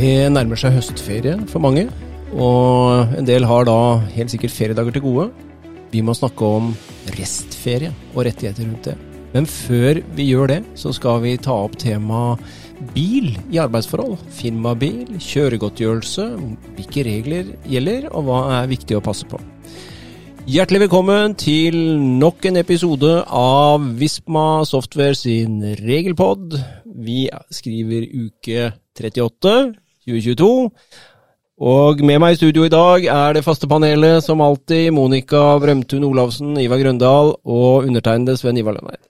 Det 0.00 0.30
nærmer 0.32 0.56
seg 0.56 0.72
høstferie 0.78 1.34
for 1.50 1.60
mange, 1.60 1.82
og 2.32 3.10
en 3.18 3.26
del 3.28 3.44
har 3.44 3.66
da 3.68 3.98
helt 4.14 4.32
sikkert 4.32 4.54
feriedager 4.54 4.94
til 4.96 5.02
gode. 5.04 5.26
Vi 5.92 6.00
må 6.00 6.14
snakke 6.16 6.46
om 6.46 6.70
restferie 7.18 7.90
og 8.14 8.22
rettigheter 8.24 8.64
rundt 8.64 8.86
det. 8.88 8.94
Men 9.34 9.48
før 9.50 10.00
vi 10.16 10.30
gjør 10.30 10.48
det, 10.54 10.58
så 10.80 10.94
skal 10.96 11.20
vi 11.26 11.34
ta 11.36 11.52
opp 11.66 11.76
temaet 11.82 12.40
bil 12.94 13.34
i 13.52 13.60
arbeidsforhold. 13.60 14.16
Firmabil, 14.38 15.18
kjøregodtgjørelse, 15.20 16.30
hvilke 16.78 17.04
regler 17.10 17.52
gjelder, 17.68 18.08
og 18.14 18.24
hva 18.30 18.40
er 18.62 18.72
viktig 18.72 18.96
å 18.96 19.04
passe 19.04 19.28
på. 19.28 19.42
Hjertelig 20.48 20.86
velkommen 20.86 21.36
til 21.36 21.76
nok 22.22 22.48
en 22.48 22.62
episode 22.62 23.12
av 23.28 23.84
Visma 24.00 24.64
Software 24.64 25.18
sin 25.18 25.60
regelpod. 25.84 26.56
Vi 26.88 27.26
skriver 27.52 28.08
uke 28.08 28.70
38, 28.96 29.56
2022. 30.06 30.70
Og 31.60 32.00
med 32.08 32.22
meg 32.22 32.34
i 32.34 32.38
studio 32.38 32.64
i 32.64 32.72
dag 32.72 33.04
er 33.12 33.34
det 33.36 33.44
faste 33.44 33.68
panelet 33.68 34.24
som 34.24 34.40
alltid 34.40 34.94
Monica 34.96 35.42
Brømtun 35.60 36.06
Olavsen, 36.08 36.54
Ivar 36.56 36.80
Grøndal 36.80 37.34
og 37.44 37.84
undertegnede 37.84 38.38
Sven 38.40 38.56
Ivar 38.56 38.78
Lønneid. 38.78 39.02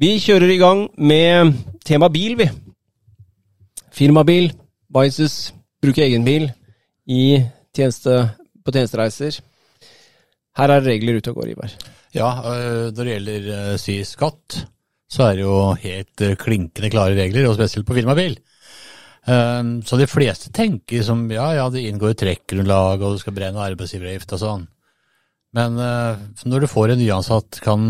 Vi 0.00 0.16
kjører 0.18 0.50
i 0.50 0.58
gang 0.58 0.82
med 0.98 1.54
tema 1.86 2.08
bil, 2.10 2.34
vi. 2.40 2.48
Firmabil, 3.94 4.50
Bices, 4.90 5.52
bruke 5.82 6.02
egen 6.02 6.26
bil 6.26 6.48
i 7.06 7.38
tjeneste, 7.76 8.18
på 8.64 8.74
tjenestereiser. 8.74 9.38
Her 10.58 10.74
er 10.74 10.86
regler 10.88 11.20
ute 11.20 11.30
og 11.30 11.42
går, 11.42 11.54
Ivar. 11.54 11.74
Ja, 12.16 12.32
når 12.90 12.98
det 12.98 13.12
gjelder 13.14 13.76
si 13.78 14.00
skatt, 14.08 14.64
så 15.10 15.28
er 15.28 15.38
det 15.38 15.44
jo 15.46 15.58
helt 15.84 16.24
klinkende 16.42 16.90
klare 16.90 17.14
regler, 17.14 17.46
og 17.46 17.60
spesielt 17.60 17.86
på 17.86 17.94
firmabil. 17.94 18.34
Så 19.26 19.98
de 20.00 20.06
fleste 20.08 20.48
tenker 20.54 21.02
som 21.06 21.26
ja, 21.30 21.50
ja, 21.54 21.66
det 21.70 21.82
inngår 21.86 22.14
trekkgrunnlag, 22.18 23.02
og 23.04 23.14
du 23.14 23.20
skal 23.20 23.34
brenne 23.36 23.60
arbeidsgiveravgift 23.62 24.32
og 24.34 24.40
sånn. 24.40 24.62
Men 25.54 25.76
når 25.76 26.64
du 26.64 26.68
får 26.70 26.94
en 26.94 27.02
nyansatt, 27.02 27.60
kan 27.62 27.84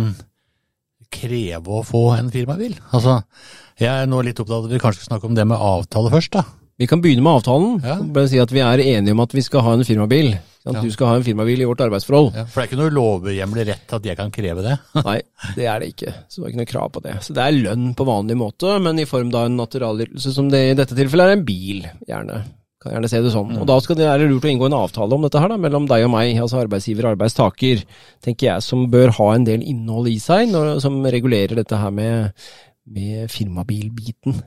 kreve 1.10 1.80
å 1.80 1.84
få 1.86 2.02
en 2.16 2.30
firmabil. 2.34 2.76
Altså, 2.94 3.20
jeg 3.80 3.90
er 3.90 4.10
nå 4.10 4.20
litt 4.26 4.38
opptatt 4.42 4.58
av 4.58 4.68
at 4.68 4.74
vi 4.74 4.82
kanskje 4.82 5.04
skal 5.04 5.14
snakke 5.14 5.30
om 5.30 5.38
det 5.38 5.46
med 5.48 5.62
avtale 5.70 6.12
først, 6.12 6.34
da. 6.36 6.44
Vi 6.80 6.88
kan 6.88 7.02
begynne 7.04 7.24
med 7.24 7.40
avtalen. 7.40 7.80
Ja. 7.84 7.98
Bare 8.14 8.30
si 8.30 8.38
at 8.40 8.52
vi 8.54 8.62
er 8.64 8.80
enige 8.80 9.12
om 9.12 9.20
at 9.20 9.34
vi 9.36 9.42
skal 9.44 9.64
ha 9.66 9.74
en 9.76 9.84
firmabil. 9.84 10.32
Ja. 10.66 10.82
du 10.84 10.90
skal 10.92 11.06
ha 11.08 11.14
en 11.16 11.24
firmabil 11.24 11.62
i 11.62 11.66
vårt 11.68 11.80
arbeidsforhold. 11.80 12.34
Ja, 12.36 12.44
for 12.44 12.60
det 12.60 12.66
er 12.66 12.70
ikke 12.74 12.80
noe 12.82 12.92
lovhjemlig 12.92 13.66
rett 13.70 13.92
at 13.96 14.04
jeg 14.04 14.16
kan 14.18 14.30
kreve 14.34 14.62
det. 14.66 14.74
Nei, 15.08 15.18
det 15.56 15.66
er 15.72 15.80
det 15.80 15.88
ikke. 15.94 16.12
Så 16.28 16.40
det 16.42 16.46
er 16.46 16.52
ikke 16.52 16.60
noe 16.60 16.70
krav 16.74 16.90
på 16.92 17.02
det. 17.06 17.14
Så 17.24 17.32
det 17.36 17.42
er 17.46 17.56
lønn 17.56 17.90
på 17.96 18.04
vanlig 18.08 18.36
måte, 18.36 18.74
men 18.84 19.00
i 19.00 19.06
form 19.08 19.32
av 19.34 19.46
en 19.48 19.56
naturalytelse, 19.56 20.34
som 20.36 20.50
det 20.52 20.60
i 20.70 20.74
dette 20.76 20.96
tilfellet 20.98 21.26
er 21.32 21.38
en 21.38 21.44
bil, 21.48 21.86
gjerne. 22.08 22.42
Kan 22.80 22.94
gjerne 22.94 23.08
se 23.12 23.18
det 23.20 23.32
sånn. 23.34 23.56
Og 23.60 23.66
da 23.68 23.74
skal 23.84 23.96
det 23.98 24.06
være 24.08 24.28
lurt 24.30 24.44
å 24.48 24.52
inngå 24.52 24.68
en 24.70 24.76
avtale 24.78 25.12
om 25.16 25.24
dette 25.26 25.40
her, 25.42 25.50
da, 25.52 25.56
mellom 25.60 25.84
deg 25.88 26.04
og 26.06 26.12
meg, 26.14 26.30
altså 26.40 26.62
arbeidsgiver 26.62 27.04
og 27.08 27.14
arbeidstaker, 27.16 27.82
tenker 28.24 28.46
jeg, 28.54 28.64
som 28.64 28.86
bør 28.92 29.12
ha 29.18 29.26
en 29.36 29.44
del 29.48 29.60
innhold 29.68 30.08
i 30.08 30.16
seg, 30.20 30.46
når, 30.52 30.78
som 30.80 30.96
regulerer 31.04 31.60
dette 31.60 31.76
her 31.76 31.92
med, 31.92 32.32
med 32.88 33.28
firmabilbiten, 33.32 34.40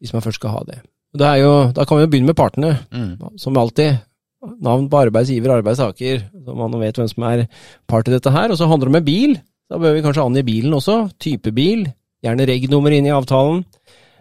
hvis 0.00 0.12
man 0.16 0.24
først 0.24 0.40
skal 0.42 0.52
ha 0.58 0.60
det. 0.68 0.78
Det 1.16 1.26
er 1.26 1.40
jo, 1.42 1.54
da 1.74 1.84
kan 1.88 1.98
vi 1.98 2.04
jo 2.04 2.10
begynne 2.12 2.30
med 2.30 2.36
partene, 2.38 2.74
Mm. 2.92 3.38
som 3.40 3.56
alltid. 3.56 3.96
Navn 4.40 4.86
på 4.88 4.96
arbeidsgiver 5.04 5.52
og 5.52 5.58
arbeidstaker, 5.60 6.22
så 6.46 6.54
man 6.56 6.76
vet 6.80 6.96
hvem 6.96 7.08
som 7.10 7.24
er 7.28 7.42
part 7.90 8.08
i 8.08 8.14
dette 8.14 8.32
her. 8.32 8.48
Og 8.52 8.56
så 8.56 8.68
handler 8.70 8.88
det 8.88 8.94
om 8.94 9.00
en 9.02 9.08
bil. 9.08 9.34
Da 9.70 9.78
bør 9.78 9.92
vi 9.96 10.04
kanskje 10.06 10.24
angi 10.24 10.44
bilen 10.46 10.76
også. 10.78 10.96
Type 11.20 11.52
bil. 11.52 11.84
Gjerne 12.24 12.46
reg-nummer 12.48 12.94
inn 12.96 13.08
i 13.08 13.12
avtalen. 13.12 13.64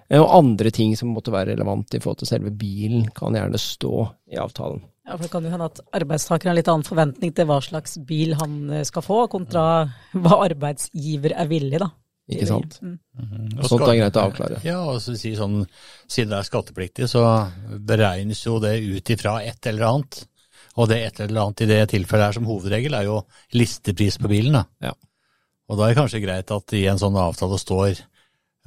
Eh, 0.10 0.20
Og 0.20 0.28
andre 0.36 0.72
ting 0.76 0.96
som 0.98 1.14
måtte 1.16 1.32
være 1.32 1.54
relevant 1.54 1.94
i 1.96 2.02
forhold 2.04 2.20
til 2.24 2.32
selve 2.34 2.52
bilen, 2.52 3.08
kan 3.16 3.36
gjerne 3.38 3.60
stå 3.62 4.08
i 4.34 4.40
avtalen. 4.42 4.82
Ja, 5.08 5.16
for 5.16 5.24
Det 5.24 5.32
kan 5.32 5.44
jo 5.44 5.50
hende 5.54 5.66
at 5.72 5.80
arbeidstaker 5.96 6.50
har 6.52 6.58
litt 6.58 6.68
annen 6.70 6.86
forventning 6.86 7.34
til 7.34 7.48
hva 7.50 7.60
slags 7.64 7.98
bil 8.06 8.36
han 8.40 8.70
eh, 8.70 8.84
skal 8.84 9.06
få, 9.06 9.24
kontra 9.32 9.64
hva 10.14 10.44
arbeidsgiver 10.50 11.34
er 11.36 11.48
villig, 11.50 11.80
da. 11.80 11.90
Ikke 12.30 12.46
sant? 12.46 12.78
Mm. 12.86 12.98
Og 13.58 13.70
Sånt 13.72 13.86
er 13.88 13.96
greit 13.98 14.18
å 14.20 14.26
avklare. 14.30 14.60
Ja, 14.66 14.80
og 14.92 15.00
så 15.02 15.16
si 15.18 15.32
sånn, 15.38 15.64
siden 16.06 16.34
det 16.34 16.40
er 16.40 16.48
skattepliktig, 16.48 17.08
så 17.10 17.24
beregnes 17.90 18.44
jo 18.46 18.60
det 18.62 18.76
ut 18.86 19.14
ifra 19.16 19.40
et 19.42 19.70
eller 19.72 19.88
annet. 19.88 20.22
Og 20.80 20.90
det 20.92 21.00
et 21.04 21.24
eller 21.26 21.48
annet 21.48 21.66
i 21.66 21.70
det 21.72 21.80
tilfellet 21.96 22.30
her 22.30 22.38
som 22.38 22.48
hovedregel 22.48 22.96
er 23.00 23.08
jo 23.10 23.24
listepris 23.58 24.20
på 24.22 24.30
bilen. 24.32 24.60
da. 24.60 24.92
Ja. 24.92 24.94
Og 25.70 25.78
da 25.78 25.86
er 25.86 25.94
det 25.94 26.00
kanskje 26.00 26.24
greit 26.24 26.54
at 26.54 26.78
i 26.78 26.86
en 26.90 27.02
sånn 27.02 27.18
avtale 27.20 27.60
står, 27.62 28.00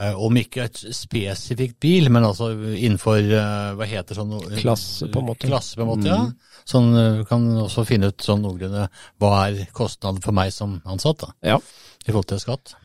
eh, 0.03 0.19
om 0.27 0.37
ikke 0.39 0.67
et 0.67 0.83
spesifikt 0.95 1.79
bil, 1.83 2.11
men 2.15 2.27
altså 2.27 2.51
innenfor, 2.53 3.19
eh, 3.23 3.73
hva 3.79 3.89
heter 3.89 4.19
sånn 4.19 4.37
Klasse, 4.59 5.09
på 5.11 5.23
en 5.23 5.31
måte. 5.31 5.47
Klasse, 5.47 5.79
på 5.79 5.87
en 5.87 5.93
måte, 5.95 6.11
ja. 6.11 6.27
Sånn 6.67 6.93
du 6.95 7.25
kan 7.27 7.47
også 7.63 7.87
finne 7.87 8.13
ut 8.13 8.23
sånn 8.23 8.43
noenlunde 8.45 8.89
hva 9.19 9.33
er 9.49 9.67
kostnaden 9.75 10.23
for 10.23 10.35
meg 10.37 10.53
som 10.55 10.81
ansatt, 10.85 11.25
da. 11.25 11.33
Ja. 11.55 11.59
I 12.07 12.11
forhold 12.11 12.31
til 12.31 12.43
skatt. 12.43 12.77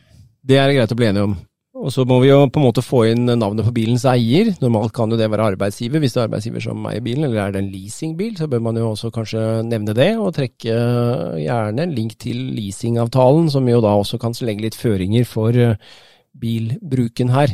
Det 0.47 0.57
er 0.61 0.71
greit 0.71 0.93
å 0.93 0.97
bli 0.97 1.09
enige 1.09 1.27
om. 1.27 1.37
Og 1.77 1.91
så 1.93 2.03
må 2.09 2.17
vi 2.23 2.31
jo 2.31 2.39
på 2.49 2.57
en 2.57 2.65
måte 2.65 2.81
få 2.81 3.03
inn 3.11 3.27
navnet 3.27 3.67
på 3.67 3.73
bilens 3.75 4.05
eier. 4.09 4.49
Normalt 4.63 4.95
kan 4.95 5.11
jo 5.11 5.17
det 5.19 5.27
være 5.29 5.51
arbeidsgiver, 5.51 6.01
hvis 6.01 6.15
det 6.15 6.21
er 6.23 6.25
arbeidsgiver 6.25 6.63
som 6.63 6.87
eier 6.89 7.03
bilen, 7.05 7.27
eller 7.27 7.41
er 7.43 7.53
det 7.53 7.61
en 7.61 7.69
leasingbil, 7.69 8.33
så 8.39 8.47
bør 8.49 8.63
man 8.65 8.79
jo 8.79 8.87
også 8.93 9.11
kanskje 9.13 9.43
nevne 9.67 9.93
det, 9.97 10.09
og 10.17 10.33
trekke 10.37 10.77
gjerne 11.43 11.85
en 11.85 11.93
link 11.93 12.15
til 12.23 12.39
leasingavtalen, 12.57 13.51
som 13.53 13.69
jo 13.69 13.81
da 13.83 13.93
også 13.99 14.17
kan 14.21 14.33
legge 14.47 14.65
litt 14.65 14.79
føringer 14.79 15.27
for 15.29 15.53
eh, 15.53 15.77
bilbruken 16.37 17.35
her. 17.35 17.53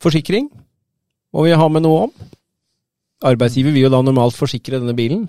Forsikring 0.00 0.46
må 1.34 1.48
vi 1.48 1.58
ha 1.58 1.68
med 1.72 1.86
noe 1.86 2.06
om. 2.06 2.14
Arbeidsgiver 3.26 3.74
vil 3.74 3.88
jo 3.88 3.92
da 3.96 4.04
normalt 4.04 4.38
forsikre 4.38 4.78
denne 4.78 4.94
bilen 4.96 5.26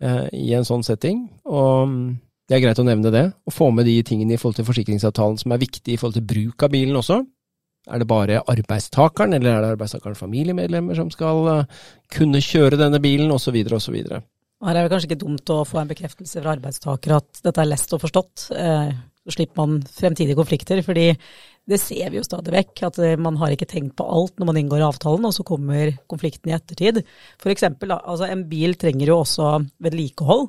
eh, 0.00 0.26
i 0.32 0.48
en 0.56 0.66
sånn 0.66 0.86
setting, 0.86 1.26
og 1.44 1.92
mm, 1.92 2.08
det 2.50 2.56
er 2.56 2.64
greit 2.64 2.80
å 2.82 2.86
nevne 2.86 3.12
det, 3.14 3.28
og 3.46 3.54
få 3.54 3.68
med 3.70 3.86
de 3.86 4.00
tingene 4.02 4.34
i 4.34 4.38
forhold 4.40 4.58
til 4.58 4.66
forsikringsavtalen 4.66 5.36
som 5.38 5.52
er 5.54 5.62
viktig 5.62 5.94
i 5.94 5.98
forhold 6.00 6.16
til 6.18 6.26
bruk 6.32 6.64
av 6.66 6.72
bilen 6.72 6.98
også. 6.98 7.20
Er 7.90 8.02
det 8.02 8.08
bare 8.10 8.40
arbeidstakeren, 8.50 9.36
eller 9.36 9.54
er 9.54 9.62
det 9.62 9.68
arbeidstakerens 9.76 10.18
familiemedlemmer 10.20 10.98
som 10.98 11.12
skal 11.14 11.46
eh, 11.52 11.84
kunne 12.12 12.42
kjøre 12.42 12.80
denne 12.80 12.98
bilen, 13.02 13.30
osv., 13.32 13.54
osv. 13.78 14.00
Her 14.60 14.76
er 14.76 14.82
det 14.82 14.90
kanskje 14.92 15.08
ikke 15.08 15.22
dumt 15.22 15.52
å 15.54 15.62
få 15.64 15.78
en 15.80 15.92
bekreftelse 15.92 16.42
fra 16.42 16.56
arbeidstaker 16.58 17.14
at 17.16 17.40
dette 17.46 17.62
er 17.62 17.70
lest 17.70 17.94
og 17.96 18.02
forstått. 18.02 18.50
Eh, 18.58 18.90
Så 19.20 19.34
slipper 19.36 19.60
man 19.60 19.82
fremtidige 19.84 20.34
konflikter, 20.34 20.80
fordi 20.82 21.10
det 21.68 21.78
ser 21.78 22.08
vi 22.10 22.16
jo 22.18 22.24
stadig 22.24 22.54
vekk, 22.54 22.82
at 22.88 22.98
eh, 23.04 23.18
man 23.20 23.36
har 23.38 23.54
ikke 23.54 23.68
tenkt 23.68 23.94
på 23.96 24.06
alt 24.10 24.40
når 24.40 24.48
man 24.48 24.58
inngår 24.58 24.84
avtalen, 24.90 25.26
og 25.28 25.34
så 25.36 25.46
kommer 25.46 25.94
konflikten 26.10 26.50
i 26.50 26.56
ettertid. 26.56 27.02
For 27.38 27.52
eksempel, 27.52 27.94
altså 27.94 28.26
en 28.26 28.46
bil 28.50 28.74
trenger 28.80 29.12
jo 29.12 29.20
også 29.22 29.52
vedlikehold. 29.86 30.48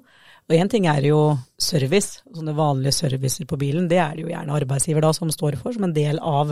Og 0.51 0.57
én 0.59 0.67
ting 0.67 0.84
er 0.91 1.06
jo 1.07 1.19
service, 1.56 2.19
sånne 2.28 2.51
vanlige 2.57 2.97
servicer 2.97 3.47
på 3.47 3.56
bilen, 3.59 3.88
det 3.88 4.01
er 4.03 4.17
det 4.17 4.25
jo 4.25 4.31
gjerne 4.34 4.57
arbeidsgiver 4.57 5.06
da 5.06 5.13
som 5.16 5.31
står 5.31 5.56
for, 5.62 5.72
som 5.72 5.85
en 5.88 5.95
del 5.95 6.19
av, 6.19 6.51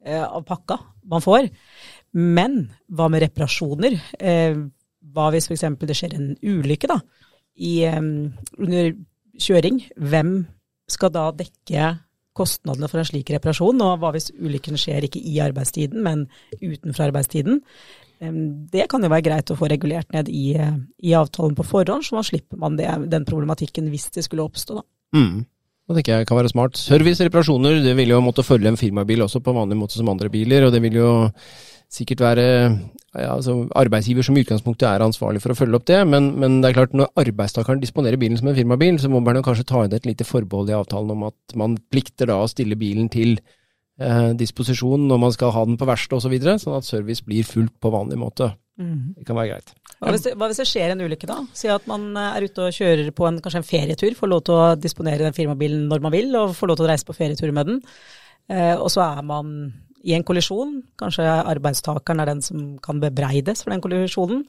eh, 0.00 0.24
av 0.24 0.46
pakka 0.48 0.78
man 1.12 1.20
får. 1.20 1.50
Men 2.16 2.70
hva 2.88 3.10
med 3.12 3.26
reparasjoner? 3.26 3.98
Eh, 4.16 4.56
hva 5.12 5.28
hvis 5.34 5.50
f.eks. 5.50 5.66
det 5.84 5.98
skjer 5.98 6.16
en 6.16 6.32
ulykke 6.40 6.88
da, 6.88 7.02
i, 7.60 7.84
eh, 7.84 8.00
under 8.00 8.92
kjøring? 9.36 9.84
Hvem 9.92 10.32
skal 10.88 11.12
da 11.12 11.28
dekke 11.36 11.98
kostnadene 12.32 12.88
for 12.88 13.02
en 13.02 13.12
slik 13.12 13.28
reparasjon? 13.36 13.84
Og 13.84 14.00
hva 14.00 14.16
hvis 14.16 14.32
ulykken 14.40 14.80
skjer 14.80 15.04
ikke 15.04 15.20
i 15.20 15.36
arbeidstiden, 15.44 16.00
men 16.00 16.30
utenfor 16.62 17.10
arbeidstiden? 17.10 17.60
Det 18.18 18.88
kan 18.90 19.04
jo 19.04 19.10
være 19.12 19.26
greit 19.28 19.52
å 19.52 19.56
få 19.58 19.68
regulert 19.70 20.10
ned 20.14 20.30
i, 20.32 20.50
i 20.54 21.14
avtalen 21.14 21.54
på 21.58 21.66
forhånd, 21.66 22.06
så 22.06 22.18
man 22.18 22.26
slipper 22.26 22.58
man 22.58 22.78
det, 22.78 22.88
den 23.12 23.26
problematikken 23.28 23.90
hvis 23.92 24.08
det 24.16 24.26
skulle 24.26 24.46
oppstå. 24.48 24.80
da. 24.80 24.86
Mm. 25.18 25.46
Det 25.88 25.96
tenker 25.96 26.18
jeg 26.18 26.28
kan 26.28 26.36
være 26.36 26.52
smart. 26.52 26.76
Service, 26.76 27.24
reparasjoner, 27.24 27.78
det 27.80 27.94
vil 27.96 28.12
jo 28.12 28.20
måtte 28.20 28.44
følge 28.44 28.68
en 28.68 28.76
firmabil 28.76 29.22
også 29.24 29.40
på 29.40 29.54
vanlig 29.56 29.78
måte 29.80 29.96
som 29.96 30.10
andre 30.12 30.28
biler, 30.32 30.66
og 30.66 30.74
det 30.74 30.82
vil 30.84 30.98
jo 30.98 31.10
sikkert 31.88 32.20
være 32.20 32.44
ja, 33.16 33.30
altså 33.32 33.62
arbeidsgiver 33.78 34.26
som 34.26 34.36
i 34.36 34.42
utgangspunktet 34.44 34.84
er 34.90 35.00
ansvarlig 35.00 35.40
for 35.40 35.54
å 35.54 35.56
følge 35.56 35.78
opp 35.78 35.86
det, 35.88 36.02
men, 36.04 36.34
men 36.36 36.58
det 36.60 36.70
er 36.70 36.76
klart 36.82 36.96
når 36.98 37.08
arbeidstakeren 37.22 37.80
disponerer 37.80 38.20
bilen 38.20 38.36
som 38.36 38.50
en 38.50 38.58
firmabil, 38.58 38.98
så 39.00 39.08
må 39.08 39.22
man 39.24 39.40
kanskje 39.46 39.64
ta 39.70 39.86
inn 39.86 39.96
et 39.96 40.08
lite 40.08 40.26
forbehold 40.28 40.68
i 40.68 40.76
avtalen 40.76 41.14
om 41.14 41.24
at 41.30 41.56
man 41.56 41.78
plikter 41.88 42.28
da 42.28 42.36
å 42.42 42.50
stille 42.52 42.76
bilen 42.76 43.08
til 43.12 43.38
eh, 44.00 44.30
disposisjon 44.38 45.08
når 45.10 45.20
man 45.26 45.34
skal 45.34 45.52
ha 45.54 45.66
den 45.68 45.78
på 45.80 45.88
verksted 45.88 46.18
osv., 46.18 46.28
så 46.28 46.32
videre, 46.32 46.56
sånn 46.62 46.78
at 46.78 46.88
service 46.88 47.24
blir 47.26 47.46
fulgt 47.46 47.76
på 47.82 47.92
vanlig 47.94 48.20
måte. 48.20 48.52
Det 48.78 49.24
kan 49.26 49.34
være 49.34 49.56
greit. 49.56 49.72
Hva 49.98 50.12
hvis, 50.14 50.22
det, 50.22 50.36
hva 50.38 50.46
hvis 50.46 50.60
det 50.60 50.68
skjer 50.70 50.92
en 50.94 51.00
ulykke 51.02 51.26
da? 51.26 51.40
Si 51.58 51.66
at 51.72 51.86
man 51.90 52.12
eh, 52.14 52.36
er 52.38 52.46
ute 52.46 52.68
og 52.68 52.76
kjører 52.76 53.10
på 53.16 53.26
en, 53.26 53.40
kanskje 53.42 53.62
en 53.64 53.66
ferietur, 53.66 54.14
får 54.14 54.30
lov 54.30 54.44
til 54.46 54.54
å 54.54 54.68
disponere 54.78 55.26
den 55.26 55.34
firmabilen 55.34 55.88
når 55.90 56.04
man 56.04 56.14
vil, 56.14 56.30
og 56.38 56.54
får 56.54 56.70
lov 56.70 56.78
til 56.78 56.86
å 56.86 56.90
reise 56.92 57.08
på 57.08 57.16
ferietur 57.16 57.50
med 57.56 57.72
den. 57.72 57.80
Eh, 58.46 58.76
og 58.76 58.86
så 58.94 59.02
er 59.08 59.24
man 59.26 59.56
i 60.06 60.14
en 60.14 60.22
kollisjon, 60.26 60.76
kanskje 61.00 61.26
arbeidstakeren 61.26 62.22
er 62.22 62.30
den 62.30 62.44
som 62.44 62.68
kan 62.84 63.02
bebreides 63.02 63.64
for 63.64 63.74
den 63.74 63.82
kollisjonen. 63.82 64.44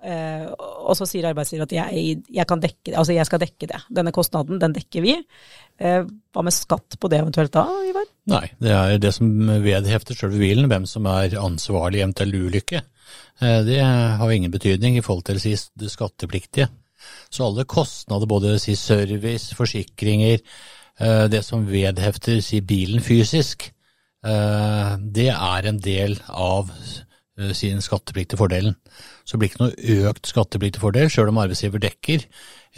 Eh, 0.00 0.46
og 0.56 0.94
så 0.96 1.04
sier 1.04 1.28
arbeidsgiver 1.28 1.66
at 1.66 1.74
jeg, 1.74 2.20
jeg, 2.24 2.46
kan 2.48 2.60
dekke, 2.62 2.94
altså 2.96 3.12
jeg 3.12 3.28
skal 3.28 3.42
dekke 3.42 3.68
det. 3.68 3.80
Denne 3.92 4.12
kostnaden, 4.16 4.60
den 4.62 4.74
dekker 4.76 5.04
vi. 5.04 5.16
Eh, 5.80 6.06
hva 6.06 6.44
med 6.46 6.56
skatt 6.56 6.96
på 7.00 7.10
det 7.12 7.20
eventuelt 7.20 7.52
da, 7.52 7.66
Ivar? 7.88 8.06
Nei, 8.32 8.46
det 8.62 8.72
er 8.76 9.02
det 9.02 9.12
som 9.16 9.28
vedhefter 9.64 10.16
selve 10.16 10.40
bilen, 10.40 10.70
hvem 10.72 10.86
som 10.88 11.08
er 11.10 11.36
ansvarlig 11.40 12.00
i 12.00 12.04
eventuell 12.06 12.32
ulykke. 12.46 12.80
Eh, 13.42 13.58
Det 13.66 13.80
har 13.82 14.32
ingen 14.32 14.52
betydning 14.54 14.96
i 14.96 15.04
forhold 15.04 15.28
til 15.28 15.40
det 15.40 15.92
skattepliktige. 15.92 16.70
Så 17.32 17.46
alle 17.46 17.64
kostnader, 17.64 18.28
både 18.28 18.58
si 18.60 18.76
service, 18.76 19.54
forsikringer, 19.56 20.40
det 21.32 21.38
som 21.46 21.62
vedhefter 21.64 22.42
si 22.44 22.58
bilen 22.60 23.00
fysisk, 23.00 23.70
det 24.20 25.28
er 25.32 25.68
en 25.70 25.78
del 25.80 26.18
av 26.28 26.68
sin 27.56 27.82
skattepliktige 27.84 28.40
fordelen. 28.40 28.76
Så 29.24 29.36
det 29.36 29.42
blir 29.42 29.52
ikke 29.52 29.64
noe 29.64 30.00
økt 30.10 30.30
skattepliktig 30.30 30.82
fordel, 30.82 31.10
sjøl 31.12 31.32
om 31.32 31.40
arbeidsgiver 31.42 31.82
dekker 31.82 32.26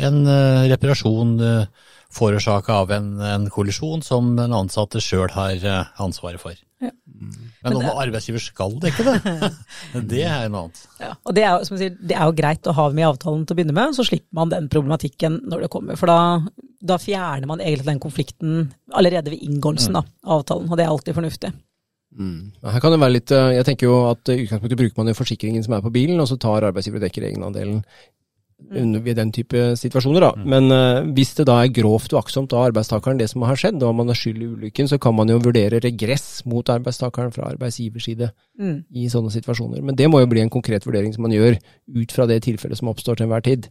en 0.00 0.26
eh, 0.26 0.68
reparasjon 0.72 1.34
uh, 1.40 1.88
forårsaka 2.12 2.74
av 2.84 2.92
en, 2.92 3.14
en 3.20 3.48
kollisjon 3.52 4.02
som 4.04 4.34
den 4.36 4.52
ansatte 4.56 5.00
sjøl 5.00 5.32
har 5.32 5.64
eh, 5.64 5.90
ansvaret 6.02 6.40
for. 6.40 6.56
Ja. 6.82 6.90
Men 7.62 7.76
om 7.78 7.86
arbeidsgiver 7.86 8.42
skal 8.42 8.74
dekke 8.82 9.04
det, 9.06 9.50
det 10.12 10.24
er 10.26 10.48
noe 10.50 10.66
annet. 10.66 10.82
Ja, 11.00 11.12
og 11.14 11.36
det 11.36 11.44
er, 11.46 11.64
sier, 11.68 11.94
det 11.96 12.16
er 12.16 12.28
jo 12.28 12.36
greit 12.36 12.68
å 12.68 12.74
ha 12.76 12.88
med 12.90 13.04
i 13.04 13.08
avtalen 13.08 13.46
til 13.46 13.54
å 13.54 13.60
begynne 13.60 13.76
med, 13.76 13.96
så 13.96 14.06
slipper 14.06 14.40
man 14.40 14.52
den 14.52 14.68
problematikken 14.72 15.40
når 15.48 15.66
det 15.66 15.72
kommer. 15.72 16.00
For 16.00 16.10
da, 16.10 16.18
da 16.92 16.98
fjerner 17.00 17.48
man 17.48 17.62
egentlig 17.62 17.88
den 17.92 18.02
konflikten 18.02 18.64
allerede 18.92 19.32
ved 19.32 19.44
inngåelsen 19.46 20.00
av 20.02 20.10
avtalen, 20.40 20.68
og 20.68 20.80
det 20.80 20.88
er 20.88 20.92
alltid 20.92 21.20
fornuftig. 21.20 21.52
Mm. 22.18 22.52
Her 22.62 22.80
kan 22.80 22.92
det 22.92 23.00
være 23.00 23.12
litt, 23.12 23.30
eh, 23.32 23.52
Jeg 23.56 23.64
tenker 23.64 23.86
jo 23.88 24.10
at 24.10 24.28
i 24.28 24.42
utgangspunktet 24.44 24.76
bruker 24.78 24.98
man 24.98 25.06
jo 25.08 25.14
forsikringen 25.16 25.64
som 25.64 25.72
er 25.74 25.80
på 25.80 25.92
bilen, 25.92 26.20
og 26.20 26.28
så 26.28 26.38
tar 26.38 26.62
arbeidsgiver 26.68 27.00
og 27.00 27.06
dekker 27.08 27.24
egenandelen 27.30 27.84
under- 28.70 29.00
ved 29.00 29.16
den 29.16 29.32
type 29.32 29.52
situasjoner. 29.76 30.20
da. 30.20 30.32
Men 30.44 30.70
uh, 30.70 31.02
hvis 31.14 31.34
det 31.34 31.46
da 31.46 31.62
er 31.64 31.72
grovt 31.72 32.12
uaktsomt 32.12 32.52
av 32.52 32.70
arbeidstakeren 32.70 33.18
det 33.18 33.28
som 33.30 33.42
har 33.42 33.56
skjedd, 33.56 33.82
og 33.82 33.94
man 33.96 34.08
er 34.08 34.14
skyld 34.14 34.42
i 34.42 34.46
ulykken, 34.54 34.86
så 34.88 35.00
kan 35.00 35.14
man 35.16 35.28
jo 35.28 35.38
vurdere 35.40 35.80
regress 35.82 36.44
mot 36.46 36.64
arbeidstakeren 36.66 37.32
fra 37.32 37.48
arbeidsgivers 37.50 38.04
side 38.04 38.30
Mm. 38.60 38.84
i 38.94 39.08
sånne 39.08 39.32
situasjoner. 39.32 39.82
Men 39.82 39.96
det 39.96 40.08
må 40.08 40.20
jo 40.20 40.26
bli 40.26 40.40
en 40.42 40.50
konkret 40.50 40.84
vurdering 40.84 41.12
som 41.14 41.22
man 41.22 41.32
gjør 41.32 41.58
ut 41.96 42.12
fra 42.12 42.26
det 42.26 42.42
tilfellet 42.44 42.76
som 42.78 42.88
oppstår 42.88 43.16
til 43.16 43.26
enhver 43.26 43.42
tid. 43.42 43.68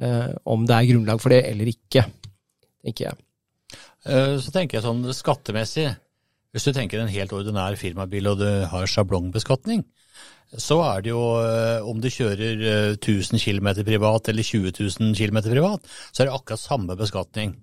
Uh, 0.00 0.32
om 0.46 0.64
det 0.66 0.74
er 0.74 0.88
grunnlag 0.94 1.20
for 1.20 1.28
det 1.30 1.44
eller 1.46 1.66
ikke, 1.66 2.06
tenker 2.84 3.04
jeg. 3.10 3.14
Uh, 4.06 4.38
Så 4.38 4.50
tenker 4.52 4.78
jeg 4.78 4.84
sånn 4.84 5.04
skattemessig, 5.12 5.96
hvis 6.54 6.68
du 6.68 6.70
tenker 6.70 7.02
en 7.02 7.10
helt 7.10 7.34
ordinær 7.34 7.74
firmabil 7.74 8.30
og 8.30 8.38
du 8.38 8.48
har 8.70 8.86
sjablongbeskatning, 8.86 9.82
så 10.54 10.76
er 10.86 11.02
det 11.02 11.10
jo 11.10 11.22
eh, 11.42 11.82
om 11.82 11.98
du 11.98 12.06
kjører 12.12 12.60
eh, 12.62 12.90
1000 12.94 13.40
km 13.42 13.72
privat 13.82 14.30
eller 14.30 14.46
20 14.46 14.70
000 14.78 15.16
km 15.18 15.40
privat, 15.48 15.88
så 16.12 16.22
er 16.22 16.28
det 16.28 16.36
akkurat 16.36 16.62
samme 16.62 16.94
beskatning. 17.00 17.56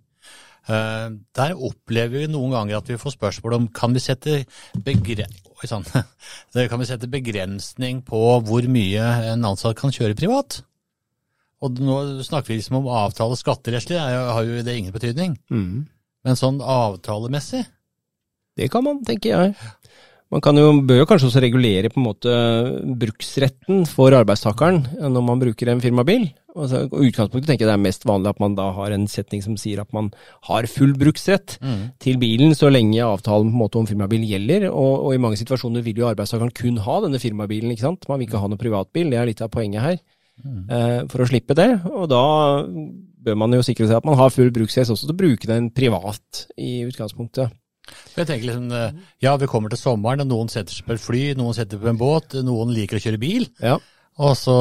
Eh, 0.67 1.07
Der 1.39 1.55
opplever 1.55 2.25
vi 2.25 2.31
noen 2.33 2.51
ganger 2.57 2.81
at 2.81 2.91
vi 2.91 2.99
får 2.99 3.15
spørsmål 3.15 3.57
om 3.61 3.69
kan 3.71 3.95
vi 3.95 4.03
sette, 4.03 4.41
begre 4.75 5.29
kan 5.61 6.81
vi 6.81 6.89
sette 6.89 7.07
begrensning 7.07 8.01
på 8.03 8.19
hvor 8.43 8.65
mye 8.67 9.07
en 9.31 9.45
ansatt 9.45 9.77
kan 9.77 9.93
kjøre 9.93 10.17
privat. 10.17 10.63
Og 11.61 11.77
nå 11.77 11.97
snakker 12.25 12.49
vi 12.49 12.57
liksom 12.57 12.79
om 12.79 12.89
avtale 12.89 13.37
skatterettslig, 13.37 13.99
det 14.01 14.23
har 14.33 14.47
jo 14.47 14.63
det 14.65 14.73
ingen 14.75 14.95
betydning. 14.95 15.37
Mm. 15.53 15.85
Men 16.25 16.39
sånn 16.39 16.57
avtalemessig 16.65 17.61
Det 18.57 18.67
kan 18.71 18.83
man, 18.85 18.99
tenker 19.07 19.31
jeg. 19.31 19.71
Man 20.31 20.39
kan 20.43 20.55
jo, 20.55 20.69
bør 20.87 21.01
jo 21.01 21.07
kanskje 21.09 21.27
også 21.27 21.41
regulere 21.43 21.89
på 21.91 21.99
en 21.99 22.05
måte 22.05 22.35
bruksretten 23.01 23.81
for 23.89 24.15
arbeidstakeren 24.15 24.79
når 25.11 25.25
man 25.27 25.41
bruker 25.41 25.73
en 25.73 25.83
firmabil. 25.83 26.29
Altså, 26.55 26.85
utgangspunktet 26.87 27.49
tenker 27.49 27.65
jeg 27.65 27.71
det 27.71 27.75
er 27.75 27.83
mest 27.83 28.07
vanlig 28.07 28.31
at 28.31 28.39
man 28.43 28.55
da 28.55 28.69
har 28.75 28.95
en 28.95 29.09
setning 29.11 29.43
som 29.43 29.57
sier 29.59 29.81
at 29.83 29.91
man 29.95 30.07
har 30.47 30.67
full 30.71 30.95
bruksrett 30.99 31.57
til 32.03 32.19
bilen 32.19 32.55
så 32.55 32.71
lenge 32.71 33.03
avtalen 33.03 33.51
på 33.51 33.57
en 33.57 33.63
måte 33.63 33.79
om 33.81 33.89
firmabil 33.91 34.23
gjelder. 34.29 34.69
Og, 34.71 35.07
og 35.09 35.15
i 35.15 35.19
mange 35.19 35.39
situasjoner 35.39 35.83
vil 35.83 35.99
jo 35.99 36.07
arbeidstakeren 36.07 36.55
kun 36.55 36.79
ha 36.79 36.97
denne 37.03 37.19
firmabilen, 37.23 37.75
ikke 37.75 37.89
sant. 37.89 38.07
Man 38.07 38.19
vil 38.19 38.29
ikke 38.29 38.43
ha 38.43 38.51
noen 38.51 38.63
privatbil, 38.63 39.11
det 39.11 39.19
er 39.19 39.31
litt 39.31 39.43
av 39.43 39.51
poenget 39.51 39.83
her. 39.83 40.01
Eh, 40.71 40.99
for 41.11 41.23
å 41.23 41.27
slippe 41.27 41.55
det. 41.59 41.69
Og 41.91 42.07
da 42.11 42.23
bør 43.21 43.37
man 43.37 43.53
jo 43.53 43.63
sikre 43.65 43.87
seg 43.87 43.99
at 43.99 44.07
man 44.07 44.19
har 44.19 44.31
full 44.33 44.51
bruksrett 44.55 44.89
også 44.89 45.09
til 45.09 45.15
å 45.15 45.21
bruke 45.21 45.49
den 45.49 45.69
privat 45.75 46.45
i 46.57 46.81
utgangspunktet. 46.87 47.51
Jeg 48.17 48.27
tenker 48.27 48.49
liksom, 48.49 48.71
eh, 48.75 48.99
Ja, 49.23 49.35
vi 49.37 49.49
kommer 49.51 49.71
til 49.71 49.79
sommeren, 49.79 50.23
og 50.23 50.29
noen 50.31 50.51
setter 50.51 50.75
seg 50.75 50.87
på 50.87 50.95
et 50.97 51.03
fly, 51.03 51.23
noen 51.39 51.55
setter 51.57 51.77
seg 51.77 51.85
på 51.85 51.91
en 51.93 52.01
båt, 52.01 52.37
noen 52.43 52.73
liker 52.75 52.99
å 52.99 53.03
kjøre 53.03 53.21
bil. 53.21 53.47
Ja. 53.63 53.77
Og 54.21 54.35
så 54.37 54.55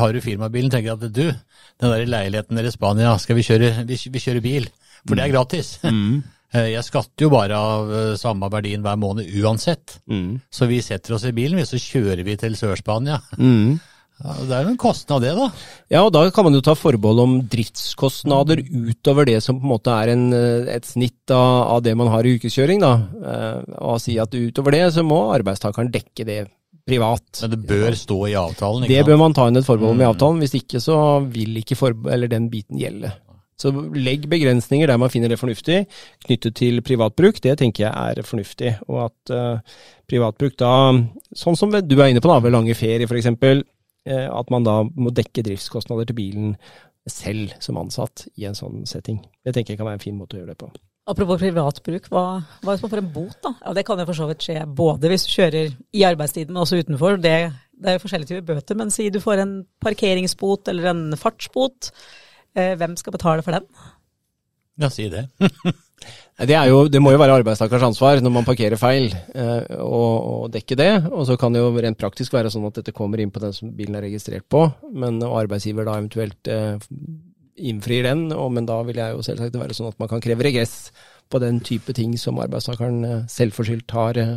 har 0.00 0.12
du 0.12 0.22
firmabilen 0.24 0.72
tenker 0.72 0.96
at 0.96 1.04
du, 1.12 1.26
den 1.30 1.92
der 1.92 2.06
leiligheten 2.08 2.56
der 2.56 2.68
i 2.68 2.72
Spania, 2.72 3.12
skal 3.22 3.36
vi 3.38 3.44
kjøre, 3.46 3.84
vi, 3.86 3.98
vi 4.10 4.22
kjører 4.22 4.44
bil? 4.44 4.70
For 5.06 5.18
det 5.18 5.28
er 5.28 5.36
gratis. 5.36 5.76
Mm. 5.86 6.24
Jeg 6.56 6.86
skatter 6.86 7.26
jo 7.26 7.28
bare 7.28 7.56
av 7.58 7.90
eh, 7.92 8.12
samme 8.16 8.46
verdien 8.48 8.80
hver 8.80 8.96
måned 8.96 9.26
uansett. 9.42 9.98
Mm. 10.08 10.38
Så 10.48 10.68
vi 10.70 10.78
setter 10.80 11.16
oss 11.16 11.26
i 11.28 11.32
bilen, 11.36 11.58
og 11.60 11.66
så 11.68 11.76
kjører 11.82 12.22
vi 12.24 12.36
til 12.40 12.54
Sør-Spania. 12.56 13.18
Mm. 13.36 13.74
Ja, 14.16 14.32
det 14.48 14.54
er 14.56 14.62
jo 14.64 14.70
en 14.72 14.78
kostnad 14.80 15.20
det, 15.26 15.34
da. 15.36 15.50
Ja, 15.92 16.00
og 16.06 16.12
da 16.16 16.22
kan 16.32 16.46
man 16.46 16.54
jo 16.56 16.62
ta 16.64 16.72
forbehold 16.74 17.18
om 17.20 17.34
driftskostnader 17.52 18.62
utover 18.64 19.26
det 19.28 19.42
som 19.44 19.58
på 19.60 19.66
en 19.66 19.72
måte 19.74 19.92
er 19.92 20.12
en, 20.14 20.32
eh, 20.32 20.70
et 20.76 20.84
snitt 20.88 21.30
av, 21.30 21.76
av 21.76 21.82
det 21.84 21.92
man 22.00 22.08
har 22.08 22.24
i 22.24 22.36
ukeskjøring, 22.38 22.80
da. 22.80 22.94
Eh, 23.20 23.74
Og 23.82 24.00
si 24.00 24.16
at 24.18 24.30
utover 24.32 24.72
det 24.72 24.86
så 24.94 25.04
må 25.04 25.20
arbeidstakeren 25.36 25.92
dekke 25.92 26.24
det 26.24 26.38
privat. 26.86 27.42
Men 27.42 27.50
det 27.50 27.60
bør 27.66 27.92
stå 27.98 28.18
i 28.30 28.34
avtalen. 28.40 28.84
ikke 28.84 28.88
Det 28.94 29.02
sant? 29.04 29.08
bør 29.10 29.18
man 29.18 29.34
ta 29.34 29.46
inn 29.48 29.56
et 29.56 29.64
forbehold 29.68 29.96
med 29.96 30.06
i 30.06 30.08
Mm. 30.08 30.14
avtalen, 30.16 30.40
hvis 30.40 30.54
ikke 30.62 30.80
så 30.80 30.96
vil 31.28 31.56
ikke 31.60 31.76
eller 32.12 32.28
den 32.28 32.48
biten 32.48 32.78
gjelde. 32.78 33.12
Så 33.58 33.72
legg 33.72 34.28
begrensninger 34.28 34.86
der 34.86 34.98
man 34.98 35.08
finner 35.08 35.28
det 35.28 35.38
fornuftig, 35.40 35.86
knyttet 36.26 36.54
til 36.54 36.80
privatbruk. 36.82 37.40
Det 37.40 37.56
tenker 37.58 37.88
jeg 37.88 37.92
er 37.92 38.22
fornuftig. 38.22 38.78
Og 38.88 39.06
at 39.06 39.30
uh, 39.32 39.58
privatbruk 40.06 40.56
da, 40.58 40.92
sånn 41.34 41.56
som 41.56 41.70
du 41.70 41.96
er 42.00 42.10
inne 42.12 42.20
på 42.20 42.28
da, 42.28 42.38
ved 42.38 42.52
lange 42.52 42.74
ferier 42.76 43.06
f.eks., 43.08 43.64
at 44.06 44.50
man 44.54 44.66
da 44.66 44.80
må 44.86 45.10
dekke 45.14 45.42
driftskostnader 45.46 46.06
til 46.06 46.18
bilen 46.18 46.52
selv 47.10 47.54
som 47.62 47.78
ansatt 47.78 48.26
i 48.34 48.46
en 48.48 48.56
sånn 48.58 48.84
setting. 48.88 49.20
Det 49.44 49.54
tenker 49.54 49.74
jeg 49.74 49.80
kan 49.80 49.88
være 49.88 50.00
en 50.00 50.04
fin 50.04 50.18
måte 50.18 50.36
å 50.36 50.40
gjøre 50.40 50.54
det 50.54 50.60
på. 50.62 50.70
Apropos 51.06 51.38
privatbruk, 51.38 52.08
hva, 52.10 52.24
hva 52.64 52.74
hvis 52.74 52.82
man 52.82 52.90
får 52.90 53.00
en 53.04 53.10
bot, 53.14 53.36
da? 53.44 53.52
Ja, 53.62 53.74
Det 53.78 53.84
kan 53.86 54.00
jo 54.02 54.08
for 54.08 54.18
så 54.18 54.26
vidt 54.26 54.42
skje 54.42 54.64
både 54.66 55.10
hvis 55.12 55.26
du 55.28 55.34
kjører 55.36 55.76
i 55.94 56.02
arbeidstiden, 56.08 56.50
men 56.50 56.64
også 56.64 56.80
utenfor. 56.82 57.20
Det, 57.22 57.34
det 57.78 57.92
er 57.92 57.94
jo 57.94 58.02
forskjellige 58.02 58.32
typer 58.32 58.56
bøter, 58.56 58.78
men 58.80 58.90
si 58.90 59.06
du 59.14 59.20
får 59.22 59.44
en 59.44 59.52
parkeringsbot 59.86 60.72
eller 60.72 60.90
en 60.90 61.04
fartsbot. 61.20 61.92
Eh, 62.58 62.74
hvem 62.80 62.98
skal 62.98 63.14
betale 63.14 63.46
for 63.46 63.54
den? 63.54 63.68
Ja, 64.82 64.90
si 64.90 65.06
det. 65.12 65.28
Det, 66.36 66.56
jo, 66.68 66.82
det 66.92 67.00
må 67.00 67.14
jo 67.14 67.20
være 67.20 67.38
arbeidstakers 67.40 67.86
ansvar 67.86 68.20
når 68.20 68.32
man 68.34 68.44
parkerer 68.44 68.76
feil, 68.76 69.06
og 69.80 70.26
å 70.28 70.34
dekke 70.52 70.76
det. 70.76 70.90
Og 71.08 71.24
så 71.28 71.38
kan 71.40 71.54
det 71.54 71.62
jo 71.62 71.70
rent 71.72 72.00
praktisk 72.00 72.36
være 72.36 72.52
sånn 72.52 72.66
at 72.68 72.82
dette 72.82 72.92
kommer 72.96 73.22
inn 73.22 73.32
på 73.32 73.40
den 73.40 73.54
som 73.56 73.70
bilen 73.72 73.96
er 73.96 74.04
registrert 74.04 74.44
på, 74.52 74.66
men 74.92 75.22
arbeidsgiver 75.24 75.88
da 75.88 75.96
eventuelt 75.96 76.52
eh, 76.52 76.76
innfrir 77.56 78.04
den. 78.04 78.28
Men 78.52 78.68
da 78.68 78.80
vil 78.86 79.00
jeg 79.00 79.16
jo 79.16 79.24
selvsagt 79.24 79.60
være 79.60 79.76
sånn 79.76 79.90
at 79.90 80.00
man 80.02 80.10
kan 80.12 80.22
kreve 80.24 80.46
regress 80.46 80.90
på 81.32 81.40
den 81.42 81.60
type 81.64 81.94
ting 81.96 82.14
som 82.20 82.38
arbeidstakeren 82.42 83.04
eh, 83.04 83.22
selvforskyldt 83.32 83.94
har 83.96 84.20
eh, 84.20 84.34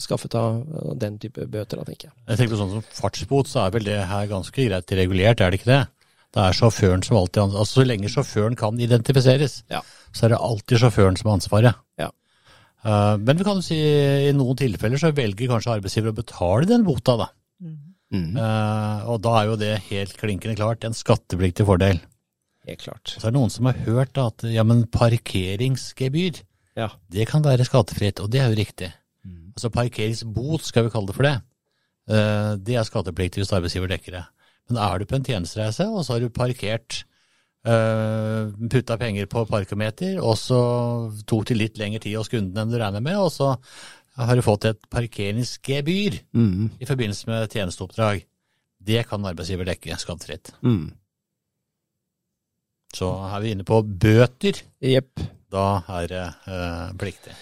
skaffet 0.00 0.34
av 0.38 0.60
eh, 0.60 0.90
den 1.00 1.18
type 1.22 1.46
bøter, 1.46 1.80
da, 1.80 1.86
tenker 1.88 2.10
jeg. 2.10 2.16
Jeg 2.28 2.42
tenker 2.42 2.60
sånn 2.60 2.74
som 2.76 2.84
fartsbot, 3.00 3.50
så 3.50 3.64
er 3.64 3.76
vel 3.76 3.88
det 3.88 4.00
her 4.10 4.28
ganske 4.30 4.68
greit 4.68 4.96
regulert, 4.98 5.40
er 5.40 5.54
det 5.54 5.62
ikke 5.62 5.72
det? 5.72 5.84
Det 6.34 6.42
er 6.44 6.52
sjåføren 6.52 7.02
som 7.04 7.16
alltid 7.16 7.42
ans- 7.42 7.56
Altså 7.56 7.80
så 7.80 7.86
lenge 7.88 8.08
sjåføren 8.12 8.56
kan 8.56 8.76
identifiseres, 8.78 9.62
Ja. 9.70 9.80
så 10.12 10.24
er 10.26 10.28
det 10.34 10.38
alltid 10.38 10.78
sjåføren 10.82 11.16
som 11.18 11.30
har 11.30 11.38
ansvaret. 11.38 11.74
Ja. 11.98 12.10
Uh, 12.84 13.16
men 13.18 13.36
vi 13.36 13.44
kan 13.44 13.56
jo 13.56 13.62
si 13.62 13.74
i 14.28 14.32
noen 14.36 14.56
tilfeller 14.56 14.98
så 15.00 15.10
velger 15.12 15.48
kanskje 15.48 15.72
arbeidsgiver 15.80 16.12
å 16.12 16.18
betale 16.20 16.66
den 16.68 16.84
bota, 16.84 17.16
da. 17.16 17.28
Eh, 18.08 19.00
og 19.04 19.18
da 19.20 19.32
er 19.42 19.46
jo 19.50 19.56
det 19.60 19.74
helt 19.90 20.14
klinkende 20.16 20.56
klart 20.56 20.84
en 20.84 20.94
skattepliktig 20.96 21.66
fordel. 21.68 21.98
Helt 22.66 22.80
klart. 22.80 23.04
Så 23.12 23.20
er 23.26 23.30
det 23.32 23.36
noen 23.36 23.50
som 23.52 23.66
har 23.68 23.74
hørt 23.84 24.16
at 24.16 24.44
ja, 24.48 24.62
men 24.64 24.86
parkeringsgebyr, 24.86 26.42
Ja. 26.76 26.88
det 27.10 27.26
kan 27.28 27.42
være 27.42 27.66
skattefritt, 27.66 28.20
og 28.20 28.30
det 28.30 28.40
er 28.40 28.48
jo 28.48 28.56
riktig. 28.64 28.92
Altså 29.56 29.70
parkeringsbot, 29.74 30.62
skal 30.62 30.84
vi 30.84 30.90
kalle 30.90 31.06
det 31.08 31.16
for 31.16 31.22
det. 31.24 31.42
Uh, 32.08 32.56
Det 32.56 32.76
er 32.76 32.84
skattepliktig 32.84 33.42
hvis 33.42 33.52
arbeidsgiver 33.52 33.88
dekker 33.88 34.12
det. 34.12 34.24
Men 34.68 34.80
er 34.84 34.98
du 35.00 35.06
på 35.08 35.16
en 35.16 35.24
tjenestereise, 35.24 35.86
og 35.88 36.04
så 36.04 36.14
har 36.16 36.20
du 36.20 36.28
parkert, 36.34 37.04
eh, 37.64 38.50
putta 38.68 38.98
penger 39.00 39.26
på 39.26 39.46
parkometer, 39.48 40.18
og 40.20 40.36
så 40.36 40.58
tok 41.26 41.46
det 41.48 41.56
litt 41.56 41.78
lengre 41.80 42.00
tid 42.04 42.16
hos 42.18 42.28
kunden 42.28 42.56
enn 42.58 42.70
du 42.72 42.78
regner 42.78 43.00
med, 43.04 43.16
og 43.16 43.30
så 43.32 43.54
har 44.18 44.34
du 44.36 44.42
fått 44.42 44.64
et 44.66 44.80
parkeringsgebyr 44.90 46.20
Mm. 46.34 46.70
i 46.80 46.84
forbindelse 46.84 47.26
med 47.30 47.48
tjenesteoppdrag. 47.50 48.24
Det 48.82 49.06
kan 49.08 49.24
arbeidsgiver 49.24 49.64
dekke 49.66 49.96
skattefritt. 49.98 50.52
Mm. 50.62 50.92
Så 52.94 53.08
er 53.34 53.40
vi 53.40 53.50
inne 53.52 53.64
på 53.68 53.82
bøter. 53.84 54.62
Jepp. 54.80 55.20
Da 55.50 55.82
er 55.88 56.06
det 56.08 56.24
eh, 56.46 56.92
pliktig. 56.98 57.32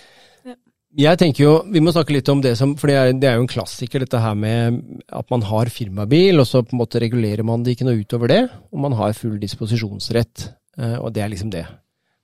Jeg 0.97 1.19
tenker 1.19 1.43
jo, 1.43 1.55
Vi 1.73 1.81
må 1.83 1.93
snakke 1.93 2.15
litt 2.15 2.29
om 2.33 2.41
det 2.41 2.55
som 2.57 2.77
For 2.79 2.89
det 2.89 2.97
er, 2.97 3.11
det 3.13 3.29
er 3.29 3.35
jo 3.37 3.45
en 3.45 3.51
klassiker, 3.51 4.05
dette 4.05 4.21
her 4.23 4.37
med 4.39 4.79
at 5.13 5.27
man 5.31 5.43
har 5.43 5.69
firmabil, 5.73 6.39
og 6.41 6.47
så 6.47 6.63
på 6.63 6.77
en 6.77 6.81
måte 6.81 7.03
regulerer 7.03 7.45
man 7.45 7.65
det 7.65 7.75
ikke 7.77 7.89
noe 7.89 8.01
utover 8.01 8.33
det. 8.33 8.45
Og 8.73 8.81
man 8.87 8.97
har 8.97 9.17
full 9.19 9.37
disposisjonsrett. 9.43 10.53
eh, 10.79 10.97
Og 11.01 11.13
det 11.13 11.23
er 11.23 11.29
liksom 11.33 11.51
det. 11.51 11.67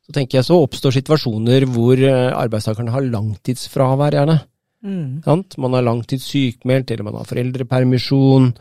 Så 0.07 0.15
tenker 0.15 0.39
jeg 0.39 0.49
så 0.49 0.57
oppstår 0.63 0.97
situasjoner 0.97 1.67
hvor 1.71 1.99
eh, 1.99 2.33
arbeidstakerne 2.35 2.91
har 2.95 3.05
langtidsfravær, 3.07 4.17
gjerne. 4.19 4.41
Mm. 4.83 5.23
Sant? 5.23 5.59
Man 5.63 5.75
er 5.79 5.85
langtidssykmeldt, 5.87 6.91
eller 6.91 7.07
man 7.07 7.21
har 7.21 7.29
foreldrepermisjon. 7.29 8.53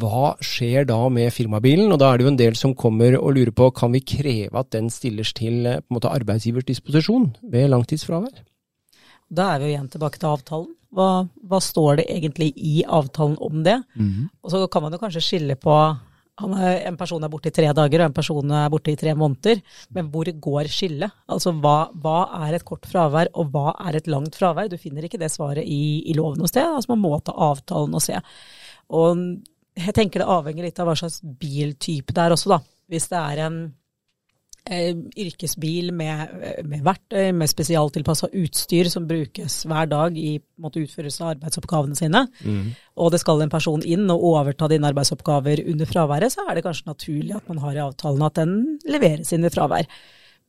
Hva 0.00 0.34
skjer 0.40 0.86
da 0.88 0.98
med 1.12 1.32
firmabilen? 1.32 1.92
Og 1.92 2.00
da 2.00 2.10
er 2.10 2.18
det 2.18 2.26
jo 2.26 2.32
en 2.32 2.40
del 2.40 2.56
som 2.56 2.74
kommer 2.76 3.16
og 3.18 3.34
lurer 3.36 3.52
på 3.56 3.70
kan 3.76 3.92
vi 3.92 4.00
kreve 4.04 4.56
at 4.58 4.72
den 4.72 4.88
stilles 4.92 5.32
til 5.36 5.66
eh, 5.66 5.80
på 5.80 5.92
en 5.92 5.98
måte 6.00 6.12
arbeidsgivers 6.12 6.68
disposisjon 6.68 7.30
ved 7.52 7.70
langtidsfravær? 7.72 8.42
Da 9.32 9.52
er 9.54 9.60
vi 9.60 9.70
jo 9.70 9.74
igjen 9.74 9.90
tilbake 9.92 10.20
til 10.20 10.30
avtalen. 10.30 10.70
Hva, 10.92 11.08
hva 11.48 11.58
står 11.64 12.02
det 12.02 12.08
egentlig 12.12 12.50
i 12.60 12.82
avtalen 12.84 13.38
om 13.40 13.62
det? 13.64 13.78
Og 14.44 14.52
så 14.52 14.66
kan 14.68 14.84
man 14.84 14.92
jo 14.92 15.00
kanskje 15.00 15.24
skille 15.24 15.56
på 15.56 15.76
er, 16.42 16.88
en 16.88 16.96
person 16.96 17.22
er 17.22 17.30
borte 17.32 17.48
i 17.48 17.54
tre 17.54 17.68
dager, 17.76 18.00
og 18.00 18.10
en 18.10 18.16
person 18.16 18.52
er 18.56 18.70
borte 18.72 18.92
i 18.92 18.98
tre 18.98 19.14
måneder. 19.14 19.60
Men 19.94 20.08
hvor 20.12 20.28
går 20.46 20.68
skillet? 20.72 21.12
Altså 21.28 21.52
hva, 21.52 21.90
hva 22.02 22.18
er 22.46 22.58
et 22.58 22.64
kort 22.64 22.88
fravær, 22.88 23.30
og 23.34 23.52
hva 23.52 23.72
er 23.86 23.96
et 23.96 24.10
langt 24.10 24.36
fravær? 24.36 24.68
Du 24.68 24.78
finner 24.80 25.04
ikke 25.06 25.20
det 25.20 25.30
svaret 25.32 25.64
i, 25.64 26.02
i 26.08 26.16
loven 26.18 26.40
noe 26.42 26.50
sted. 26.50 26.66
Altså 26.66 26.92
man 26.94 27.04
må 27.04 27.14
ta 27.20 27.32
avtalen 27.32 27.94
og 27.94 28.04
se. 28.04 28.18
Og 28.92 29.22
jeg 29.78 29.94
tenker 29.96 30.20
det 30.20 30.28
avhenger 30.28 30.68
litt 30.68 30.80
av 30.82 30.90
hva 30.90 30.96
slags 30.98 31.22
biltype 31.22 32.12
det 32.12 32.26
er 32.26 32.34
også, 32.34 32.56
da. 32.56 32.60
Hvis 32.92 33.08
det 33.08 33.20
er 33.20 33.46
en 33.46 33.62
yrkesbil 34.70 35.90
med, 35.92 36.28
med 36.70 36.84
verktøy, 36.86 37.32
med 37.34 37.50
spesialtilpassa 37.50 38.28
utstyr 38.30 38.86
som 38.92 39.08
brukes 39.10 39.64
hver 39.66 39.88
dag 39.90 40.16
i 40.16 40.36
måte, 40.62 40.84
utførelse 40.84 41.24
av 41.24 41.32
arbeidsoppgavene 41.34 41.98
sine, 41.98 42.22
og 42.94 43.10
det 43.10 43.20
skal 43.20 43.42
en 43.42 43.50
person 43.50 43.82
inn 43.82 44.06
og 44.14 44.22
overta 44.22 44.68
dine 44.70 44.86
arbeidsoppgaver 44.92 45.64
under 45.66 45.86
fraværet, 45.90 46.32
så 46.32 46.46
er 46.46 46.54
det 46.54 46.64
kanskje 46.66 46.90
naturlig 46.92 47.34
at 47.36 47.48
man 47.50 47.58
har 47.58 47.74
i 47.74 47.82
avtalen 47.82 48.22
at 48.22 48.38
den 48.38 48.78
leveres 48.86 49.32
inn 49.34 49.44
i 49.44 49.50
fravær. 49.50 49.88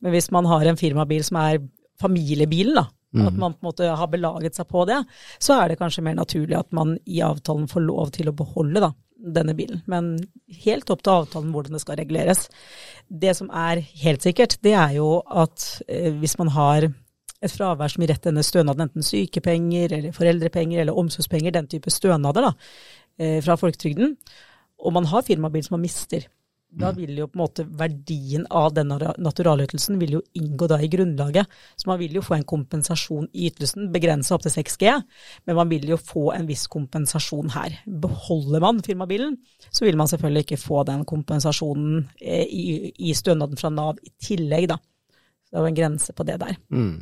Men 0.00 0.14
hvis 0.14 0.30
man 0.30 0.46
har 0.46 0.62
en 0.62 0.78
firmabil 0.78 1.24
som 1.26 1.40
er 1.42 1.58
familiebilen, 2.00 2.78
da, 2.78 2.86
at 3.14 3.34
man 3.38 3.54
på 3.54 3.62
en 3.62 3.68
måte 3.68 3.88
har 3.98 4.08
belaget 4.10 4.56
seg 4.58 4.66
på 4.70 4.84
det, 4.90 5.00
så 5.42 5.58
er 5.60 5.70
det 5.70 5.78
kanskje 5.78 6.02
mer 6.02 6.16
naturlig 6.18 6.56
at 6.58 6.70
man 6.74 6.96
i 7.06 7.20
avtalen 7.22 7.68
får 7.70 7.84
lov 7.86 8.10
til 8.14 8.30
å 8.30 8.34
beholde 8.34 8.82
da, 8.82 8.90
denne 9.24 9.54
bilen. 9.56 9.80
Men 9.90 10.16
helt 10.64 10.90
opp 10.92 11.04
til 11.04 11.14
avtalen 11.14 11.54
hvordan 11.54 11.76
det 11.76 11.82
skal 11.82 11.98
reguleres. 12.00 12.46
Det 13.08 13.32
som 13.38 13.50
er 13.50 13.82
helt 14.04 14.24
sikkert, 14.24 14.58
det 14.64 14.74
er 14.76 14.98
jo 14.98 15.08
at 15.24 15.66
eh, 15.88 16.12
hvis 16.20 16.36
man 16.40 16.52
har 16.54 16.88
et 17.44 17.52
fravær 17.52 17.92
som 17.92 18.04
gir 18.04 18.12
rett 18.12 18.22
til 18.24 18.32
denne 18.32 18.44
stønaden, 18.46 18.86
enten 18.86 19.04
sykepenger 19.04 19.98
eller 19.98 20.16
foreldrepenger 20.16 20.80
eller 20.80 21.00
omsorgspenger, 21.00 21.54
den 21.54 21.68
type 21.70 21.92
stønader 21.92 22.48
da, 22.48 22.52
eh, 23.20 23.40
fra 23.44 23.56
folketrygden, 23.60 24.16
og 24.84 24.96
man 24.96 25.08
har 25.10 25.26
firmabil 25.26 25.64
som 25.64 25.76
man 25.78 25.84
mister, 25.84 26.26
da 26.74 26.90
vil 26.96 27.18
jo 27.18 27.26
på 27.30 27.38
en 27.38 27.42
måte 27.42 27.64
verdien 27.78 28.46
av 28.50 28.72
denne 28.74 28.96
naturalytelsen 29.22 29.98
vil 30.00 30.16
jo 30.16 30.22
inngå 30.38 30.68
da 30.70 30.80
i 30.82 30.88
grunnlaget. 30.90 31.50
Så 31.78 31.88
man 31.90 32.00
vil 32.00 32.16
jo 32.18 32.24
få 32.24 32.38
en 32.38 32.46
kompensasjon 32.48 33.28
i 33.32 33.48
ytelsen, 33.50 33.90
begrensa 33.94 34.36
opp 34.36 34.44
til 34.46 34.54
6G, 34.56 34.94
men 35.46 35.58
man 35.58 35.70
vil 35.70 35.86
jo 35.92 35.98
få 36.00 36.26
en 36.34 36.48
viss 36.50 36.66
kompensasjon 36.72 37.54
her. 37.54 37.78
Beholder 37.86 38.64
man 38.64 38.82
firmabilen, 38.84 39.38
så 39.70 39.86
vil 39.86 39.98
man 40.00 40.10
selvfølgelig 40.10 40.46
ikke 40.48 40.62
få 40.64 40.82
den 40.88 41.06
kompensasjonen 41.08 42.04
eh, 42.20 42.44
i, 42.44 42.92
i 43.10 43.14
stønaden 43.14 43.60
fra 43.60 43.72
Nav 43.74 44.02
i 44.02 44.12
tillegg, 44.22 44.70
da. 44.74 44.80
Så 45.44 45.54
det 45.54 45.60
er 45.60 45.66
jo 45.66 45.72
en 45.72 45.82
grense 45.82 46.16
på 46.16 46.26
det 46.26 46.40
der. 46.42 46.56
Mm. 46.74 46.96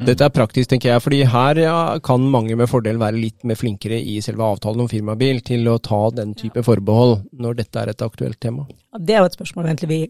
Dette 0.00 0.24
er 0.24 0.32
praktisk, 0.32 0.70
tenker 0.70 0.94
jeg, 0.94 1.02
fordi 1.04 1.18
her 1.28 1.58
ja, 1.60 1.76
kan 2.04 2.22
mange 2.32 2.56
med 2.56 2.70
fordel 2.70 2.96
være 3.00 3.20
litt 3.20 3.44
mer 3.44 3.58
flinkere 3.60 3.98
i 4.00 4.16
selve 4.24 4.46
avtalen 4.46 4.86
om 4.86 4.88
firmabil 4.88 5.42
til 5.44 5.68
å 5.68 5.76
ta 5.82 6.06
den 6.16 6.32
type 6.38 6.62
forbehold 6.64 7.18
når 7.36 7.58
dette 7.58 7.82
er 7.82 7.92
et 7.92 8.04
aktuelt 8.06 8.40
tema. 8.40 8.64
Ja, 8.94 9.00
Det 9.00 9.16
er 9.16 9.20
jo 9.20 9.28
et 9.28 9.36
spørsmål 9.36 9.68
egentlig 9.68 9.90
vi, 9.90 10.00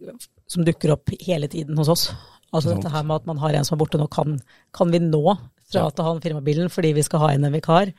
som 0.47 0.67
dukker 0.67 0.95
opp 0.95 1.11
hele 1.27 1.51
tiden 1.51 1.79
hos 1.81 1.91
oss. 1.91 2.11
Altså 2.51 2.75
dette 2.75 2.91
her 2.91 3.03
med 3.07 3.21
at 3.21 3.27
man 3.31 3.43
har 3.43 3.55
en 3.55 3.67
som 3.67 3.77
er 3.77 3.83
borte 3.83 3.99
nå, 3.99 4.07
kan, 4.11 4.39
kan 4.75 4.95
vi 4.95 5.03
nå 5.03 5.25
frata 5.71 6.07
han 6.07 6.23
firmabilen 6.23 6.71
fordi 6.71 6.95
vi 6.97 7.05
skal 7.07 7.25
ha 7.25 7.33
inn 7.35 7.47
en 7.47 7.55
vikar? 7.55 7.91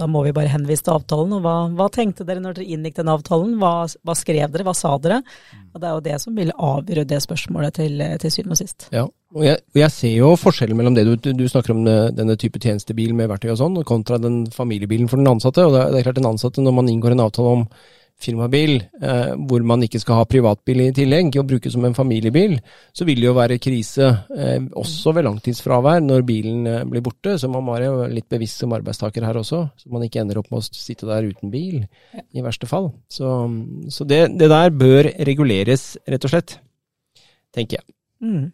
Da 0.00 0.06
må 0.08 0.22
vi 0.24 0.32
bare 0.32 0.48
henvise 0.48 0.86
til 0.86 0.94
avtalen. 0.94 1.34
Og 1.36 1.42
hva, 1.44 1.54
hva 1.76 1.88
tenkte 1.92 2.24
dere 2.24 2.40
når 2.40 2.56
dere 2.56 2.74
inngikk 2.74 2.96
den 2.96 3.10
avtalen? 3.12 3.58
Hva, 3.60 3.72
hva 4.06 4.14
skrev 4.16 4.52
dere? 4.52 4.64
Hva 4.64 4.74
sa 4.76 4.94
dere? 5.02 5.20
Og 5.72 5.82
det 5.82 5.88
er 5.88 5.96
jo 5.96 6.04
det 6.06 6.18
som 6.22 6.38
vil 6.38 6.52
avgjøre 6.56 7.04
det 7.08 7.20
spørsmålet 7.24 7.76
til, 7.76 8.00
til 8.22 8.32
syvende 8.32 8.56
og 8.56 8.60
sist. 8.62 8.88
Ja, 8.94 9.04
og 9.36 9.44
jeg, 9.46 9.60
og 9.74 9.80
jeg 9.82 9.94
ser 9.94 10.14
jo 10.16 10.30
forskjellen 10.40 10.78
mellom 10.80 10.96
det 10.96 11.04
du, 11.08 11.16
du 11.36 11.44
snakker 11.48 11.74
om 11.76 11.84
denne 11.84 12.36
type 12.40 12.60
tjenestebil 12.60 13.12
med 13.16 13.28
verktøy 13.32 13.52
og 13.52 13.60
sånn, 13.60 13.80
kontra 13.88 14.20
den 14.20 14.46
familiebilen 14.52 15.12
for 15.12 15.20
den 15.20 15.30
ansatte. 15.32 15.68
Og 15.68 15.76
det 15.76 15.84
er, 15.84 15.92
det 15.92 16.00
er 16.00 16.08
klart 16.08 16.20
den 16.22 16.30
ansatte, 16.32 16.64
når 16.64 16.78
man 16.80 16.92
inngår 16.92 17.16
en 17.16 17.26
avtale 17.28 17.56
om 17.60 17.66
firmabil, 18.22 18.76
eh, 19.02 19.32
hvor 19.48 19.64
man 19.66 19.82
ikke 19.84 20.00
skal 20.02 20.20
ha 20.20 20.28
privatbil 20.28 20.84
i 20.84 20.92
tillegg, 20.96 21.34
og 21.40 21.48
bruke 21.50 21.72
som 21.72 21.84
en 21.88 21.96
familiebil, 21.96 22.56
så 22.94 23.06
vil 23.08 23.20
det 23.20 23.28
jo 23.28 23.34
være 23.36 23.60
krise 23.62 24.08
eh, 24.36 24.62
også 24.78 25.14
ved 25.16 25.26
langtidsfravær 25.28 26.00
når 26.04 26.24
bilen 26.28 26.70
eh, 26.70 26.86
blir 26.88 27.04
borte. 27.04 27.36
Så 27.40 27.50
man 27.52 27.66
må 27.66 27.76
være 27.76 28.08
litt 28.12 28.30
bevisst 28.32 28.62
som 28.62 28.74
arbeidstaker 28.76 29.26
her 29.26 29.40
også, 29.42 29.64
så 29.76 29.92
man 29.92 30.06
ikke 30.06 30.22
ender 30.22 30.40
opp 30.40 30.50
med 30.52 30.62
å 30.62 30.66
sitte 30.66 31.08
der 31.10 31.28
uten 31.28 31.52
bil, 31.52 31.82
i 32.32 32.44
verste 32.44 32.70
fall. 32.70 32.92
Så, 33.10 33.34
så 33.92 34.08
det, 34.08 34.24
det 34.40 34.50
der 34.52 34.74
bør 34.74 35.10
reguleres, 35.28 35.92
rett 36.08 36.26
og 36.28 36.34
slett, 36.34 36.58
tenker 37.54 37.80
jeg. 37.80 37.88
Mm. 38.22 38.50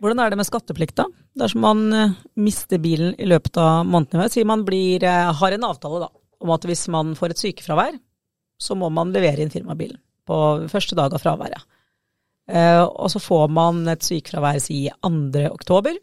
Hvordan 0.00 0.22
er 0.22 0.32
det 0.32 0.38
med 0.40 0.48
skatteplikt, 0.48 0.96
da? 0.96 1.04
Dersom 1.40 1.60
man 1.64 1.82
eh, 1.92 2.14
mister 2.40 2.80
bilen 2.80 3.12
i 3.20 3.28
løpet 3.28 3.58
av 3.60 3.84
måneden, 3.86 4.30
sier 4.32 4.48
man 4.48 4.64
blir, 4.66 5.04
eh, 5.04 5.32
har 5.36 5.56
en 5.56 5.66
avtale 5.68 6.00
da, 6.06 6.08
om 6.40 6.52
at 6.54 6.64
hvis 6.66 6.86
man 6.92 7.12
får 7.18 7.34
et 7.34 7.42
sykefravær, 7.42 7.98
så 8.60 8.76
må 8.78 8.90
man 8.92 9.12
levere 9.14 9.42
inn 9.42 9.52
firmabilen 9.52 9.98
på 10.30 10.38
første 10.70 10.98
dag 10.98 11.14
av 11.14 11.22
fraværet. 11.22 11.64
Eh, 12.50 12.82
og 12.82 13.10
så 13.12 13.22
får 13.22 13.50
man 13.54 13.82
et 13.90 14.04
sykefravær 14.04 14.60
si 14.62 14.82
2. 15.06 15.44
oktober, 15.50 15.96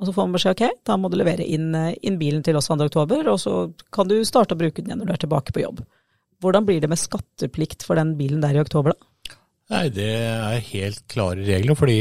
og 0.00 0.08
så 0.08 0.14
får 0.14 0.26
man 0.26 0.36
beskjed 0.36 0.56
ok, 0.56 0.82
da 0.88 0.98
må 0.98 1.10
du 1.12 1.18
levere 1.20 1.46
inn, 1.46 1.70
eh, 1.78 1.94
inn 2.02 2.18
bilen 2.20 2.44
til 2.44 2.58
oss 2.58 2.70
2. 2.72 2.78
oktober, 2.88 3.28
og 3.32 3.40
så 3.40 3.56
kan 3.94 4.08
du 4.10 4.16
starte 4.26 4.56
å 4.56 4.60
bruke 4.60 4.80
den 4.80 4.92
igjen 4.92 5.02
når 5.02 5.12
du 5.12 5.16
er 5.16 5.24
tilbake 5.26 5.54
på 5.54 5.64
jobb. 5.64 5.82
Hvordan 6.42 6.66
blir 6.66 6.82
det 6.82 6.90
med 6.90 6.98
skatteplikt 6.98 7.84
for 7.86 8.00
den 8.00 8.16
bilen 8.18 8.42
der 8.42 8.56
i 8.56 8.62
oktober, 8.62 8.96
da? 8.96 9.36
Nei, 9.72 9.86
det 9.94 10.10
er 10.26 10.64
helt 10.72 11.04
klare 11.08 11.44
regler, 11.46 11.76
fordi 11.78 12.00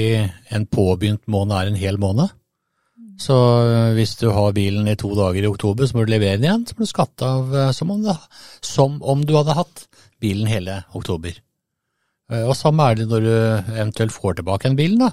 en 0.51 0.65
påbegynt 0.67 1.27
måned 1.31 1.55
er 1.55 1.69
en 1.69 1.79
hel 1.79 1.99
måned. 2.01 2.33
Så 3.21 3.35
øh, 3.37 3.91
hvis 3.93 4.15
du 4.17 4.31
har 4.33 4.55
bilen 4.55 4.87
i 4.89 4.97
to 4.97 5.11
dager 5.13 5.45
i 5.45 5.47
oktober, 5.51 5.85
så 5.85 5.95
må 5.95 6.03
du 6.03 6.11
levere 6.11 6.39
den 6.39 6.47
igjen. 6.47 6.65
Så 6.65 6.75
må 6.75 6.87
du 6.87 6.89
skatte 6.89 7.27
av 7.27 7.53
som 7.77 7.93
om, 7.93 8.01
det, 8.01 8.17
som 8.65 8.97
om 9.03 9.21
du 9.21 9.35
hadde 9.37 9.55
hatt 9.59 9.85
bilen 10.21 10.47
hele 10.49 10.79
oktober. 10.97 11.35
Eh, 12.31 12.45
Og 12.47 12.55
samme 12.55 12.85
er 12.91 12.95
det 13.01 13.09
når 13.11 13.25
du 13.27 13.33
eventuelt 13.75 14.13
får 14.15 14.39
tilbake 14.39 14.69
en 14.69 14.77
bilen, 14.79 14.99
da. 15.07 15.11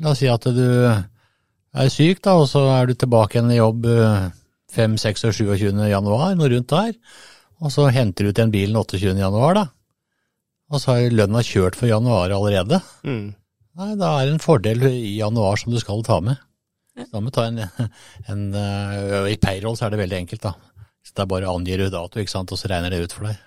La 0.00 0.10
oss 0.14 0.18
si 0.22 0.28
at 0.32 0.44
du 0.48 0.64
er 0.90 1.88
syk, 1.92 2.22
da, 2.24 2.34
og 2.40 2.48
så 2.50 2.62
er 2.80 2.88
du 2.90 2.94
tilbake 2.98 3.36
igjen 3.38 3.52
i 3.54 3.58
jobb 3.60 3.86
øh, 3.86 4.30
5, 4.74 4.96
6 5.02 5.24
og 5.28 5.34
27. 5.34 5.74
januar, 5.90 6.34
noe 6.38 6.48
rundt 6.52 6.70
der. 6.72 6.94
Og 7.60 7.72
så 7.74 7.88
henter 7.92 8.24
du 8.24 8.30
ut 8.32 8.38
den 8.40 8.52
bilen 8.54 8.76
28. 8.80 9.12
januar, 9.18 9.54
da. 9.58 9.66
Og 10.70 10.78
så 10.80 10.94
har 10.94 11.10
lønna 11.12 11.42
kjørt 11.44 11.76
for 11.76 11.90
januar 11.90 12.30
allerede. 12.32 12.78
Nei, 13.80 13.94
da 13.98 14.10
er 14.20 14.26
det 14.28 14.34
en 14.36 14.42
fordel 14.42 14.82
i 14.88 15.16
januar 15.18 15.58
som 15.60 15.72
du 15.74 15.78
skal 15.82 16.02
ta 16.06 16.20
med. 16.24 16.38
Så 16.98 17.06
da 17.12 17.20
må 17.22 17.30
du 17.30 17.36
ta 17.36 17.46
en, 17.48 17.60
en 18.32 18.42
øh, 18.54 19.28
I 19.30 19.36
payroll 19.42 19.76
så 19.78 19.86
er 19.86 19.94
det 19.94 20.00
veldig 20.02 20.18
enkelt, 20.24 20.42
da. 20.46 20.54
Så 21.06 21.14
det 21.16 21.22
er 21.24 21.30
bare 21.32 21.50
angir 21.50 21.80
du 21.82 21.88
dato, 21.90 22.20
ikke 22.20 22.32
sant, 22.34 22.50
og 22.54 22.58
så 22.60 22.68
regner 22.70 22.90
det 22.94 23.02
ut 23.06 23.14
for 23.16 23.26
deg. 23.30 23.38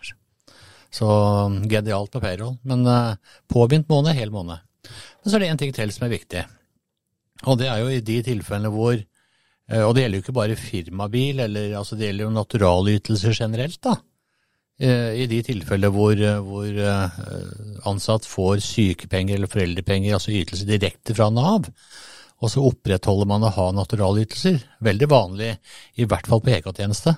Så 0.93 1.07
um, 1.09 1.63
genialt 1.69 2.11
på 2.13 2.21
payroll. 2.21 2.57
Men 2.69 2.85
øh, 2.85 3.15
påbegynt 3.49 3.89
måned, 3.89 4.13
hel 4.13 4.31
måned. 4.33 4.61
Men 5.23 5.31
så 5.31 5.37
er 5.37 5.43
det 5.43 5.49
en 5.49 5.61
ting 5.63 5.73
til 5.73 5.91
som 5.95 6.05
er 6.05 6.13
viktig. 6.13 6.45
Og 7.49 7.57
det 7.59 7.67
er 7.71 7.81
jo 7.81 7.89
i 7.91 8.03
de 8.05 8.21
tilfellene 8.23 8.71
hvor 8.71 8.93
øh, 8.93 9.83
Og 9.87 9.93
det 9.95 10.03
gjelder 10.03 10.19
jo 10.19 10.23
ikke 10.23 10.37
bare 10.37 10.59
firmabil, 10.59 11.39
eller 11.47 11.77
altså 11.79 11.97
det 11.97 12.09
gjelder 12.09 12.27
jo 12.27 12.35
naturalytelser 12.37 13.37
generelt, 13.39 13.79
da. 13.83 13.95
Eh, 14.83 15.23
I 15.23 15.27
de 15.29 15.41
tilfeller 15.45 15.93
hvor, 15.93 16.17
hvor 16.45 16.79
ansatt 17.89 18.25
får 18.25 18.61
sykepenger 18.65 19.37
eller 19.37 19.49
foreldrepenger, 19.49 20.15
altså 20.17 20.33
ytelser 20.33 20.67
direkte 20.67 21.15
fra 21.15 21.29
Nav, 21.29 21.69
og 22.43 22.51
så 22.51 22.63
opprettholder 22.67 23.29
man 23.29 23.45
å 23.45 23.53
ha 23.53 23.69
naturalytelser. 23.71 24.59
Veldig 24.83 25.09
vanlig, 25.09 25.53
i 25.95 26.05
hvert 26.09 26.27
fall 26.27 26.41
på 26.43 26.51
EK-tjeneste. 26.57 27.15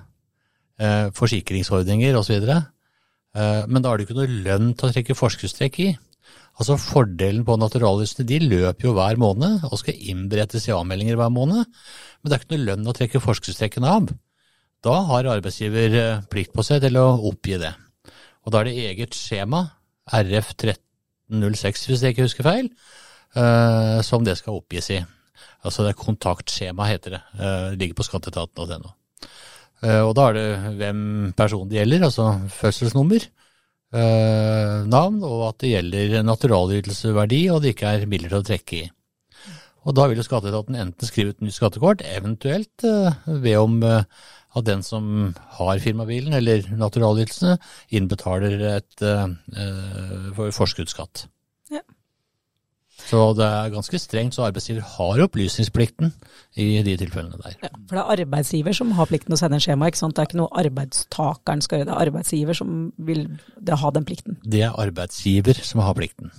Forsikringsordninger 1.16 2.20
osv. 2.20 2.44
Eh, 2.44 2.62
men 3.36 3.84
da 3.84 3.92
er 3.92 4.00
det 4.00 4.06
ikke 4.06 4.16
noe 4.16 4.42
lønn 4.46 4.70
til 4.78 4.88
å 4.88 4.94
trekke 4.96 5.18
forskuddstrekk 5.20 5.80
i. 5.84 5.90
Altså 6.56 6.78
Fordelen 6.80 7.44
på 7.48 7.58
naturalytelsene 7.60 8.28
de 8.30 8.38
løper 8.46 8.88
jo 8.88 8.94
hver 8.96 9.20
måned 9.20 9.66
og 9.68 9.80
skal 9.82 9.98
innberettes 10.00 10.70
i 10.70 10.76
avmeldinger 10.76 11.18
hver 11.20 11.34
måned, 11.36 11.66
men 11.68 12.32
det 12.32 12.38
er 12.38 12.44
ikke 12.44 12.56
noe 12.56 12.68
lønn 12.70 12.88
å 12.88 12.96
trekke 12.96 13.24
forskuddstrekkene 13.24 13.92
av. 13.98 14.14
Da 14.86 14.96
har 15.10 15.28
arbeidsgiver 15.34 15.98
eh, 16.00 16.22
plikt 16.32 16.54
på 16.56 16.64
seg 16.64 16.84
til 16.86 17.00
å 17.02 17.08
oppgi 17.28 17.60
det. 17.60 17.74
Og 18.46 18.54
da 18.54 18.62
er 18.62 18.70
det 18.70 18.86
eget 18.92 19.18
skjema, 19.18 19.66
RF 20.06 20.54
1306 20.54 21.88
hvis 21.90 22.06
jeg 22.06 22.16
ikke 22.16 22.28
husker 22.28 22.48
feil, 22.48 22.70
eh, 23.36 24.00
som 24.06 24.24
det 24.24 24.38
skal 24.40 24.62
oppgis 24.62 24.92
i. 24.96 25.02
Altså 25.66 25.84
det 25.84 25.92
er 25.92 26.04
kontaktskjema 26.04 26.88
heter 26.88 27.18
det. 27.18 27.24
Eh, 27.36 27.66
det 27.74 27.82
ligger 27.82 28.00
på 28.00 28.08
skatteetaten.no. 28.08 28.94
Eh, 29.84 30.02
og 30.02 30.14
da 30.18 30.30
er 30.30 30.38
det 30.38 30.76
hvem 30.80 31.02
personen 31.38 31.72
det 31.72 31.82
gjelder, 31.82 32.06
altså 32.08 32.28
fødselsnummer, 32.54 33.26
eh, 33.96 34.78
navn, 34.92 35.20
og 35.24 35.50
at 35.50 35.60
det 35.64 35.74
gjelder 35.74 36.24
naturalytelseverdi, 36.24 37.42
og 37.52 37.62
det 37.64 37.76
ikke 37.76 37.92
er 37.92 38.08
midler 38.10 38.32
til 38.32 38.44
å 38.44 38.48
trekke 38.52 38.80
i. 38.80 38.86
Og 39.86 39.94
da 39.94 40.08
vil 40.10 40.18
jo 40.18 40.26
skatteetaten 40.26 40.80
enten 40.82 41.08
skrive 41.08 41.36
ut 41.36 41.44
nytt 41.46 41.58
skattekort, 41.60 42.02
eventuelt 42.10 42.88
ved 43.28 43.60
om 43.60 43.78
eh, 43.86 44.08
at 44.56 44.66
den 44.66 44.82
som 44.88 45.36
har 45.60 45.84
firmabilen 45.84 46.34
eller 46.38 46.64
naturalytelsene, 46.80 47.58
innbetaler 47.92 48.62
et 48.72 49.04
forskuddsskatt. 50.56 51.26
Så 53.06 53.22
det 53.38 53.46
er 53.46 53.74
ganske 53.74 54.00
strengt, 54.02 54.36
så 54.36 54.48
arbeidsgiver 54.48 54.86
har 54.96 55.22
opplysningsplikten 55.28 56.12
i 56.58 56.82
de 56.86 56.96
tilfellene 56.98 57.38
der. 57.44 57.58
Ja, 57.62 57.70
for 57.86 58.00
det 58.00 58.02
er 58.02 58.24
arbeidsgiver 58.26 58.76
som 58.78 58.94
har 58.98 59.10
plikten 59.10 59.36
å 59.36 59.40
sende 59.40 59.60
en 59.60 59.64
skjema, 59.66 59.92
ikke 59.92 60.02
sant. 60.02 60.16
Det 60.18 60.24
er 60.24 60.30
ikke 60.32 60.42
noe 60.42 60.64
arbeidstakeren 60.64 61.62
skal 61.66 61.82
gjøre, 61.82 61.90
det 61.92 61.96
er 61.96 62.10
arbeidsgiver 62.10 62.58
som 62.58 62.76
vil 63.10 63.26
det 63.70 63.80
ha 63.82 63.94
den 63.94 64.08
plikten. 64.08 64.40
Det 64.44 64.64
er 64.66 64.78
arbeidsgiver 64.82 65.62
som 65.62 65.84
har 65.86 65.98
plikten. 65.98 66.34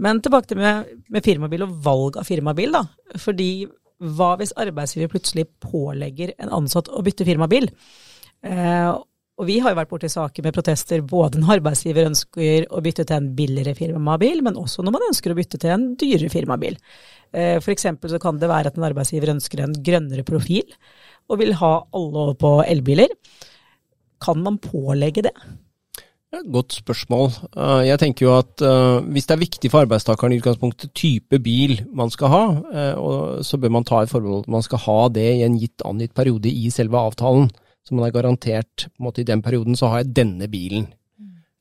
Men 0.00 0.22
tilbake 0.24 0.50
til 0.50 0.60
med, 0.60 0.90
med 1.12 1.24
firmabil 1.26 1.66
og 1.66 1.76
valg 1.84 2.18
av 2.20 2.26
firmabil, 2.28 2.74
da. 2.74 2.86
Fordi 3.20 3.50
hva 4.00 4.32
hvis 4.40 4.54
arbeidsgiver 4.56 5.12
plutselig 5.12 5.46
pålegger 5.60 6.32
en 6.40 6.52
ansatt 6.60 6.88
å 6.88 7.02
bytte 7.04 7.26
firmabil? 7.28 7.68
Eh, 8.40 8.90
og 9.40 9.46
vi 9.48 9.56
har 9.64 9.72
jo 9.72 9.78
vært 9.78 9.90
borti 9.90 10.10
saker 10.12 10.44
med 10.44 10.52
protester 10.52 11.00
både 11.00 11.40
når 11.40 11.54
arbeidsgiver 11.58 12.10
ønsker 12.10 12.66
å 12.68 12.82
bytte 12.84 13.06
til 13.08 13.16
en 13.16 13.30
billigere 13.38 13.72
firmabil, 13.78 14.42
men 14.44 14.58
også 14.60 14.84
når 14.84 14.96
man 14.98 15.06
ønsker 15.08 15.32
å 15.32 15.38
bytte 15.38 15.60
til 15.62 15.72
en 15.72 15.86
dyrere 16.00 16.28
firmabil. 16.32 16.76
F.eks. 17.30 17.64
for 17.64 17.72
eksempel 17.72 18.12
så 18.12 18.20
kan 18.20 18.40
det 18.42 18.50
være 18.50 18.68
at 18.68 18.76
en 18.76 18.84
arbeidsgiver 18.90 19.32
ønsker 19.32 19.64
en 19.64 19.72
grønnere 19.86 20.26
profil, 20.28 20.76
og 21.30 21.40
vil 21.40 21.56
ha 21.56 21.72
alle 21.96 22.22
over 22.26 22.36
på 22.36 22.52
elbiler. 22.66 23.16
Kan 24.20 24.44
man 24.44 24.58
pålegge 24.60 25.24
det? 25.30 25.34
Godt 26.30 26.76
spørsmål. 26.78 27.32
Eh, 27.56 27.86
Jeg 27.88 27.98
tenker 27.98 28.26
jo 28.26 28.34
at 28.36 28.62
eh, 28.62 29.00
hvis 29.10 29.26
det 29.26 29.34
er 29.34 29.40
viktig 29.40 29.70
for 29.72 29.82
arbeidstakeren 29.82 30.36
i 30.36 30.38
utgangspunktet 30.38 30.92
type 30.94 31.40
bil 31.42 31.80
man 31.90 32.12
skal 32.14 32.30
ha, 32.30 32.44
eh, 32.70 33.40
så 33.42 33.58
bør 33.58 33.72
man 33.74 33.86
ta 33.88 34.02
et 34.04 34.12
forbehold 34.12 34.44
at 34.44 34.52
man 34.54 34.62
skal 34.62 34.84
ha 34.84 35.00
det 35.08 35.26
i 35.40 35.42
en 35.42 35.58
gitt 35.58 35.82
angitt 35.82 36.14
periode 36.14 36.52
i 36.52 36.70
selve 36.70 37.00
avtalen. 37.00 37.48
Så 37.90 37.96
man 37.98 38.06
er 38.06 38.14
garantert 38.14 38.86
på 38.86 39.00
en 39.00 39.08
måte 39.08 39.24
i 39.24 39.26
den 39.26 39.40
perioden 39.42 39.74
så 39.74 39.88
har 39.90 40.04
jeg 40.04 40.12
denne 40.14 40.46
bilen. 40.46 40.84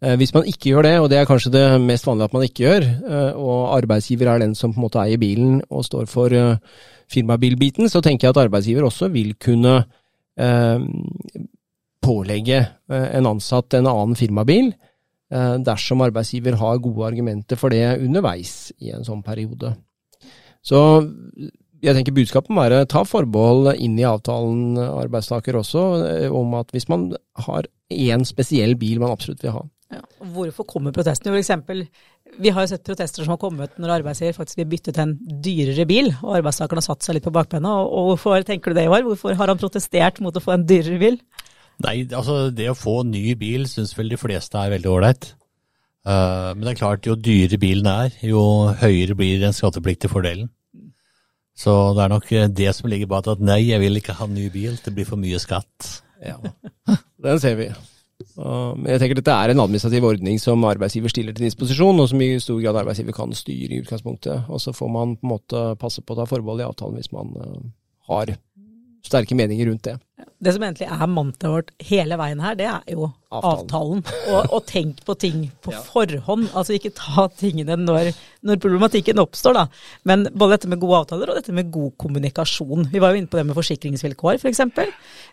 Eh, 0.01 0.13
Hvis 0.15 0.33
man 0.35 0.45
ikke 0.45 0.69
gjør 0.69 0.85
det, 0.85 0.99
og 0.99 1.09
det 1.09 1.17
er 1.17 1.25
kanskje 1.25 1.51
det 1.55 1.63
mest 1.81 2.05
vanlige 2.05 2.29
at 2.29 2.35
man 2.37 2.45
ikke 2.45 2.63
gjør, 2.67 2.85
eh, 2.85 3.31
og 3.33 3.73
arbeidsgiver 3.79 4.29
er 4.29 4.43
den 4.43 4.53
som 4.55 4.75
på 4.75 4.77
en 4.77 4.85
måte 4.85 5.01
eier 5.01 5.17
bilen 5.17 5.63
og 5.69 5.87
står 5.87 6.05
for 6.05 6.29
eh, 6.29 6.61
firmabilbiten, 7.09 7.89
så 7.89 7.99
tenker 8.05 8.27
jeg 8.27 8.37
at 8.37 8.43
arbeidsgiver 8.45 8.85
også 8.85 9.09
vil 9.09 9.33
kunne 9.41 9.73
eh, 10.37 10.85
pålegge 12.05 12.61
en 12.87 13.27
ansatt 13.27 13.73
en 13.73 13.89
annen 13.89 14.15
firmabil, 14.15 14.69
eh, 15.33 15.55
dersom 15.65 16.05
arbeidsgiver 16.05 16.61
har 16.61 16.77
gode 16.77 17.09
argumenter 17.09 17.57
for 17.57 17.73
det 17.73 17.97
underveis 17.97 18.71
i 18.79 18.93
en 18.93 19.03
sånn 19.03 19.25
periode. 19.25 19.73
Så 20.61 20.79
jeg 21.83 21.95
tenker 21.95 22.15
budskapet 22.15 22.51
må 22.53 22.65
være 22.65 22.85
ta 22.91 23.03
forbehold 23.07 23.73
inn 23.77 23.97
i 23.99 24.07
avtalen, 24.07 24.77
arbeidstaker 24.77 25.57
også, 25.59 25.83
eh, 26.09 26.29
om 26.33 26.55
at 26.59 26.71
hvis 26.75 26.89
man 26.91 27.09
har 27.45 27.67
én 27.89 28.25
spesiell 28.27 28.75
bil 28.79 29.01
man 29.01 29.13
absolutt 29.15 29.43
vil 29.45 29.55
ha. 29.55 29.65
Ja. 29.89 30.03
Hvorfor 30.35 30.67
kommer 30.69 30.93
protestene? 30.93 31.33
For 31.33 31.41
eksempel, 31.41 31.87
vi 32.37 32.51
har 32.53 32.65
jo 32.65 32.71
sett 32.71 32.85
protester 32.85 33.25
som 33.25 33.33
har 33.33 33.41
kommet 33.41 33.79
når 33.81 33.95
arbeidsgiver 33.99 34.37
faktisk 34.37 34.61
vil 34.61 34.69
bytte 34.75 34.93
til 34.93 35.05
en 35.07 35.15
dyrere 35.45 35.87
bil, 35.89 36.11
og 36.21 36.35
arbeidstakeren 36.37 36.81
har 36.81 36.87
satt 36.91 37.07
seg 37.07 37.17
litt 37.17 37.25
på 37.25 37.33
bakbena. 37.33 37.73
Og, 37.87 38.11
hvorfor 38.13 38.45
tenker 38.45 38.71
du 38.71 38.77
det, 38.77 38.85
Ivar? 38.85 39.07
Hvorfor 39.07 39.39
har 39.39 39.49
han 39.49 39.61
protestert 39.61 40.21
mot 40.21 40.35
å 40.35 40.43
få 40.43 40.53
en 40.55 40.67
dyrere 40.69 41.01
bil? 41.01 41.19
Nei, 41.85 42.03
altså 42.05 42.49
det 42.51 42.69
å 42.69 42.77
få 42.77 43.01
ny 43.07 43.33
bil 43.39 43.65
syns 43.71 43.95
vel 43.97 44.11
de 44.11 44.19
fleste 44.19 44.59
er 44.59 44.75
veldig 44.75 44.91
ålreit. 44.91 45.31
Eh, 46.05 46.49
men 46.53 46.65
det 46.65 46.75
er 46.75 46.81
klart, 46.83 47.07
jo 47.07 47.17
dyrere 47.17 47.59
bilen 47.61 47.89
er, 47.89 48.13
jo 48.21 48.43
høyere 48.81 49.17
blir 49.17 49.41
den 49.41 49.55
skattepliktige 49.55 50.11
fordelen. 50.11 50.51
Så 51.59 51.75
det 51.95 52.05
er 52.05 52.11
nok 52.13 52.31
eh, 52.31 52.49
det 52.61 52.73
som 52.77 52.89
ligger 52.91 53.09
bak 53.11 53.27
at 53.27 53.43
nei, 53.43 53.61
jeg 53.67 53.81
vil 53.83 53.99
ikke 53.99 54.15
ha 54.15 54.27
ny 54.31 54.47
bil, 54.53 54.77
det 54.83 54.93
blir 54.95 55.07
for 55.07 55.19
mye 55.19 55.39
skatt. 55.43 55.89
Ja, 56.23 56.37
den 57.25 57.41
ser 57.43 57.57
vi. 57.59 57.69
Jeg 58.19 58.99
tenker 58.99 59.15
dette 59.15 59.33
er 59.33 59.51
en 59.51 59.61
administrativ 59.63 60.05
ordning 60.07 60.39
som 60.43 60.63
arbeidsgiver 60.67 61.11
stiller 61.11 61.35
til 61.35 61.47
disposisjon, 61.47 61.99
og 61.99 62.09
som 62.11 62.21
i 62.23 62.33
stor 62.43 62.59
grad 62.63 62.79
arbeidsgiver 62.81 63.15
kan 63.15 63.35
styre 63.35 63.75
i 63.75 63.81
utgangspunktet. 63.83 64.47
Og 64.51 64.59
så 64.63 64.73
får 64.75 64.91
man 64.91 65.15
på 65.19 65.27
en 65.27 65.33
måte 65.33 65.63
passe 65.79 66.03
på 66.03 66.15
å 66.15 66.19
ta 66.19 66.27
forbehold 66.29 66.63
i 66.63 66.67
avtalen 66.67 66.99
hvis 66.99 67.11
man 67.15 67.35
eh, 67.39 67.61
har 68.11 68.33
sterke 69.05 69.35
meninger 69.37 69.69
rundt 69.69 69.87
det. 69.87 69.97
Det 70.39 70.53
som 70.55 70.63
egentlig 70.63 70.87
er 70.87 71.11
mantraet 71.11 71.53
vårt 71.53 71.71
hele 71.89 72.15
veien 72.19 72.41
her, 72.43 72.55
det 72.59 72.67
er 72.67 72.93
jo 72.93 73.09
avtalen. 73.31 74.01
Og, 74.31 74.53
og 74.55 74.61
tenk 74.67 75.01
på 75.07 75.15
ting 75.19 75.41
på 75.63 75.73
forhånd. 75.89 76.47
Altså 76.53 76.75
ikke 76.75 76.93
ta 76.95 77.27
tingene 77.39 77.77
når, 77.79 78.11
når 78.47 78.61
problematikken 78.63 79.19
oppstår, 79.23 79.57
da. 79.57 79.65
Men 80.07 80.27
både 80.31 80.57
dette 80.57 80.71
med 80.71 80.81
gode 80.83 81.03
avtaler 81.03 81.31
og 81.31 81.39
dette 81.39 81.55
med 81.55 81.71
god 81.73 81.91
kommunikasjon. 81.99 82.89
Vi 82.93 83.03
var 83.03 83.13
jo 83.13 83.21
inne 83.21 83.31
på 83.31 83.39
det 83.39 83.45
med 83.49 83.59
forsikringsvilkår, 83.59 84.39
f.eks. 84.39 84.63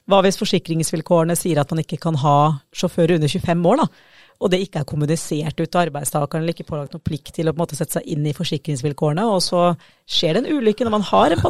Hva 0.07 0.23
hvis 0.27 0.41
forsikringsvilkårene 0.43 1.39
sier 1.39 1.63
at 1.63 1.75
man 1.75 1.83
ikke 1.83 2.01
kan 2.03 2.19
ha 2.23 2.37
sjåfører 2.75 3.19
under 3.21 3.31
25 3.31 3.73
år, 3.73 3.83
da? 3.85 4.15
Og 4.37 4.53
det 4.53 4.61
ikke 4.65 4.83
er 4.83 4.89
kommunisert 4.89 5.61
ut 5.61 5.71
til 5.71 5.81
arbeidstakeren, 5.81 6.45
eller 6.45 6.55
ikke 6.57 6.69
pålagt 6.69 6.97
noen 6.97 7.05
plikt 7.07 7.33
til 7.37 7.49
å 7.49 7.55
på 7.55 7.61
en 7.61 7.65
måte 7.65 7.79
sette 7.79 7.99
seg 7.99 8.09
inn 8.13 8.27
i 8.29 8.35
forsikringsvilkårene, 8.37 9.25
og 9.33 9.41
så 9.45 9.69
skjer 10.05 10.37
det 10.37 10.45
en 10.45 10.59
ulykke 10.59 10.87
når 10.87 10.97
man 10.99 11.07
har 11.11 11.35
en, 11.35 11.45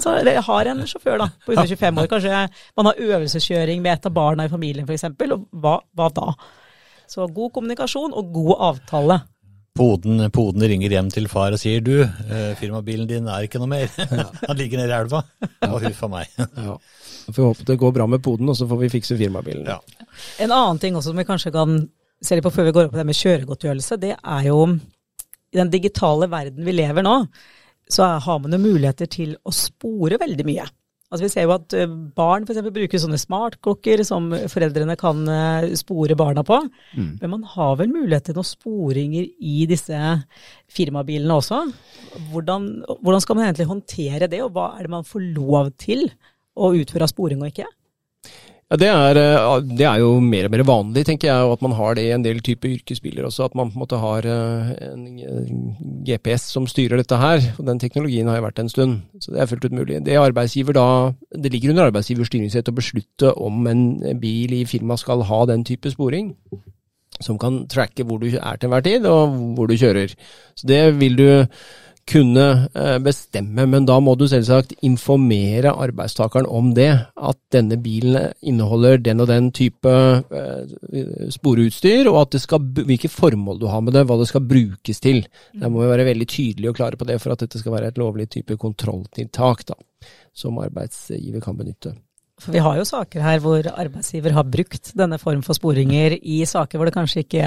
har 0.51 0.73
en 0.73 0.85
sjåfør 0.87 1.25
da, 1.25 1.31
på 1.45 1.55
under 1.55 1.73
25 1.73 2.03
år. 2.03 2.11
Kanskje 2.13 2.43
man 2.79 2.91
har 2.91 3.07
øvelseskjøring 3.09 3.83
med 3.83 3.97
et 3.97 4.11
av 4.11 4.15
barna 4.17 4.47
i 4.47 4.53
familien 4.53 4.87
f.eks., 4.87 5.09
og 5.27 5.49
hva, 5.51 5.81
hva 5.97 6.11
da? 6.15 6.29
Så 7.11 7.27
god 7.31 7.53
kommunikasjon 7.55 8.15
og 8.15 8.31
god 8.35 8.55
avtale. 8.73 9.21
Poden, 9.77 10.23
poden 10.33 10.65
ringer 10.65 10.95
hjem 10.95 11.09
til 11.13 11.27
far 11.29 11.53
og 11.53 11.61
sier 11.61 11.83
du, 11.85 11.99
eh, 12.01 12.53
firmabilen 12.57 13.09
din 13.11 13.27
er 13.29 13.45
ikke 13.45 13.61
noe 13.61 13.69
mer. 13.69 13.91
Han 14.49 14.57
ligger 14.57 14.81
nede 14.81 14.95
i 14.95 14.97
elva. 14.97 15.21
Og 15.69 15.83
huff 15.85 16.01
a 16.07 16.09
meg. 16.15 16.33
Ja. 16.39 16.79
Får 17.27 17.43
håpe 17.51 17.67
det 17.69 17.77
går 17.83 17.93
bra 17.93 18.07
med 18.09 18.23
poden, 18.25 18.49
og 18.49 18.57
så 18.57 18.69
får 18.71 18.81
vi 18.85 18.93
fikse 18.95 19.19
firmabilen. 19.19 19.69
Ja. 19.69 20.07
En 20.41 20.55
annen 20.55 20.81
ting 20.81 20.97
også 20.97 21.13
som 21.13 21.21
vi 21.21 21.27
kanskje 21.29 21.53
kan 21.53 21.83
se 22.23 22.37
litt 22.37 22.47
på 22.47 22.53
før 22.55 22.69
vi 22.69 22.75
går 22.77 22.89
opp 22.89 22.97
på 22.97 23.01
det 23.01 23.09
med 23.09 23.19
kjøregodtgjørelse, 23.19 24.01
det 24.03 24.15
er 24.17 24.49
jo 24.49 24.61
i 24.67 25.61
den 25.61 25.71
digitale 25.73 26.29
verden 26.31 26.67
vi 26.67 26.75
lever 26.75 27.05
nå, 27.07 27.21
så 27.93 28.17
har 28.23 28.43
man 28.43 28.57
jo 28.57 28.63
muligheter 28.63 29.09
til 29.11 29.37
å 29.47 29.55
spore 29.55 30.19
veldig 30.21 30.47
mye. 30.49 30.67
Altså 31.07 31.23
Vi 31.23 31.31
ser 31.31 31.45
jo 31.47 31.53
at 31.55 31.75
eh, 31.79 31.93
barn 32.19 32.43
f.eks. 32.43 32.65
bruker 32.75 32.99
sånne 32.99 33.19
smartklokker 33.21 34.03
som 34.07 34.27
foreldrene 34.51 34.97
kan 34.99 35.21
eh, 35.31 35.69
spore 35.79 36.17
barna 36.19 36.43
på. 36.47 36.59
Men 37.23 37.33
man 37.37 37.45
har 37.53 37.77
vel 37.79 37.93
mulighet 37.93 38.27
til 38.27 38.39
noen 38.39 38.49
sporinger 38.49 39.29
i 39.39 39.69
disse 39.71 40.01
firmabilene 40.75 41.39
også. 41.39 41.63
Hvordan, 42.33 42.67
hvordan 42.99 43.23
skal 43.23 43.39
man 43.39 43.47
egentlig 43.47 43.71
håndtere 43.71 44.31
det, 44.33 44.43
og 44.43 44.57
hva 44.57 44.73
er 44.75 44.89
det 44.89 44.95
man 44.97 45.07
får 45.07 45.29
lov 45.37 45.71
til 45.79 46.09
å 46.59 46.75
utføre 46.75 47.07
av 47.07 47.15
sporing 47.15 47.45
og 47.45 47.53
ikke? 47.53 47.71
Ja, 48.67 48.77
det 48.83 48.89
er, 48.91 49.15
eh, 49.15 49.61
det 49.79 49.85
er 49.87 50.01
jo 50.03 50.17
mer 50.19 50.49
og 50.49 50.51
mer 50.51 50.63
vanlig, 50.67 51.05
tenker 51.07 51.29
jeg, 51.29 51.43
og 51.47 51.53
at 51.55 51.61
man 51.63 51.75
har 51.79 51.95
det 51.95 52.03
i 52.03 52.11
en 52.11 52.25
del 52.25 52.41
type 52.43 52.67
yrkesbiler 52.67 53.23
også. 53.29 53.45
At 53.47 53.55
man 53.55 53.71
på 53.71 53.79
en 53.79 53.83
måte 53.85 54.01
har 54.03 54.27
eh, 54.27 54.73
en 54.89 55.05
eh, 55.23 55.53
GPS 56.09 56.49
som 56.51 56.67
styrer 56.67 56.99
dette 56.99 57.15
her. 57.15 57.47
og 57.61 57.67
Den 57.69 57.79
teknologien 57.79 58.27
har 58.27 58.41
jo 58.41 58.47
vært 58.49 58.59
en 58.59 58.73
stund, 58.73 58.99
så 59.23 59.31
det 59.31 59.41
er 59.41 59.47
fullt 59.53 59.69
ut 59.69 59.79
mulig. 59.79 60.03
Det 60.03 60.19
da, 60.75 60.89
det 61.31 61.53
ligger 61.53 61.71
under 61.71 61.87
arbeidsgivers 61.93 62.27
styringsrett 62.27 62.69
å 62.69 62.75
beslutte 62.75 63.33
om 63.39 63.67
en 63.71 63.87
bil 64.19 64.59
i 64.59 64.65
firma 64.67 64.99
skal 64.99 65.23
ha 65.23 65.45
den 65.47 65.63
type 65.63 65.91
sporing. 65.95 66.35
Som 67.23 67.39
kan 67.39 67.69
tracke 67.71 68.03
hvor 68.03 68.19
du 68.19 68.27
er 68.35 68.59
til 68.59 68.67
enhver 68.67 68.83
tid, 68.83 69.07
og 69.07 69.55
hvor 69.55 69.71
du 69.71 69.79
kjører. 69.79 70.11
Så 70.59 70.67
det 70.67 70.99
vil 70.99 71.15
du 71.15 71.29
kunne 72.07 72.47
eh, 72.75 72.97
bestemme, 73.03 73.67
men 73.67 73.87
da 73.89 73.97
må 74.03 74.15
du 74.19 74.27
selvsagt 74.31 74.77
informere 74.87 75.73
arbeidstakeren 75.75 76.47
om 76.47 76.71
det. 76.77 76.93
At 77.17 77.39
denne 77.55 77.79
bilen 77.83 78.31
inneholder 78.47 79.01
den 79.03 79.25
og 79.25 79.31
den 79.31 79.51
type 79.57 79.93
sporutstyr, 81.35 81.35
sporeutstyr, 81.37 82.11
og 82.11 82.39
skal, 82.41 82.63
hvilke 82.87 83.11
formål 83.11 83.61
du 83.61 83.67
har 83.71 83.83
med 83.85 83.97
det, 83.97 84.07
hva 84.09 84.19
det 84.21 84.29
skal 84.31 84.47
brukes 84.47 85.03
til. 85.03 85.25
Der 85.55 85.73
må 85.73 85.83
vi 85.83 85.91
være 85.91 86.09
veldig 86.13 86.29
tydelige 86.31 86.73
og 86.73 86.79
klare 86.79 87.01
på 87.01 87.09
det 87.09 87.19
for 87.23 87.35
at 87.35 87.43
dette 87.45 87.61
skal 87.61 87.75
være 87.75 87.93
et 87.93 88.01
lovlig 88.01 88.29
type 88.31 88.59
kontrolltiltak 88.61 89.67
da, 89.69 89.79
som 90.37 90.59
arbeidsgiver 90.63 91.43
kan 91.45 91.59
benytte. 91.59 91.97
For 92.43 92.53
vi 92.53 92.61
har 92.61 92.77
jo 92.77 92.85
saker 92.85 93.25
her 93.25 93.41
hvor 93.41 93.65
arbeidsgiver 93.73 94.35
har 94.37 94.45
brukt 94.45 94.93
denne 94.99 95.17
form 95.21 95.41
for 95.45 95.57
sporinger 95.57 96.19
i 96.21 96.43
saker 96.45 96.77
hvor 96.77 96.89
det 96.89 96.97
kanskje 96.97 97.25
ikke 97.25 97.45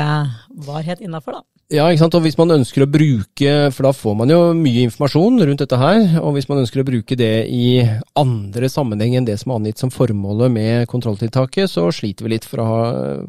var 0.66 0.86
helt 0.88 1.04
innafor, 1.06 1.38
da. 1.38 1.44
Ja, 1.70 1.84
ikke 1.86 2.02
sant? 2.02 2.16
og 2.18 2.24
hvis 2.26 2.38
man 2.40 2.50
ønsker 2.56 2.82
å 2.82 2.90
bruke, 2.90 3.52
for 3.76 3.86
da 3.86 3.92
får 3.94 4.16
man 4.18 4.32
jo 4.34 4.40
mye 4.58 4.88
informasjon 4.88 5.38
rundt 5.46 5.62
dette 5.62 5.78
her, 5.78 6.00
og 6.18 6.34
hvis 6.34 6.50
man 6.50 6.64
ønsker 6.64 6.82
å 6.82 6.88
bruke 6.88 7.18
det 7.20 7.46
i 7.54 7.84
andre 8.18 8.72
sammenheng 8.74 9.20
enn 9.20 9.28
det 9.28 9.36
som 9.38 9.54
er 9.54 9.60
angitt 9.62 9.84
som 9.84 9.94
formålet 9.94 10.50
med 10.56 10.90
kontrolltiltaket, 10.90 11.70
så 11.70 11.86
sliter 11.94 12.26
vi 12.26 12.34
litt 12.34 12.50
for 12.50 12.64
å 12.64 12.68
ha, 12.72 12.82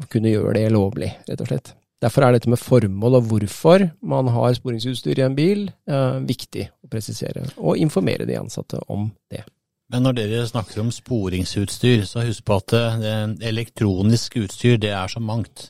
kunne 0.09 0.33
gjøre 0.33 0.55
det 0.57 0.65
lovlig, 0.73 1.11
rett 1.29 1.45
og 1.45 1.51
slett. 1.51 1.75
Derfor 2.01 2.25
er 2.25 2.33
dette 2.33 2.49
med 2.49 2.57
formål 2.57 3.19
og 3.19 3.29
hvorfor 3.29 3.85
man 4.01 4.33
har 4.33 4.57
sporingsutstyr 4.57 5.21
i 5.21 5.27
en 5.27 5.37
bil, 5.37 5.67
eh, 5.85 6.17
viktig 6.25 6.65
å 6.81 6.89
presisere, 6.89 7.45
og 7.61 7.77
informere 7.77 8.25
de 8.25 8.41
ansatte 8.41 8.81
om 8.89 9.11
det. 9.29 9.45
Men 9.91 10.07
når 10.07 10.17
dere 10.17 10.47
snakker 10.47 10.81
om 10.83 10.89
sporingsutstyr, 10.95 12.05
så 12.07 12.23
husk 12.25 12.45
på 12.47 12.57
at 12.61 12.73
det, 13.03 13.13
elektronisk 13.49 14.39
utstyr, 14.41 14.79
det 14.81 14.93
er 14.95 15.11
så 15.11 15.19
mangt. 15.23 15.69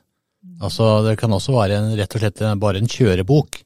Altså, 0.62 1.02
det 1.06 1.18
kan 1.22 1.34
også 1.34 1.56
være 1.56 1.80
en, 1.80 1.94
rett 1.98 2.16
og 2.18 2.24
slett 2.24 2.42
bare 2.62 2.82
en 2.82 2.90
kjørebok, 2.90 3.62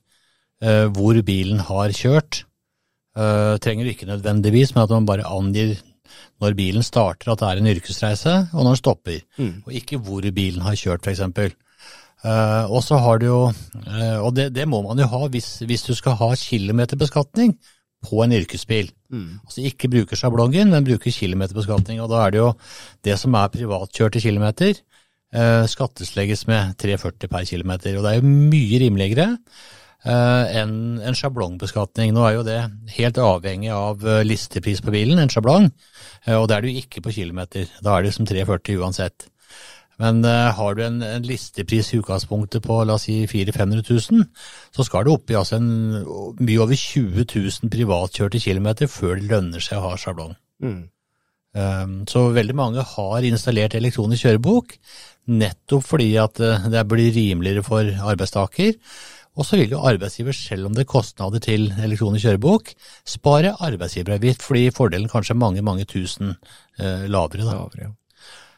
eh, 0.63 0.85
hvor 0.95 1.19
bilen 1.27 1.59
har 1.67 1.95
kjørt, 1.95 2.45
Eh, 3.15 3.57
trenger 3.63 3.87
ikke 3.87 4.09
nødvendigvis, 4.09 4.73
men 4.75 4.83
at 4.83 4.91
man 4.91 5.05
bare 5.07 5.27
angir 5.27 5.77
når 6.43 6.55
bilen 6.57 6.83
starter 6.83 7.31
at 7.31 7.39
det 7.39 7.47
er 7.47 7.61
en 7.61 7.69
yrkesreise, 7.71 8.33
og 8.51 8.65
når 8.65 8.73
den 8.73 8.81
stopper. 8.81 9.21
Mm. 9.39 9.53
Og 9.65 9.77
ikke 9.79 9.99
hvor 10.03 10.25
bilen 10.35 10.65
har 10.65 10.75
kjørt, 10.75 11.07
f.eks. 11.07 11.55
Uh, 12.25 12.65
og 12.73 12.81
så 12.81 12.97
har 12.97 13.19
du 13.21 13.25
jo, 13.27 13.39
uh, 13.85 14.19
og 14.25 14.31
det, 14.35 14.47
det, 14.55 14.65
må 14.67 14.79
man 14.81 14.97
jo 14.97 15.05
ha 15.11 15.27
hvis, 15.29 15.59
hvis 15.67 15.83
du 15.85 15.93
skal 15.93 16.15
ha 16.17 16.31
kilometerbeskatning 16.33 17.53
på 18.05 18.23
en 18.23 18.35
yrkesbil. 18.37 18.91
Mm. 19.13 19.39
Altså 19.43 19.63
ikke 19.67 19.91
bruker 19.91 20.19
sjablongen, 20.19 20.73
men 20.73 20.87
bruker 20.87 21.13
kilometerbeskatning. 21.13 22.01
Og 22.03 22.11
da 22.11 22.25
er 22.25 22.35
det 22.35 22.43
jo 22.43 22.51
det 23.05 23.17
som 23.21 23.37
er 23.37 23.53
privatkjørte 23.53 24.23
kilometer, 24.23 24.81
eh, 25.33 25.63
skatteslegges 25.71 26.45
med 26.47 26.77
3,40 26.81 27.31
per 27.31 27.49
kilometer. 27.49 27.97
Og 27.97 28.05
det 28.05 28.13
er 28.13 28.21
jo 28.21 28.35
mye 28.53 28.83
rimeligere 28.85 29.33
Eh, 30.05 30.57
enn 30.59 30.99
en 31.01 31.15
sjablongbeskatning. 31.17 32.11
Nå 32.13 32.25
er 32.27 32.35
jo 32.35 32.43
det 32.45 32.59
helt 32.93 33.17
avhengig 33.17 33.71
av 33.73 34.03
eh, 34.05 34.21
listepris 34.27 34.83
på 34.85 34.93
bilen, 34.93 35.17
en 35.17 35.31
sjablong, 35.33 35.65
eh, 36.27 36.35
og 36.35 36.45
det 36.45 36.57
er 36.57 36.65
det 36.65 36.73
jo 36.73 36.83
ikke 36.83 37.01
på 37.07 37.13
kilometer. 37.15 37.71
Da 37.81 37.95
er 37.95 38.05
det 38.05 38.13
som 38.13 38.27
340 38.29 38.83
uansett. 38.83 39.25
Men 40.01 40.19
uh, 40.27 40.51
har 40.57 40.75
du 40.75 40.83
en, 40.85 40.99
en, 41.05 41.23
listepris 41.25 41.93
i 41.93 42.01
utgangspunktet 42.01 42.63
på 42.65 42.81
la 42.83 42.97
oss 42.97 43.07
si 43.07 43.21
400 43.31 43.79
000-500 43.81 44.11
000, 44.11 44.25
så 44.75 44.85
skal 44.87 45.05
du 45.05 45.13
opp 45.13 45.31
i 45.31 45.37
altså 45.39 45.59
en, 45.61 45.69
mye 46.41 46.61
over 46.63 46.75
20 46.75 47.23
000 47.23 47.71
privatkjørte 47.71 48.43
kilometer 48.43 48.91
før 48.91 49.15
det 49.19 49.31
lønner 49.31 49.63
seg 49.63 49.79
å 49.79 49.89
ha 49.89 49.97
sjablong. 49.99 50.35
Mm. 50.63 50.83
Um, 51.55 51.97
så 52.11 52.27
veldig 52.35 52.55
mange 52.59 52.83
har 52.83 53.27
installert 53.27 53.77
elektronisk 53.79 54.25
kjørebok 54.25 54.75
nettopp 55.31 55.85
fordi 55.87 56.09
at 56.19 56.37
det 56.69 56.81
blir 56.91 57.13
rimeligere 57.15 57.63
for 57.65 57.87
arbeidstaker. 58.11 58.75
Og 59.35 59.43
så 59.43 59.59
vil 59.59 59.73
jo 59.73 59.83
arbeidsgiver, 59.83 60.35
selv 60.35 60.69
om 60.69 60.75
det 60.75 60.85
er 60.85 60.91
kostnader 60.91 61.43
til 61.43 61.67
elektronisk 61.83 62.27
kjørebok, 62.27 62.71
spare 63.07 63.55
arbeidsgiveravgift, 63.67 64.43
fordi 64.45 64.69
fordelen 64.75 65.11
kanskje 65.11 65.35
er 65.35 65.41
mange, 65.41 65.63
mange 65.65 65.87
tusen 65.89 66.31
eh, 66.79 67.03
lavere. 67.11 67.43
Da. 67.43 67.57
Lavere, 67.57 67.89
ja. 67.89 67.91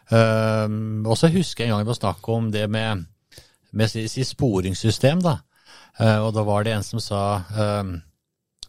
Um, 0.08 1.04
og 1.04 1.18
så 1.20 1.28
husker 1.32 1.66
jeg 1.66 1.72
en 1.72 1.76
gang 1.76 1.84
vi 1.84 1.92
var 1.92 2.00
snakk 2.00 2.28
om 2.32 2.52
det 2.54 2.64
med, 2.72 3.04
med 3.76 3.92
si, 3.92 4.06
si 4.12 4.24
sporingssystem, 4.28 5.20
da. 5.24 5.40
Uh, 6.00 6.28
og 6.28 6.36
da 6.38 6.46
var 6.48 6.64
det 6.64 6.76
en 6.76 6.86
som 6.86 7.02
sa 7.02 7.22
um, 7.58 7.96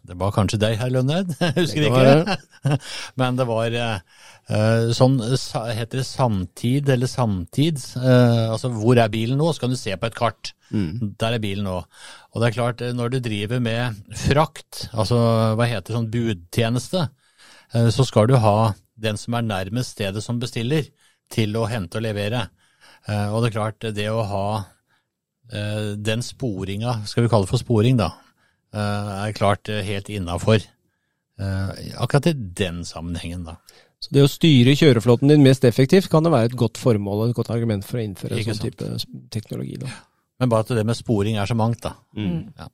Det 0.09 0.14
var 0.16 0.33
kanskje 0.33 0.59
deg, 0.62 0.79
herr 0.81 0.94
Jeg 0.94 1.53
husker 1.59 1.85
Det 1.85 1.90
ikke. 1.92 2.38
Men 3.20 3.37
det 3.37 3.44
var 3.46 3.74
uh, 3.77 4.88
sånn 4.96 5.18
Heter 5.20 6.01
det 6.01 6.07
samtid 6.09 6.88
eller 6.88 7.11
samtids? 7.11 7.92
Uh, 8.01 8.48
altså 8.55 8.72
hvor 8.72 8.96
er 8.96 9.12
bilen 9.12 9.38
nå? 9.38 9.53
Så 9.53 9.66
kan 9.66 9.74
du 9.74 9.79
se 9.79 9.92
på 9.94 10.09
et 10.09 10.16
kart. 10.16 10.55
Mm. 10.72 11.14
Der 11.20 11.37
er 11.37 11.44
bilen 11.44 11.68
nå. 11.68 11.83
Og 12.33 12.40
det 12.40 12.48
er 12.48 12.57
klart, 12.57 12.83
når 12.96 13.12
du 13.12 13.20
driver 13.29 13.61
med 13.61 14.16
frakt, 14.24 14.88
altså 14.92 15.20
hva 15.57 15.68
heter 15.68 15.96
sånn 15.96 16.11
budtjeneste, 16.12 17.07
så 17.92 18.05
skal 18.05 18.29
du 18.29 18.37
ha 18.40 18.72
den 19.01 19.16
som 19.20 19.37
er 19.37 19.44
nærmest 19.44 19.96
stedet 19.96 20.22
som 20.24 20.40
bestiller 20.40 20.87
til 21.33 21.57
å 21.59 21.67
hente 21.71 22.01
og 22.01 22.05
levere. 22.07 22.47
Uh, 23.09 23.33
og 23.33 23.43
det 23.43 23.51
er 23.51 23.57
klart, 23.57 23.88
det 23.97 24.09
å 24.12 24.25
ha 24.29 24.47
uh, 24.61 25.91
den 25.97 26.25
sporinga, 26.25 27.01
skal 27.09 27.25
vi 27.25 27.33
kalle 27.33 27.49
det 27.49 27.53
for 27.53 27.62
sporing, 27.62 27.99
da, 28.01 28.11
uh, 28.77 29.12
er 29.25 29.37
klart 29.37 29.71
helt 29.71 30.12
innafor 30.12 30.64
akkurat 31.38 32.25
i 32.27 32.33
den 32.35 32.81
sammenhengen, 32.83 33.45
da. 33.47 33.53
Så 34.03 34.11
det 34.11 34.25
å 34.27 34.31
styre 34.31 34.73
kjøreflåten 34.75 35.31
din 35.31 35.45
mest 35.45 35.62
effektivt 35.69 36.09
kan 36.11 36.27
det 36.27 36.33
være 36.35 36.51
et 36.51 36.57
godt 36.59 36.81
formål 36.83 37.21
og 37.23 37.31
et 37.31 37.37
godt 37.37 37.53
argument 37.55 37.87
for 37.87 38.01
å 38.01 38.03
innføre 38.03 38.35
en 38.35 38.49
sånn 38.49 38.64
type 38.64 38.88
teknologi. 39.31 39.77
da. 39.79 39.93
Men 40.43 40.51
bare 40.51 40.67
at 40.67 40.73
det 40.75 40.83
med 40.87 40.99
sporing 40.99 41.38
er 41.38 41.47
så 41.51 41.55
mangt, 41.59 41.79
da. 41.87 41.97
Mm. 42.19 42.49
Ja. 42.59 42.67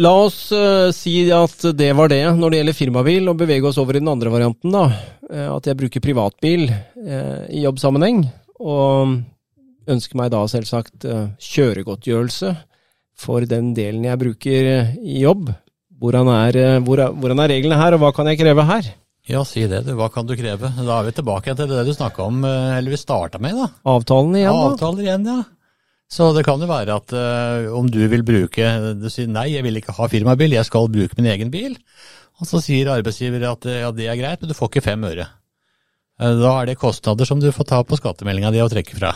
La 0.00 0.12
oss 0.24 0.46
uh, 0.56 0.88
si 0.94 1.26
at 1.36 1.66
det 1.76 1.90
var 1.92 2.08
det 2.08 2.22
når 2.38 2.52
det 2.52 2.60
gjelder 2.60 2.76
firmabil, 2.76 3.28
og 3.28 3.40
bevege 3.42 3.68
oss 3.68 3.80
over 3.80 3.98
i 3.98 4.00
den 4.00 4.08
andre 4.08 4.32
varianten. 4.32 4.72
da. 4.72 4.86
Uh, 5.28 5.50
at 5.58 5.68
jeg 5.68 5.78
bruker 5.82 6.04
privatbil 6.04 6.64
uh, 6.70 7.44
i 7.52 7.66
jobbsammenheng, 7.66 8.24
og 8.62 9.18
ønsker 9.92 10.16
meg 10.16 10.30
da 10.32 10.40
selvsagt 10.46 11.04
kjøregodtgjørelse 11.42 12.52
for 13.18 13.44
den 13.50 13.72
delen 13.74 14.06
jeg 14.06 14.20
bruker 14.20 14.68
i 15.02 15.16
jobb. 15.24 15.50
Hvordan 16.02 16.30
er, 16.30 16.58
hvor 16.86 17.02
er, 17.02 17.10
hvordan 17.10 17.42
er 17.42 17.50
reglene 17.50 17.80
her, 17.80 17.96
og 17.96 18.04
hva 18.04 18.12
kan 18.14 18.30
jeg 18.30 18.38
kreve 18.38 18.62
her? 18.68 18.92
Ja, 19.26 19.42
si 19.46 19.64
det 19.70 19.82
du. 19.88 19.96
Hva 19.98 20.06
kan 20.14 20.26
du 20.26 20.36
kreve? 20.38 20.70
Da 20.78 21.00
er 21.00 21.08
vi 21.08 21.16
tilbake 21.18 21.56
til 21.58 21.68
det 21.70 21.82
du 21.86 21.90
snakka 21.94 22.28
om, 22.30 22.44
eller 22.46 22.94
vi 22.94 23.00
starta 23.02 23.42
med, 23.42 23.58
da. 23.58 23.68
Avtalen 23.90 24.38
igjen, 24.38 24.54
da? 24.54 24.70
Avtaler 24.70 25.02
igjen, 25.08 25.26
ja. 25.26 25.42
Så 26.12 26.28
det 26.36 26.44
kan 26.44 26.60
jo 26.60 26.68
være 26.68 26.96
at 27.00 27.12
uh, 27.16 27.72
om 27.72 27.88
du 27.88 28.00
vil 28.12 28.24
bruke 28.26 28.72
Du 29.00 29.08
sier 29.12 29.30
nei, 29.32 29.48
jeg 29.54 29.64
vil 29.64 29.80
ikke 29.80 29.94
ha 29.96 30.08
firmabil, 30.12 30.58
jeg 30.58 30.68
skal 30.68 30.90
bruke 30.92 31.16
min 31.18 31.30
egen 31.32 31.52
bil. 31.52 31.78
Og 32.40 32.48
så 32.48 32.60
sier 32.64 32.90
arbeidsgiver 32.92 33.46
at 33.48 33.68
ja, 33.68 33.92
det 33.94 34.08
er 34.10 34.18
greit, 34.20 34.42
men 34.42 34.50
du 34.50 34.56
får 34.56 34.72
ikke 34.72 34.84
fem 34.90 35.06
øre. 35.08 35.28
Uh, 36.20 36.34
da 36.42 36.56
er 36.58 36.68
det 36.68 36.80
kostnader 36.80 37.28
som 37.28 37.40
du 37.40 37.48
får 37.54 37.70
ta 37.70 37.80
på 37.86 37.96
skattemeldinga 38.00 38.52
di 38.52 38.60
og 38.64 38.72
trekke 38.74 38.98
fra. 38.98 39.14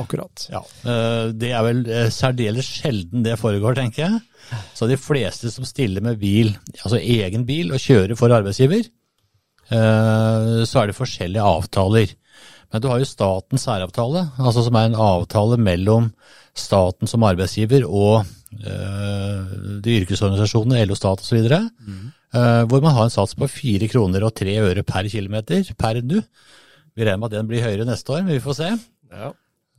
Akkurat. 0.00 0.48
Ja, 0.50 0.64
uh, 0.88 1.30
Det 1.30 1.52
er 1.54 1.66
vel 1.66 1.84
særdeles 2.14 2.66
sjelden 2.80 3.22
det 3.26 3.38
foregår, 3.38 3.78
tenker 3.78 4.08
jeg. 4.08 4.22
Så 4.74 4.88
de 4.90 4.98
fleste 4.98 5.52
som 5.54 5.66
stiller 5.68 6.02
med 6.02 6.18
bil, 6.18 6.54
altså 6.80 6.98
egen 6.98 7.44
bil, 7.46 7.70
og 7.76 7.82
kjører 7.84 8.18
for 8.18 8.32
arbeidsgiver, 8.32 8.88
så 9.68 10.78
er 10.80 10.88
det 10.88 10.96
forskjellige 10.96 11.44
avtaler. 11.44 12.14
Men 12.72 12.82
du 12.84 12.88
har 12.90 13.00
jo 13.00 13.08
statens 13.08 13.64
særavtale, 13.64 14.26
altså 14.36 14.64
som 14.66 14.76
er 14.76 14.90
en 14.90 14.98
avtale 15.00 15.56
mellom 15.60 16.10
staten 16.58 17.08
som 17.08 17.24
arbeidsgiver 17.24 17.86
og 17.86 18.26
øh, 18.58 19.80
de 19.84 19.96
yrkesorganisasjonene, 20.02 20.84
LO 20.84 20.96
Stat 20.98 21.24
osv., 21.24 21.48
mm. 21.48 22.06
øh, 22.34 22.62
hvor 22.68 22.84
man 22.84 22.96
har 22.96 23.08
en 23.08 23.14
sats 23.14 23.34
på 23.38 23.48
fire 23.48 23.88
kroner 23.88 24.26
og 24.26 24.34
tre 24.36 24.58
øre 24.60 24.84
per 24.84 25.08
kilometer 25.08 25.72
per 25.78 26.02
nu. 26.02 26.20
Vi 26.96 27.04
regner 27.04 27.20
med 27.22 27.30
at 27.30 27.38
den 27.38 27.50
blir 27.50 27.62
høyere 27.62 27.86
neste 27.88 28.12
år, 28.12 28.24
men 28.26 28.34
vi 28.34 28.42
får 28.42 28.58
se. 28.58 28.72
Ja. 29.12 29.32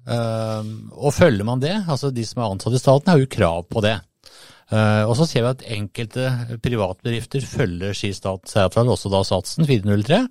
Uh, 0.10 0.64
og 0.96 1.12
følger 1.14 1.46
man 1.46 1.60
det, 1.62 1.74
altså 1.92 2.10
de 2.16 2.24
som 2.26 2.40
er 2.42 2.54
ansatt 2.54 2.78
i 2.78 2.80
staten, 2.82 3.12
har 3.12 3.20
jo 3.20 3.30
krav 3.30 3.66
på 3.70 3.84
det. 3.84 3.98
Uh, 4.72 5.04
og 5.04 5.16
så 5.20 5.28
ser 5.28 5.44
vi 5.44 5.52
at 5.52 5.66
enkelte 5.76 6.30
privatbedrifter 6.64 7.44
følger 7.46 7.94
skistatens 7.98 8.56
særavtale, 8.56 8.96
også 8.96 9.12
da 9.12 9.22
satsen 9.28 9.68
403. 9.68 10.22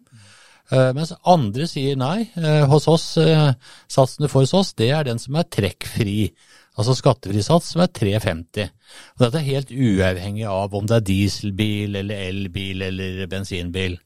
Uh, 0.68 0.90
mens 0.92 1.14
andre 1.24 1.64
sier 1.68 1.96
nei. 1.96 2.28
Uh, 2.36 2.66
hos 2.68 2.88
oss, 2.92 3.06
uh, 3.16 3.54
satsen 3.88 4.24
du 4.24 4.28
får 4.28 4.44
hos 4.44 4.56
oss, 4.58 4.72
det 4.76 4.90
er 4.92 5.06
den 5.08 5.20
som 5.20 5.38
er 5.40 5.48
trekkfri. 5.48 6.28
Altså 6.78 6.94
skattefri 6.94 7.40
sats 7.42 7.72
som 7.72 7.82
er 7.82 7.90
350. 7.90 8.68
Og 9.16 9.22
dette 9.24 9.40
er 9.40 9.48
helt 9.48 9.72
uavhengig 9.72 10.44
av 10.46 10.76
om 10.76 10.86
det 10.86 10.98
er 10.98 11.06
dieselbil 11.08 11.96
eller 12.02 12.28
elbil 12.28 12.84
eller 12.86 13.24
bensinbil. 13.30 13.96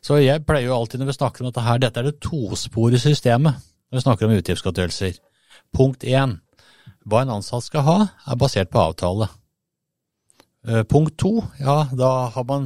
Så 0.00 0.22
jeg 0.22 0.44
pleier 0.46 0.70
jo 0.70 0.76
alltid 0.78 1.02
når 1.02 1.10
vi 1.10 1.16
snakker 1.18 1.42
om 1.42 1.50
dette 1.50 1.64
her, 1.66 1.80
dette 1.82 2.00
er 2.00 2.08
det 2.08 2.20
tosporede 2.24 3.02
systemet 3.02 3.58
når 3.58 3.98
vi 3.98 4.04
snakker 4.06 4.28
om 4.28 4.36
utgiftsgodtgjørelser. 4.38 5.18
Punkt 5.76 6.06
én. 6.06 6.38
Hva 7.06 7.24
en 7.24 7.34
ansatt 7.36 7.66
skal 7.66 7.84
ha, 7.86 7.98
er 8.30 8.38
basert 8.40 8.70
på 8.72 8.80
avtale. 8.80 9.28
Punkt 10.90 11.18
to, 11.20 11.34
ja, 11.60 11.84
da 11.94 12.08
har 12.34 12.46
man 12.48 12.64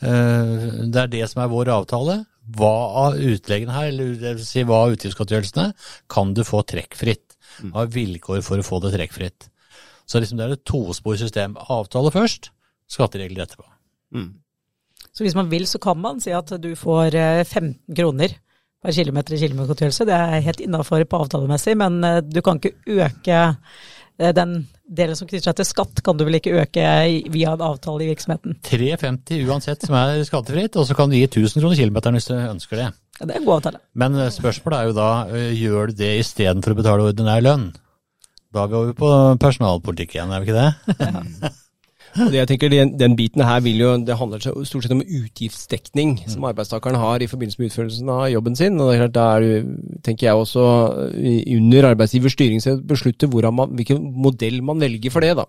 Det 0.00 1.00
er 1.02 1.10
det 1.12 1.26
som 1.28 1.42
er 1.42 1.50
vår 1.52 1.68
avtale 1.74 2.22
hva 2.56 2.74
av 3.06 3.16
utleggene 3.20 3.74
her, 3.74 3.90
eller 3.92 4.16
det 4.18 4.34
vil 4.38 4.46
si 4.46 4.64
hva 4.66 4.82
av 4.86 4.96
utgiftsgodtgjørelsene, 4.96 5.68
kan 6.10 6.34
du 6.34 6.42
få 6.46 6.64
trekkfritt? 6.66 7.36
Hva 7.70 7.84
er 7.84 7.92
vilkår 7.94 8.42
for 8.42 8.58
å 8.58 8.66
få 8.66 8.80
det 8.82 8.94
trekkfritt? 8.96 9.48
Så 10.08 10.20
liksom 10.20 10.40
det 10.40 10.46
er 10.48 10.56
et 10.56 10.64
tosporsystem. 10.66 11.54
Avtale 11.70 12.10
først, 12.12 12.50
skatteregler 12.90 13.44
etterpå. 13.44 13.66
Mm. 14.16 14.32
Så 15.12 15.24
hvis 15.24 15.36
man 15.38 15.50
vil, 15.52 15.66
så 15.68 15.78
kan 15.82 16.00
man 16.00 16.20
si 16.24 16.32
at 16.34 16.50
du 16.60 16.72
får 16.76 17.14
15 17.44 17.76
kroner 17.94 18.34
per 18.82 18.96
kilometer 18.96 19.36
i 19.36 19.40
kilometergodtgjørelse. 19.44 20.08
Det 20.08 20.18
er 20.18 20.46
helt 20.48 20.62
innafor 20.64 21.04
på 21.06 21.22
avtalemessig, 21.22 21.76
men 21.78 22.00
du 22.26 22.40
kan 22.42 22.58
ikke 22.58 22.74
øke 23.06 23.42
den 24.34 24.56
delen 24.92 25.16
som 25.18 25.28
knytter 25.28 25.48
seg 25.50 25.58
til 25.60 25.68
skatt, 25.68 26.02
kan 26.04 26.18
du 26.18 26.24
vel 26.28 26.36
ikke 26.38 26.54
øke 26.62 26.86
via 27.32 27.54
en 27.56 27.64
avtale 27.64 28.04
i 28.04 28.10
virksomheten? 28.10 28.58
350 28.68 29.46
uansett 29.48 29.86
som 29.88 29.96
er 29.98 30.20
skattefritt, 30.28 30.76
og 30.76 30.88
så 30.88 30.96
kan 30.98 31.12
du 31.12 31.16
gi 31.16 31.24
1000 31.30 31.62
kroner 31.62 31.80
kilometeren 31.80 32.18
hvis 32.18 32.28
du 32.28 32.34
ønsker 32.36 32.82
det. 32.82 32.90
Ja, 33.20 33.26
Det 33.26 33.34
er 33.34 33.40
en 33.40 33.48
god 33.48 33.60
avtale. 33.60 33.80
Men 33.94 34.18
spørsmålet 34.34 34.78
er 34.78 34.90
jo 34.90 34.98
da, 34.98 35.10
gjør 35.56 35.92
du 35.92 35.98
det 36.02 36.12
istedenfor 36.20 36.74
å 36.74 36.80
betale 36.82 37.08
ordinær 37.10 37.44
lønn? 37.44 37.70
Da 38.52 38.66
går 38.68 38.90
vi 38.90 38.98
på 39.00 39.10
personalpolitikk 39.40 40.18
igjen, 40.18 40.32
er 40.32 40.44
vi 40.44 40.50
ikke 40.50 40.60
det? 40.60 40.96
Ja. 41.00 41.52
Det 42.12 42.36
jeg 42.36 42.48
tenker, 42.50 42.68
den, 42.72 42.90
den, 43.00 43.14
biten 43.16 43.40
her 43.44 43.62
vil 43.64 43.78
jo, 43.80 43.92
det 44.04 44.16
handler 44.20 44.42
stort 44.42 44.84
sett 44.84 44.92
om 44.92 45.00
utgiftsdekning 45.00 46.18
som 46.28 46.44
arbeidstakeren 46.44 46.98
har 47.00 47.24
i 47.24 47.28
forbindelse 47.30 47.60
med 47.60 47.70
utførelsen 47.70 48.10
av 48.12 48.26
jobben 48.32 48.58
sin. 48.58 48.76
og 48.80 48.90
det 48.90 48.96
er 48.96 49.02
klart, 49.02 49.14
Da 49.16 49.24
er 49.36 49.46
du, 49.46 49.78
tenker 50.04 50.28
jeg 50.28 50.42
også 50.42 50.66
under 51.56 51.88
arbeidsgivers 51.92 52.36
styring 52.36 52.60
så 52.60 52.76
beslutte 52.76 53.30
man, 53.50 53.72
hvilken 53.72 54.12
modell 54.12 54.60
man 54.62 54.80
velger 54.80 55.10
for 55.10 55.20
det. 55.24 55.36
da, 55.36 55.46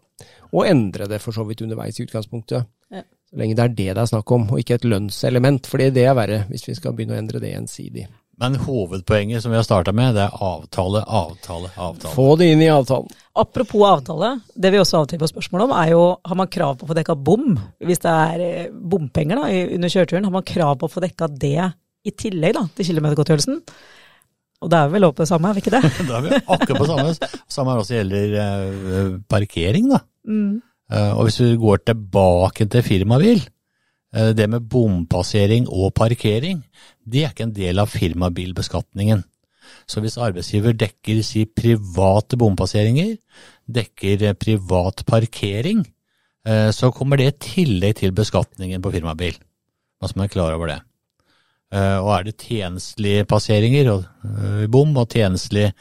Og 0.53 0.67
endre 0.69 1.07
det 1.07 1.21
for 1.21 1.35
så 1.35 1.43
vidt 1.43 1.61
underveis 1.61 1.99
i 1.99 2.07
utgangspunktet. 2.07 2.65
Ja. 2.91 3.03
Så 3.29 3.37
lenge 3.37 3.55
det 3.55 3.63
er 3.63 3.67
det 3.67 3.95
det 3.95 3.97
er 3.97 4.05
snakk 4.05 4.31
om, 4.31 4.49
og 4.51 4.59
ikke 4.59 4.75
et 4.75 4.85
lønnselement. 4.85 5.67
For 5.67 5.77
det 5.77 5.97
er 5.97 6.15
verre 6.15 6.45
hvis 6.49 6.67
vi 6.67 6.75
skal 6.75 6.93
begynne 6.93 7.17
å 7.17 7.19
endre 7.19 7.39
det 7.43 7.51
gjensidig. 7.51 8.07
Men 8.41 8.55
hovedpoenget 8.57 9.43
som 9.43 9.53
vi 9.53 9.59
har 9.59 9.65
starta 9.65 9.93
med, 9.93 10.15
det 10.17 10.23
er 10.25 10.41
avtale, 10.41 11.03
avtale, 11.05 11.69
avtale. 11.77 12.13
Få 12.15 12.33
det 12.39 12.49
inn 12.53 12.63
i 12.65 12.69
avtalen. 12.73 13.11
Apropos 13.37 13.85
avtale, 13.87 14.31
det 14.55 14.71
vi 14.73 14.79
også 14.81 15.03
avtaler 15.03 15.21
på 15.21 15.29
spørsmålet 15.29 15.43
spørsmål 15.53 15.65
om, 15.67 15.75
er 15.77 15.91
jo 15.93 16.01
har 16.29 16.39
man 16.39 16.49
krav 16.53 16.77
på 16.77 16.87
å 16.87 16.89
få 16.89 16.97
dekka 16.97 17.15
bom? 17.29 17.53
Hvis 17.83 18.01
det 18.03 18.13
er 18.13 18.43
eh, 18.45 18.71
bompenger 18.73 19.41
da, 19.41 19.49
under 19.77 19.93
kjøreturen, 19.93 20.25
har 20.27 20.33
man 20.33 20.47
krav 20.49 20.77
på 20.81 20.89
å 20.89 20.93
få 20.95 21.03
dekka 21.05 21.29
det 21.29 21.69
i 22.03 22.13
tillegg 22.17 22.57
da, 22.57 22.65
til 22.73 22.89
kilometergodtgjørelsen? 22.89 23.61
Og 24.63 24.71
da 24.71 24.83
er 24.83 24.93
vel 24.93 25.03
lov 25.03 25.15
på 25.17 25.25
det 25.25 25.29
samme, 25.29 25.49
er 25.49 25.57
vi 25.57 25.63
ikke 25.63 25.75
det? 25.75 25.83
Da 26.09 26.17
er 26.17 26.25
vi 26.25 26.37
akkurat 26.41 26.79
på 26.79 26.89
samme. 26.89 27.33
Samme 27.51 27.79
også 27.81 27.97
gjelder 27.99 28.37
eh, 28.43 29.17
parkering, 29.29 29.91
da. 29.91 30.01
Mm. 30.29 30.61
Eh, 30.93 31.11
og 31.13 31.27
hvis 31.27 31.41
du 31.41 31.57
går 31.61 31.83
tilbake 31.89 32.69
til 32.71 32.85
firmabil, 32.85 33.43
det 34.13 34.45
med 34.45 34.67
bompassering 34.69 35.65
og 35.73 35.93
parkering, 35.97 36.59
det 37.01 37.23
er 37.23 37.31
ikke 37.33 37.47
en 37.47 37.55
del 37.55 37.81
av 37.81 37.89
firmabilbeskatningen. 37.89 39.23
Så 39.89 40.03
hvis 40.03 40.19
arbeidsgiver 40.21 40.75
dekker 40.77 41.21
si 41.25 41.45
private 41.49 42.37
bompasseringer, 42.39 43.15
dekker 43.67 44.27
eh, 44.29 44.37
privat 44.37 45.03
parkering, 45.07 45.83
eh, 46.47 46.69
så 46.71 46.91
kommer 46.95 47.19
det 47.19 47.29
i 47.29 47.37
tillegg 47.49 47.99
til 48.01 48.15
beskatningen 48.15 48.83
på 48.83 48.93
firmabil. 48.95 49.37
Hva 49.99 50.11
som 50.11 50.23
er 50.23 50.31
klar 50.31 50.55
over 50.55 50.71
det. 50.71 50.79
Eh, 51.73 51.97
Og 51.97 52.11
er 52.13 52.27
det 52.27 52.35
tjenestelige 52.37 53.25
passeringer 53.25 53.89
og 53.89 54.03
eh, 54.27 54.65
bom 54.69 54.91
og 54.99 55.09
tjenestelig 55.09 55.71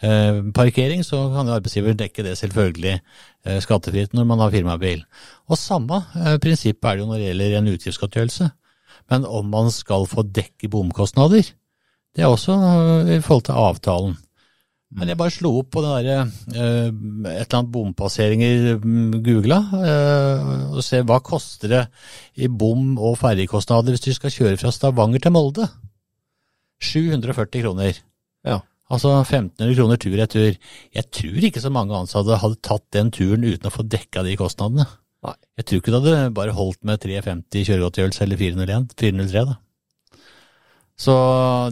eh, 0.00 0.38
parkering, 0.56 1.04
så 1.04 1.26
kan 1.34 1.48
jo 1.48 1.56
arbeidsgiver 1.58 1.96
dekke 1.98 2.24
det 2.24 2.38
selvfølgelig 2.40 3.00
skattefritt 3.58 4.12
når 4.14 4.26
man 4.30 4.38
har 4.38 4.52
firmabil. 4.54 5.00
Og 5.50 5.58
samme 5.58 5.96
prinsipp 6.38 6.84
er 6.86 6.94
det 6.94 7.02
jo 7.02 7.08
når 7.08 7.18
det 7.18 7.24
gjelder 7.26 7.56
en 7.58 7.70
utgiftsgodtgjørelse. 7.72 8.46
Men 9.10 9.24
om 9.26 9.48
man 9.50 9.70
skal 9.74 10.06
få 10.06 10.22
dekke 10.22 10.70
bomkostnader, 10.70 11.48
det 12.14 12.22
er 12.22 12.30
også 12.30 12.54
i 13.10 13.18
forhold 13.18 13.42
til 13.48 13.58
avtalen. 13.58 14.14
Men 14.92 15.08
jeg 15.08 15.18
bare 15.20 15.32
slo 15.32 15.54
opp 15.60 15.70
på 15.72 15.82
den 15.84 15.92
derre 15.94 16.16
eh, 16.52 16.88
et 16.90 17.46
eller 17.46 17.58
annet 17.58 17.70
bompasseringer, 17.72 18.66
mm, 18.82 19.14
googla, 19.24 19.60
eh, 19.78 20.50
og 20.76 20.82
se 20.84 21.00
hva 21.08 21.16
koster 21.24 21.72
det 21.72 21.84
i 22.36 22.48
bom- 22.48 22.98
og 23.00 23.16
ferjekostnader 23.22 23.94
hvis 23.94 24.04
du 24.04 24.12
skal 24.16 24.34
kjøre 24.34 24.58
fra 24.60 24.72
Stavanger 24.74 25.22
til 25.24 25.32
Molde. 25.32 25.68
740 26.82 27.62
kroner. 27.62 28.02
Ja. 28.44 28.60
Altså 28.92 29.14
1500 29.22 29.76
kroner 29.78 30.00
tur-retur. 30.00 30.58
Jeg 30.92 31.10
tror 31.16 31.46
ikke 31.48 31.62
så 31.64 31.72
mange 31.72 31.96
ansatte 31.96 32.40
hadde 32.42 32.60
tatt 32.60 32.84
den 32.92 33.12
turen 33.14 33.46
uten 33.46 33.70
å 33.70 33.72
få 33.72 33.86
dekka 33.88 34.26
de 34.26 34.36
kostnadene. 34.36 34.84
Nei. 35.22 35.36
Jeg 35.56 35.68
tror 35.68 35.80
ikke 35.80 35.94
det 35.94 36.00
hadde 36.02 36.34
bare 36.36 36.56
holdt 36.56 36.82
med 36.84 37.00
350 37.00 37.68
kjøregodtgjørelse 37.70 38.26
eller 38.26 38.40
401, 38.40 38.90
403 38.98 39.44
da. 39.48 39.61
Så 40.98 41.14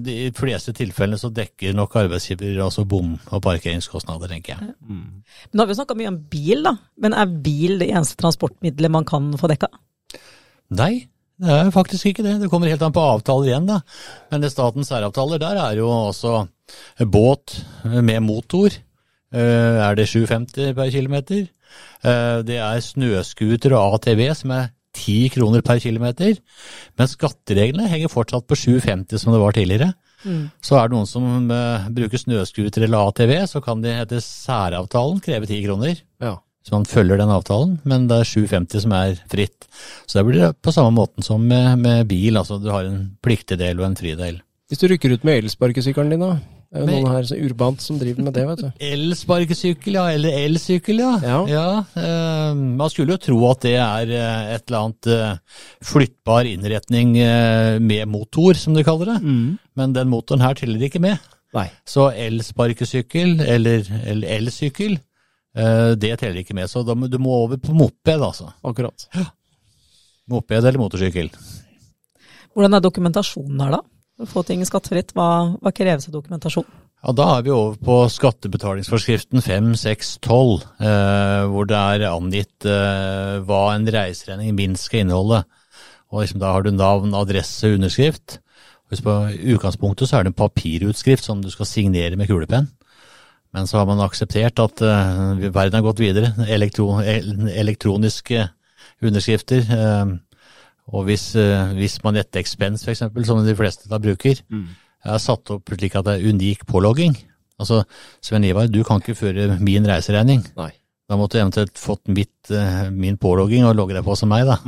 de 0.03 0.15
i 0.27 0.31
fleste 0.35 0.73
tilfellene 0.75 1.19
så 1.21 1.29
dekker 1.35 1.75
nok 1.77 1.93
arbeidsgiver 2.01 2.57
altså 2.65 2.87
bom- 2.89 3.19
og 3.31 3.43
parkeringskostnader, 3.45 4.29
tenker 4.33 4.57
jeg. 4.57 4.75
Men 4.81 5.23
Nå 5.53 5.63
har 5.63 5.69
vi 5.71 5.77
snakka 5.79 5.95
mye 5.99 6.09
om 6.11 6.19
bil, 6.33 6.63
da. 6.67 6.73
Men 6.99 7.15
er 7.15 7.27
bil 7.45 7.79
det 7.79 7.91
eneste 7.93 8.17
transportmiddelet 8.21 8.91
man 8.91 9.05
kan 9.05 9.31
få 9.39 9.51
dekka? 9.53 9.69
Nei, 10.71 11.07
det 11.41 11.51
er 11.53 11.71
faktisk 11.75 12.07
ikke 12.11 12.25
det. 12.27 12.39
Det 12.43 12.51
kommer 12.51 12.69
helt 12.73 12.83
an 12.83 12.93
på 12.97 13.05
avtaler 13.05 13.51
igjen, 13.53 13.67
da. 13.69 13.81
Men 14.33 14.41
det 14.43 14.51
statens 14.55 14.89
særavtaler, 14.91 15.39
der 15.43 15.61
er 15.69 15.77
jo 15.79 15.89
også 16.11 16.49
båt 17.13 17.61
med 17.85 18.23
motor. 18.23 18.71
Eh, 19.33 19.79
Er 19.85 19.95
det 19.95 20.09
750 20.09 20.75
per 20.75 20.91
kilometer? 20.91 21.47
Eh, 22.03 22.43
Det 22.43 22.57
er 22.59 22.81
snøscooter 22.83 23.73
og 23.77 23.95
ATV 24.01 24.35
som 24.35 24.51
er 24.51 24.71
10 24.97 25.33
kroner 25.37 25.65
per 25.67 25.81
kilometer. 25.83 26.37
Men 26.99 27.11
skattereglene 27.11 27.89
henger 27.91 28.13
fortsatt 28.13 28.47
på 28.51 28.59
750 28.59 29.23
som 29.23 29.35
det 29.35 29.43
var 29.43 29.57
tidligere. 29.57 29.93
Så 30.61 30.77
er 30.77 30.89
det 30.89 30.97
noen 30.97 31.09
som 31.09 31.49
uh, 31.49 31.89
bruker 31.97 32.21
snøscooter 32.21 32.85
eller 32.85 33.09
ATV, 33.09 33.35
så 33.49 33.63
kan 33.65 33.81
de 33.81 33.95
etter 34.03 34.21
særavtalen 34.25 35.23
kreve 35.25 35.49
10 35.49 35.65
kroner. 35.65 36.03
Ja. 36.21 36.37
Så 36.67 36.75
man 36.75 36.85
følger 36.85 37.17
den 37.17 37.33
avtalen, 37.33 37.79
men 37.89 38.05
det 38.11 38.21
er 38.21 38.29
750 38.29 38.85
som 38.85 38.93
er 38.93 39.17
fritt. 39.33 39.65
Så 40.05 40.21
det 40.21 40.27
blir 40.29 40.53
på 40.53 40.75
samme 40.77 40.93
måten 40.93 41.25
som 41.25 41.41
med, 41.41 41.81
med 41.81 42.05
bil, 42.11 42.37
altså 42.37 42.61
du 42.61 42.69
har 42.69 42.85
en 42.85 43.15
pliktig 43.25 43.57
del 43.63 43.81
og 43.81 43.89
en 43.89 43.97
fridel. 43.97 44.43
Hvis 44.69 44.83
du 44.83 44.91
rykker 44.91 45.17
ut 45.17 45.25
med 45.27 45.41
elsparkesykkelen 45.41 46.13
din, 46.13 46.27
da. 46.27 46.37
Det 46.71 46.79
er 46.79 46.85
jo 46.85 46.87
men, 46.87 47.01
noen 47.03 47.17
her 47.17 47.27
så 47.27 47.37
urbant 47.43 47.83
som 47.83 47.99
driver 47.99 48.23
med 48.23 48.37
det, 48.37 48.45
vet 48.47 48.61
du. 48.63 48.69
Elsparkesykkel, 48.93 49.97
ja, 49.99 50.05
eller 50.15 50.37
elsykkel, 50.45 51.03
ja. 51.03 51.41
Ja. 51.51 51.65
eh, 51.99 52.53
man 52.55 52.93
skulle 52.93 53.17
jo 53.17 53.25
tro 53.25 53.41
at 53.49 53.67
det 53.67 53.75
er 53.83 54.13
eh, 54.15 54.53
et 54.55 54.71
eller 54.71 54.85
annet 54.85 55.11
uh, 55.11 55.65
flyttbar 55.83 56.47
innretning 56.47 57.17
uh, 57.19 57.83
med 57.83 58.07
motor, 58.13 58.55
som 58.55 58.79
de 58.79 58.87
kaller 58.87 59.17
det. 59.17 59.19
Men 59.75 59.99
den 59.99 60.13
motoren 60.13 60.47
her 60.47 60.55
teller 60.59 60.87
ikke 60.87 61.03
med. 61.03 61.19
Nei. 61.57 61.67
Så 61.89 62.09
elsparkesykkel 62.15 63.41
eller 63.43 63.87
elsykkel, 64.37 64.99
eh, 65.57 65.93
det 65.99 66.13
teller 66.21 66.43
ikke 66.45 66.55
med. 66.55 66.71
Så 66.71 66.85
da 66.87 66.95
du 66.95 67.19
må 67.19 67.43
over 67.45 67.59
på 67.59 67.75
moped, 67.75 68.23
altså. 68.23 68.53
Akkurat. 68.63 69.09
Moped 70.31 70.63
eller 70.63 70.79
motorsykkel. 70.79 71.33
Hvordan 72.55 72.77
er 72.77 72.85
dokumentasjonen 72.85 73.65
her, 73.65 73.79
da? 73.79 73.83
Få 74.29 74.43
ting 74.45 74.61
skattefritt, 74.67 75.15
hva, 75.17 75.57
hva 75.63 75.73
kreves 75.73 76.09
av 76.09 76.17
dokumentasjon? 76.19 76.67
Ja, 77.01 77.13
Da 77.17 77.27
er 77.39 77.47
vi 77.47 77.53
over 77.55 77.79
på 77.81 77.95
skattebetalingsforskriften 78.13 79.41
5612, 79.41 80.67
eh, 80.85 81.45
hvor 81.49 81.69
det 81.71 81.79
er 81.79 82.05
angitt 82.11 82.67
eh, 82.69 83.39
hva 83.47 83.63
en 83.73 83.89
reiseregning 83.89 84.53
minst 84.59 84.91
skal 84.91 85.07
inneholde. 85.07 85.41
Og 86.13 86.21
liksom, 86.25 86.41
Da 86.43 86.53
har 86.53 86.63
du 86.67 86.71
navn, 86.75 87.15
adresse, 87.15 87.73
underskrift. 87.73 88.41
Hvis 88.91 89.01
på 89.07 89.15
utgangspunktet 89.55 90.11
så 90.11 90.19
er 90.19 90.27
det 90.27 90.35
en 90.35 90.43
papirutskrift 90.43 91.25
som 91.25 91.41
du 91.41 91.49
skal 91.51 91.69
signere 91.71 92.17
med 92.19 92.29
kulepenn. 92.29 92.69
Men 93.55 93.67
så 93.67 93.79
har 93.79 93.87
man 93.87 94.03
akseptert 94.05 94.59
at 94.63 94.83
eh, 94.83 95.49
verden 95.49 95.79
har 95.79 95.87
gått 95.87 96.03
videre. 96.03 96.35
Elektro, 96.49 96.99
elektroniske 97.01 98.49
underskrifter. 99.01 99.65
eh, 99.65 100.19
og 100.91 101.07
hvis, 101.07 101.31
eh, 101.39 101.73
hvis 101.79 101.99
man 102.05 102.19
etter 102.19 102.43
Expense 102.43 102.87
f.eks., 102.87 103.05
som 103.27 103.43
de 103.47 103.57
fleste 103.59 103.91
da 103.91 104.01
bruker, 104.03 104.41
er 105.01 105.21
satt 105.23 105.51
opp 105.55 105.71
slik 105.73 105.95
at 105.97 106.07
det 106.09 106.17
er 106.19 106.33
unik 106.35 106.67
pålogging. 106.69 107.15
Altså, 107.61 107.85
Sven 108.25 108.45
Ivar, 108.45 108.67
du 108.73 108.83
kan 108.85 109.01
ikke 109.01 109.17
føre 109.19 109.59
min 109.61 109.87
reiseregning. 109.87 110.43
Nei. 110.59 110.73
Da 111.11 111.17
måtte 111.19 111.37
du 111.39 111.43
eventuelt 111.43 111.79
fått 111.79 112.09
mitt, 112.09 112.51
eh, 112.51 112.91
min 112.91 113.19
pålogging 113.19 113.65
og 113.67 113.77
logge 113.77 113.95
deg 113.95 114.05
på 114.07 114.17
som 114.19 114.31
meg, 114.31 114.47
da. 114.47 114.59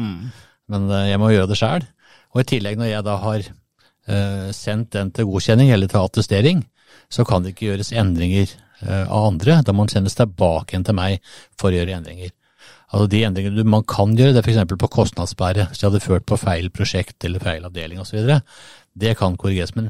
Men 0.69 0.91
eh, 0.91 1.11
jeg 1.11 1.21
må 1.23 1.33
gjøre 1.33 1.51
det 1.51 1.59
sjæl. 1.59 1.87
Og 2.33 2.43
i 2.43 2.49
tillegg, 2.55 2.79
når 2.79 2.93
jeg 2.93 3.05
da 3.09 3.17
har 3.23 3.51
sendt 4.51 4.97
den 4.97 5.13
til 5.15 5.29
godkjenning 5.31 5.69
eller 5.71 5.87
til 5.87 6.03
attestering, 6.03 6.65
så 7.07 7.23
kan 7.23 7.45
det 7.45 7.53
ikke 7.53 7.69
gjøres 7.69 7.93
endringer 7.95 8.51
av 8.83 9.29
andre. 9.29 9.61
Da 9.63 9.71
må 9.71 9.85
den 9.87 9.93
sendes 9.93 10.17
tilbake 10.19 10.75
igjen 10.75 10.83
til 10.89 10.97
meg 10.99 11.21
for 11.55 11.71
å 11.71 11.77
gjøre 11.77 12.01
endringer. 12.01 12.33
Altså 12.93 13.09
De 13.09 13.23
endringene 13.25 13.65
man 13.65 13.85
kan 13.89 14.13
gjøre, 14.19 14.35
det 14.37 14.43
er 14.43 14.49
f.eks. 14.49 14.77
på 14.79 14.91
kostnadsbæret. 14.93 15.71
Hvis 15.71 15.81
de 15.81 15.89
hadde 15.89 16.05
ført 16.05 16.27
på 16.29 16.37
feil 16.41 16.69
prosjekt 16.75 17.25
eller 17.25 17.41
feil 17.41 17.65
avdeling 17.65 18.03
osv. 18.03 18.37
Det 18.93 19.17
kan 19.17 19.39
korrigeres. 19.41 19.73
Men 19.79 19.89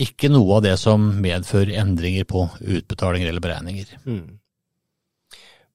ikke 0.00 0.30
noe 0.32 0.58
av 0.58 0.64
det 0.66 0.74
som 0.80 1.06
medfører 1.22 1.76
endringer 1.82 2.26
på 2.26 2.48
utbetalinger 2.58 3.30
eller 3.30 3.44
beregninger. 3.44 3.94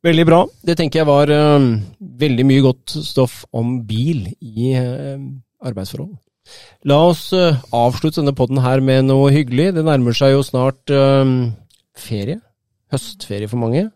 Veldig 0.05 0.25
bra. 0.27 0.43
Det 0.67 0.75
tenker 0.77 1.01
jeg 1.01 1.09
var 1.09 1.31
uh, 1.31 1.71
veldig 2.25 2.45
mye 2.45 2.65
godt 2.65 2.97
stoff 3.07 3.41
om 3.55 3.79
bil 3.87 4.27
i 4.37 4.75
uh, 4.77 5.17
arbeidsforhold. 5.65 6.13
La 6.85 6.99
oss 7.07 7.31
eh, 7.33 7.57
avslutte 7.73 8.19
denne 8.19 8.35
podden 8.37 8.59
her 8.61 8.77
med 8.85 9.07
noe 9.07 9.31
hyggelig. 9.33 9.71
Det 9.73 9.81
nærmer 9.81 10.13
seg 10.13 10.35
jo 10.35 10.43
snart 10.45 10.91
ferie. 11.97 12.35
Høstferie 12.93 13.49
for 13.49 13.57
mange 13.63 13.87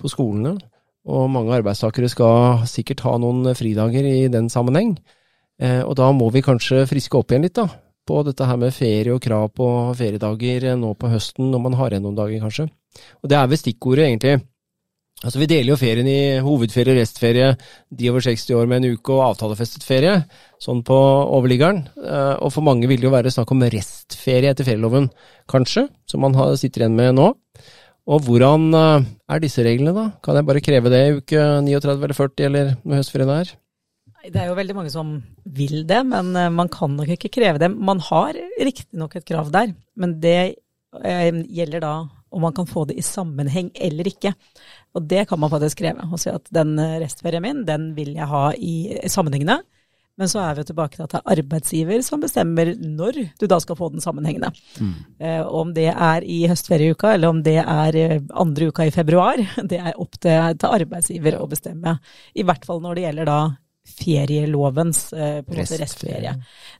på 0.00 0.08
skolene. 0.08 0.54
Og 1.10 1.30
mange 1.32 1.56
arbeidstakere 1.58 2.10
skal 2.12 2.66
sikkert 2.70 3.02
ha 3.06 3.16
noen 3.18 3.50
fridager 3.58 4.06
i 4.06 4.28
den 4.32 4.50
sammenheng. 4.52 4.94
Eh, 5.60 5.82
og 5.82 5.96
da 5.98 6.10
må 6.16 6.30
vi 6.32 6.44
kanskje 6.44 6.86
friske 6.88 7.18
opp 7.18 7.32
igjen 7.32 7.44
litt, 7.48 7.58
da. 7.58 7.66
På 8.08 8.22
dette 8.26 8.46
her 8.48 8.58
med 8.58 8.74
ferie 8.74 9.12
og 9.12 9.20
krav 9.22 9.50
på 9.54 9.66
feriedager 9.98 10.70
eh, 10.70 10.78
nå 10.78 10.94
på 10.98 11.10
høsten, 11.12 11.50
når 11.52 11.66
man 11.66 11.76
har 11.80 11.92
igjen 11.92 12.06
noen 12.06 12.18
dager, 12.18 12.40
kanskje. 12.46 12.70
Og 13.20 13.30
det 13.30 13.38
er 13.38 13.50
vel 13.50 13.60
stikkordet, 13.60 14.06
egentlig. 14.06 14.38
Altså 15.20 15.36
Vi 15.42 15.50
deler 15.50 15.74
jo 15.74 15.76
ferien 15.76 16.06
i 16.08 16.20
hovedferie, 16.40 16.94
restferie, 16.96 17.50
de 17.92 18.08
over 18.08 18.24
60 18.24 18.56
år 18.56 18.70
med 18.70 18.80
en 18.80 18.94
uke 18.96 19.12
og 19.12 19.26
avtalefestet 19.26 19.84
ferie, 19.84 20.14
sånn 20.62 20.80
på 20.86 20.96
overliggeren. 20.96 21.82
Eh, 22.00 22.36
Og 22.40 22.54
for 22.54 22.64
mange 22.64 22.88
vil 22.88 23.02
det 23.02 23.10
jo 23.10 23.12
være 23.12 23.34
snakk 23.34 23.52
om 23.52 23.66
restferie 23.74 24.54
etter 24.54 24.64
ferieloven, 24.64 25.10
kanskje, 25.50 25.88
som 26.08 26.24
man 26.24 26.38
sitter 26.56 26.86
igjen 26.86 26.96
med 26.96 27.18
nå. 27.18 27.34
Og 28.10 28.24
hvordan 28.26 28.70
eh, 28.74 29.08
er 29.30 29.42
disse 29.42 29.62
reglene, 29.62 29.94
da? 29.94 30.06
Kan 30.24 30.38
jeg 30.38 30.46
bare 30.48 30.62
kreve 30.64 30.90
det 30.90 31.02
i 31.06 31.18
uke 31.20 31.42
39 31.62 32.06
eller 32.08 32.16
40, 32.18 32.46
eller 32.48 32.72
når 32.82 33.02
høstferien 33.02 33.34
er? 33.36 33.52
Det 34.20 34.36
er 34.36 34.50
jo 34.50 34.56
veldig 34.58 34.76
mange 34.76 34.92
som 34.92 35.12
vil 35.46 35.84
det, 35.88 36.00
men 36.08 36.32
eh, 36.36 36.50
man 36.52 36.70
kan 36.72 36.96
nok 36.98 37.12
ikke 37.14 37.30
kreve 37.38 37.62
det. 37.62 37.70
Man 37.70 38.02
har 38.10 38.38
riktignok 38.58 39.14
et 39.16 39.28
krav 39.28 39.52
der, 39.54 39.76
men 39.94 40.16
det 40.22 40.40
eh, 40.50 41.30
gjelder 41.46 41.86
da 41.86 41.94
om 42.30 42.44
man 42.46 42.54
kan 42.54 42.66
få 42.66 42.84
det 42.86 42.98
i 42.98 43.06
sammenheng 43.06 43.70
eller 43.74 44.06
ikke. 44.06 44.34
Og 44.94 45.06
det 45.10 45.24
kan 45.30 45.38
man 45.38 45.50
faktisk 45.50 45.80
kreve. 45.82 46.06
Og 46.10 46.18
si 46.22 46.30
at 46.30 46.46
den 46.54 46.76
restferien 47.02 47.42
min, 47.42 47.64
den 47.66 47.90
vil 47.96 48.12
jeg 48.14 48.26
ha 48.30 48.44
i 48.54 48.74
sammenhengende. 49.10 49.60
Men 50.20 50.28
så 50.28 50.42
er 50.44 50.58
vi 50.58 50.66
tilbake 50.68 50.98
til 50.98 51.06
at 51.06 51.14
det 51.14 51.20
er 51.22 51.32
arbeidsgiver 51.38 52.02
som 52.04 52.20
bestemmer 52.20 52.74
når 52.76 53.22
du 53.40 53.46
da 53.48 53.56
skal 53.64 53.78
få 53.78 53.88
den 53.94 54.04
sammenhengende. 54.04 54.50
Mm. 54.76 54.92
Eh, 55.16 55.40
om 55.48 55.72
det 55.76 55.88
er 55.90 56.26
i 56.28 56.42
høstferieuka, 56.50 57.14
eller 57.16 57.32
om 57.32 57.40
det 57.46 57.56
er 57.62 57.96
eh, 57.96 58.18
andre 58.36 58.68
uka 58.68 58.84
i 58.84 58.92
februar, 58.94 59.40
det 59.72 59.80
er 59.80 59.96
opp 59.96 60.20
til, 60.20 60.54
til 60.60 60.76
arbeidsgiver 60.80 61.40
å 61.40 61.48
bestemme. 61.50 61.96
I 62.36 62.44
hvert 62.44 62.68
fall 62.68 62.84
når 62.84 63.00
det 63.00 63.06
gjelder 63.08 63.30
da 63.32 63.40
ferielovens 63.90 65.06
eh, 65.16 65.40
restferie. 65.56 66.34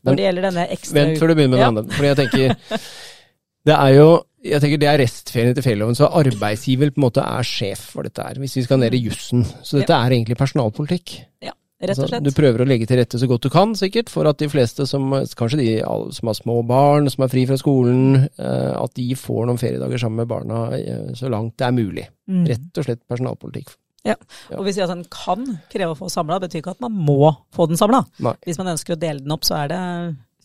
Når 0.06 0.18
det 0.18 0.26
gjelder 0.26 0.46
denne 0.50 0.66
ekstra 0.76 0.98
Vent 1.00 1.20
før 1.20 1.32
du 1.32 1.38
begynner 1.38 1.56
med 1.56 1.62
Ja. 1.64 1.70
den 1.70 1.80
andre. 1.84 1.96
Fordi 1.96 2.12
jeg 2.12 2.20
tenker 2.20 2.90
Det 3.70 3.76
er 3.76 3.94
jo 3.96 4.10
jeg 4.40 4.62
tenker 4.62 4.78
det 4.80 4.88
er 4.88 5.00
restferien 5.02 5.56
til 5.56 5.64
ferieloven, 5.64 5.96
så 5.98 6.08
arbeidsgiver 6.16 6.88
på 6.94 6.96
en 6.96 7.04
måte 7.04 7.20
er 7.20 7.44
sjef 7.44 7.82
for 7.92 8.06
dette 8.08 8.24
her, 8.24 8.38
hvis 8.40 8.54
vi 8.56 8.62
skal 8.64 8.80
ned 8.80 8.94
i 8.96 9.00
jussen. 9.04 9.42
Så 9.60 9.82
dette 9.82 9.92
er 9.92 10.14
egentlig 10.16 10.38
personalpolitikk. 10.40 11.12
Ja, 11.44 11.52
rett 11.80 11.96
og 11.96 12.04
Altså, 12.04 12.08
slett. 12.12 12.24
du 12.24 12.30
prøver 12.36 12.62
å 12.62 12.68
legge 12.68 12.86
til 12.86 12.98
rette 13.00 13.18
så 13.18 13.26
godt 13.30 13.42
du 13.46 13.50
kan, 13.50 13.74
sikkert, 13.78 14.10
for 14.12 14.28
at 14.28 14.38
de 14.38 14.48
fleste 14.52 14.86
som 14.86 15.10
Kanskje 15.10 15.58
de 15.60 15.68
som 16.12 16.28
har 16.30 16.36
små 16.38 16.60
barn, 16.66 17.08
som 17.10 17.24
er 17.24 17.32
fri 17.32 17.46
fra 17.48 17.56
skolen, 17.60 18.28
eh, 18.38 18.72
at 18.76 18.94
de 18.94 19.08
får 19.16 19.46
noen 19.48 19.60
feriedager 19.60 19.98
sammen 20.02 20.22
med 20.22 20.28
barna 20.28 20.66
eh, 20.76 21.12
så 21.18 21.30
langt 21.32 21.56
det 21.56 21.66
er 21.66 21.76
mulig. 21.76 22.06
Mm. 22.28 22.44
Rett 22.50 22.78
og 22.82 22.84
slett 22.88 23.02
personalpolitikk. 23.08 23.72
Ja, 24.04 24.14
Og 24.56 24.64
vi 24.64 24.72
sier 24.72 24.86
at 24.88 24.94
en 24.94 25.04
kan 25.12 25.58
kreve 25.68 25.92
å 25.92 25.98
få 25.98 26.08
samla, 26.08 26.38
betyr 26.40 26.62
ikke 26.62 26.72
at 26.72 26.80
man 26.80 26.92
må 26.96 27.34
få 27.52 27.66
den 27.68 27.76
samla. 27.76 28.04
Hvis 28.46 28.56
man 28.60 28.70
ønsker 28.72 28.94
å 28.96 29.00
dele 29.00 29.20
den 29.20 29.32
opp, 29.34 29.44
så 29.44 29.58
er 29.60 29.68
det 29.68 29.80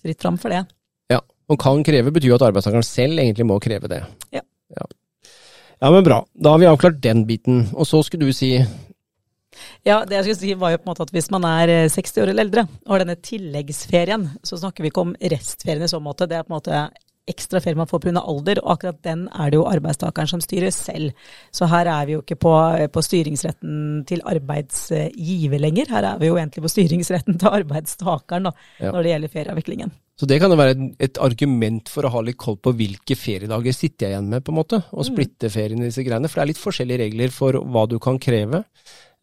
fritt 0.03 0.21
fram 0.21 0.37
for 0.41 0.51
det. 0.51 0.65
Ja. 1.11 1.21
Og 1.47 1.59
kan 1.61 1.83
kreve 1.87 2.11
betyr 2.11 2.33
jo 2.33 2.35
at 2.35 2.43
arbeidstakeren 2.49 2.83
selv 2.83 3.19
egentlig 3.21 3.45
må 3.47 3.59
kreve 3.63 3.87
det. 3.87 4.01
Ja. 4.35 4.41
ja. 4.75 4.87
Ja, 5.81 5.91
men 5.91 6.03
bra. 6.03 6.21
Da 6.35 6.51
har 6.55 6.59
vi 6.59 6.67
avklart 6.67 6.99
den 7.03 7.25
biten. 7.27 7.65
Og 7.75 7.87
så 7.87 8.01
skulle 8.03 8.27
du 8.27 8.33
si 8.35 8.57
Ja, 9.87 10.01
det 10.05 10.17
jeg 10.19 10.25
skulle 10.27 10.41
si 10.41 10.53
var 10.59 10.75
jo 10.75 10.81
på 10.81 10.87
en 10.87 10.93
måte 10.93 11.07
at 11.07 11.15
hvis 11.15 11.31
man 11.33 11.47
er 11.49 11.73
eh, 11.73 11.89
60 11.91 12.21
år 12.23 12.33
eller 12.33 12.45
eldre 12.47 12.67
og 12.85 12.93
har 12.95 13.05
denne 13.05 13.17
tilleggsferien, 13.21 14.29
så 14.43 14.59
snakker 14.61 14.83
vi 14.85 14.91
ikke 14.93 15.05
om 15.07 15.15
restferien 15.35 15.85
i 15.85 15.91
så 15.91 16.01
måte. 16.03 16.27
Det 16.29 16.37
er 16.39 16.47
på 16.47 16.53
en 16.53 16.59
måte 16.59 16.85
ekstra 17.25 17.57
ferie 17.57 17.77
man 17.79 17.89
får 17.89 18.03
pga. 18.03 18.21
alder, 18.21 18.59
og 18.61 18.75
akkurat 18.75 18.99
den 19.01 19.23
er 19.33 19.49
det 19.49 19.57
jo 19.57 19.65
arbeidstakeren 19.65 20.29
som 20.29 20.41
styrer 20.43 20.69
selv. 20.69 21.11
Så 21.49 21.65
her 21.71 21.87
er 21.89 22.05
vi 22.05 22.13
jo 22.13 22.21
ikke 22.21 22.37
på, 22.37 22.51
på 22.93 23.01
styringsretten 23.01 24.03
til 24.05 24.21
arbeidsgiver 24.21 25.61
lenger, 25.61 25.89
her 25.89 26.05
er 26.11 26.19
vi 26.21 26.29
jo 26.29 26.37
egentlig 26.37 26.61
på 26.65 26.69
styringsretten 26.75 27.39
til 27.41 27.49
arbeidstakeren 27.49 28.49
da, 28.49 28.51
Ja. 28.79 28.91
når 28.91 29.01
det 29.01 29.11
gjelder 29.13 29.33
ferieavviklingen. 29.33 29.91
Så 30.15 30.27
det 30.29 30.37
kan 30.39 30.53
jo 30.53 30.55
være 30.55 30.75
et, 30.77 30.83
et 31.09 31.17
argument 31.19 31.89
for 31.91 32.05
å 32.07 32.11
ha 32.13 32.21
litt 32.23 32.37
koll 32.39 32.55
på 32.61 32.71
hvilke 32.77 33.17
feriedager 33.19 33.73
sitter 33.75 34.05
jeg 34.05 34.13
igjen 34.15 34.29
med, 34.31 34.45
på 34.45 34.53
en 34.53 34.59
måte, 34.61 34.83
og 34.93 35.03
splitte 35.03 35.49
ferien 35.51 35.81
i 35.81 35.89
disse 35.89 36.05
greiene. 36.05 36.29
For 36.29 36.39
det 36.39 36.45
er 36.45 36.51
litt 36.53 36.61
forskjellige 36.61 37.01
regler 37.03 37.33
for 37.35 37.57
hva 37.59 37.83
du 37.89 37.97
kan 37.99 38.21
kreve. 38.21 38.63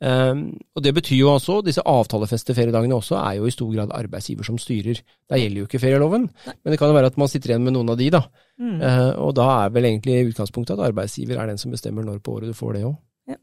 Um, 0.02 0.48
og 0.74 0.82
det 0.82 0.90
betyr 0.96 1.20
jo 1.20 1.28
altså, 1.30 1.60
disse 1.62 1.82
avtalefeste 1.86 2.56
feriedagene 2.56 2.96
også, 2.96 3.14
er 3.20 3.36
jo 3.38 3.46
i 3.46 3.54
stor 3.54 3.68
grad 3.70 3.92
arbeidsgiver 3.94 4.48
som 4.48 4.58
styrer. 4.58 4.98
Der 5.30 5.38
gjelder 5.38 5.62
jo 5.62 5.68
ikke 5.68 5.82
ferieloven, 5.82 6.24
men 6.50 6.74
det 6.74 6.78
kan 6.80 6.90
jo 6.90 6.96
være 6.96 7.12
at 7.12 7.20
man 7.22 7.30
sitter 7.30 7.52
igjen 7.52 7.62
med 7.62 7.76
noen 7.76 7.92
av 7.94 8.00
de, 8.00 8.08
da. 8.10 8.24
Eh, 8.58 9.12
og 9.22 9.36
da 9.38 9.46
er 9.60 9.72
vel 9.74 9.86
egentlig 9.92 10.32
utgangspunktet 10.32 10.74
at 10.74 10.88
arbeidsgiver 10.88 11.38
er 11.38 11.52
den 11.52 11.60
som 11.62 11.74
bestemmer 11.74 12.06
når 12.06 12.18
på 12.18 12.34
året 12.34 12.50
du 12.50 12.58
får 12.58 12.76
det 12.76 12.84
òg. 12.88 12.96
Ja. 13.30 13.38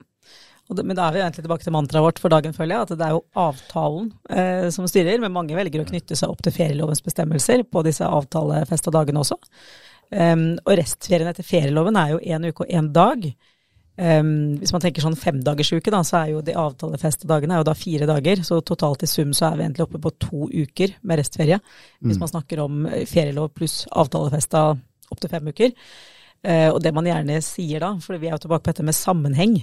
det, 0.76 0.84
men 0.84 1.00
da 1.00 1.06
er 1.08 1.16
vi 1.16 1.22
egentlig 1.24 1.46
tilbake 1.46 1.64
til 1.64 1.76
mantraet 1.76 2.06
vårt 2.10 2.20
for 2.20 2.36
dagen, 2.36 2.56
føler 2.56 2.76
jeg. 2.76 2.88
At 2.90 3.00
det 3.00 3.08
er 3.08 3.16
jo 3.16 3.24
avtalen 3.40 4.10
eh, 4.28 4.68
som 4.76 4.90
styrer, 4.92 5.24
men 5.24 5.36
mange 5.36 5.56
velger 5.56 5.86
å 5.86 5.88
knytte 5.88 6.20
seg 6.20 6.34
opp 6.34 6.44
til 6.44 6.56
ferielovens 6.56 7.06
bestemmelser 7.06 7.64
på 7.72 7.86
disse 7.88 8.04
avtalefesta 8.04 8.92
dagene 8.96 9.24
også. 9.24 9.40
Um, 10.10 10.56
og 10.66 10.74
restferien 10.80 11.30
etter 11.30 11.46
ferieloven 11.46 11.98
er 12.02 12.16
jo 12.16 12.22
én 12.26 12.48
uke 12.50 12.66
og 12.66 12.72
én 12.74 12.88
dag. 12.92 13.28
Um, 14.00 14.56
hvis 14.62 14.72
man 14.72 14.84
tenker 14.84 15.04
sånn 15.04 15.18
femdagersuke, 15.20 15.92
da, 15.92 16.00
så 16.08 16.22
er 16.22 16.30
jo 16.32 16.44
de 16.46 16.56
avtalefestedagene 16.56 17.58
er 17.58 17.60
jo 17.64 17.68
da 17.68 17.76
fire 17.76 18.08
dager. 18.08 18.44
Så 18.48 18.62
totalt 18.64 19.04
i 19.04 19.10
sum 19.12 19.34
så 19.36 19.50
er 19.50 19.58
vi 19.60 19.66
egentlig 19.66 19.88
oppe 19.88 20.00
på 20.00 20.14
to 20.24 20.48
uker 20.48 20.96
med 21.02 21.20
restferie. 21.20 21.60
Hvis 22.06 22.22
man 22.22 22.32
snakker 22.32 22.64
om 22.64 22.86
eh, 22.88 23.04
ferielov 23.10 23.52
pluss 23.58 23.84
avtalefesta 23.92 24.64
opptil 25.12 25.34
fem 25.34 25.52
uker. 25.52 25.76
Uh, 26.40 26.70
og 26.72 26.80
det 26.84 26.96
man 26.96 27.08
gjerne 27.10 27.42
sier 27.44 27.84
da, 27.84 27.94
for 28.00 28.16
vi 28.16 28.30
er 28.30 28.38
jo 28.38 28.44
tilbake 28.46 28.64
på 28.64 28.72
dette 28.72 28.88
med 28.88 28.96
sammenheng. 28.96 29.60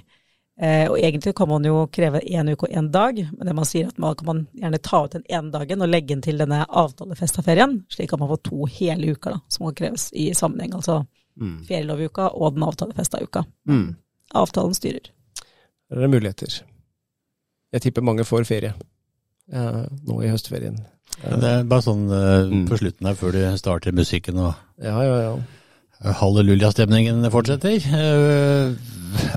Uh, 0.60 0.88
og 0.90 0.98
egentlig 1.00 1.32
kan 1.36 1.48
man 1.48 1.64
jo 1.64 1.86
kreve 1.92 2.20
én 2.20 2.48
uke 2.52 2.68
og 2.68 2.76
én 2.76 2.90
dag, 2.92 3.18
men 3.32 3.48
det 3.48 3.56
man 3.56 3.68
sier 3.68 3.88
at 3.88 4.00
man 4.00 4.16
kan 4.16 4.28
man 4.28 4.46
gjerne 4.56 4.80
ta 4.84 5.04
ut 5.04 5.16
den 5.16 5.24
ene 5.32 5.52
dagen 5.52 5.84
og 5.84 5.92
legge 5.92 6.12
den 6.12 6.24
til 6.24 6.40
denne 6.40 6.64
avtalefesta 6.68 7.44
ferien, 7.44 7.82
slik 7.92 8.12
at 8.12 8.20
man 8.20 8.32
får 8.34 8.44
to 8.50 8.68
hele 8.68 9.16
uker 9.16 9.36
da, 9.36 9.44
som 9.48 9.68
kan 9.68 9.78
kreves 9.80 10.10
i 10.12 10.32
sammenheng. 10.36 10.76
Altså 10.76 11.06
Mm. 11.36 11.64
ferielovuka 11.68 12.30
og 12.32 12.54
den 12.54 12.64
avtalefesta 12.64 13.20
uka. 13.20 13.44
Mm. 13.68 13.96
Avtalen 14.34 14.74
styrer. 14.74 15.10
Det 15.90 16.02
er 16.02 16.08
muligheter. 16.10 16.62
Jeg 17.72 17.82
tipper 17.82 18.02
mange 18.02 18.24
får 18.26 18.44
ferie 18.48 18.72
eh, 19.52 19.84
nå 20.06 20.20
i 20.24 20.28
høstferien. 20.32 20.78
Eh, 21.22 21.36
Det 21.40 21.50
er 21.52 21.64
bare 21.64 21.82
sånn 21.82 22.06
eh, 22.10 22.46
Mm. 22.50 22.66
på 22.68 22.78
slutten 22.80 23.06
her, 23.06 23.14
før 23.14 23.32
du 23.32 23.56
starter 23.58 23.92
musikken 23.92 24.38
og 24.38 24.54
ja, 24.82 24.96
ja, 25.02 25.16
ja. 25.22 26.12
hallelujah-stemningen 26.20 27.24
fortsetter. 27.30 27.76
Eh, 27.76 28.74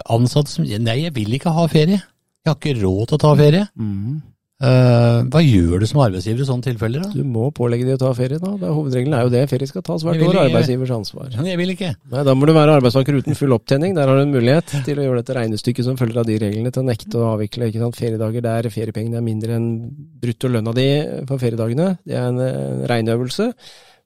ansatte 0.09 0.49
som 0.51 0.65
Nei, 0.65 1.03
jeg 1.05 1.13
vil 1.15 1.33
ikke 1.37 1.53
ha 1.53 1.67
ferie. 1.67 2.01
Jeg 2.45 2.47
har 2.49 2.55
ikke 2.57 2.81
råd 2.81 3.07
til 3.07 3.17
å 3.17 3.21
ta 3.21 3.35
ferie. 3.35 3.67
Mm. 3.77 4.21
Eh, 4.59 5.19
hva 5.31 5.39
gjør 5.39 5.79
du 5.79 5.85
som 5.87 6.01
arbeidsgiver 6.03 6.41
i 6.43 6.47
sånne 6.49 6.65
tilfeller, 6.65 7.05
da? 7.05 7.09
Du 7.15 7.23
må 7.23 7.45
pålegge 7.55 7.85
de 7.87 7.93
å 7.95 7.99
ta 8.01 8.09
ferie, 8.17 8.39
da. 8.43 8.49
Det 8.59 8.67
er 8.67 8.73
hovedregelen 8.75 9.15
er 9.15 9.23
jo 9.23 9.29
det. 9.31 9.43
Ferie 9.47 9.67
skal 9.69 9.81
tas 9.87 10.03
hvert 10.03 10.19
år. 10.19 10.33
ikke- 10.33 10.41
Arbeidsgivers 10.49 10.91
ansvar. 10.91 11.29
Jeg 11.31 11.57
vil 11.57 11.69
ikke. 11.75 11.95
Nei, 12.11 12.23
Da 12.27 12.33
må 12.35 12.45
du 12.45 12.51
være 12.53 12.75
arbeidstaker 12.81 13.15
uten 13.21 13.35
full 13.39 13.53
opptjening. 13.55 13.95
Der 13.95 14.05
har 14.07 14.15
du 14.17 14.21
en 14.23 14.33
mulighet 14.33 14.83
til 14.83 14.97
å 14.97 15.05
gjøre 15.07 15.23
dette 15.23 15.35
regnestykket 15.37 15.83
som 15.85 15.95
følger 15.95 16.17
av 16.19 16.25
de 16.25 16.37
reglene, 16.39 16.71
til 16.73 16.83
å 16.83 16.85
nekte 16.91 17.15
å 17.15 17.37
avvikle 17.37 17.71
ikke 17.71 17.79
sant? 17.79 17.95
feriedager 17.95 18.41
der 18.41 18.63
feriepengene 18.69 19.15
er 19.15 19.21
mindre 19.21 19.55
enn 19.55 19.91
bruttolønna 20.19 20.73
di 20.75 21.25
for 21.25 21.37
feriedagene. 21.37 21.97
Det 22.05 22.15
er 22.15 22.27
en 22.27 22.85
regneøvelse. 22.85 23.53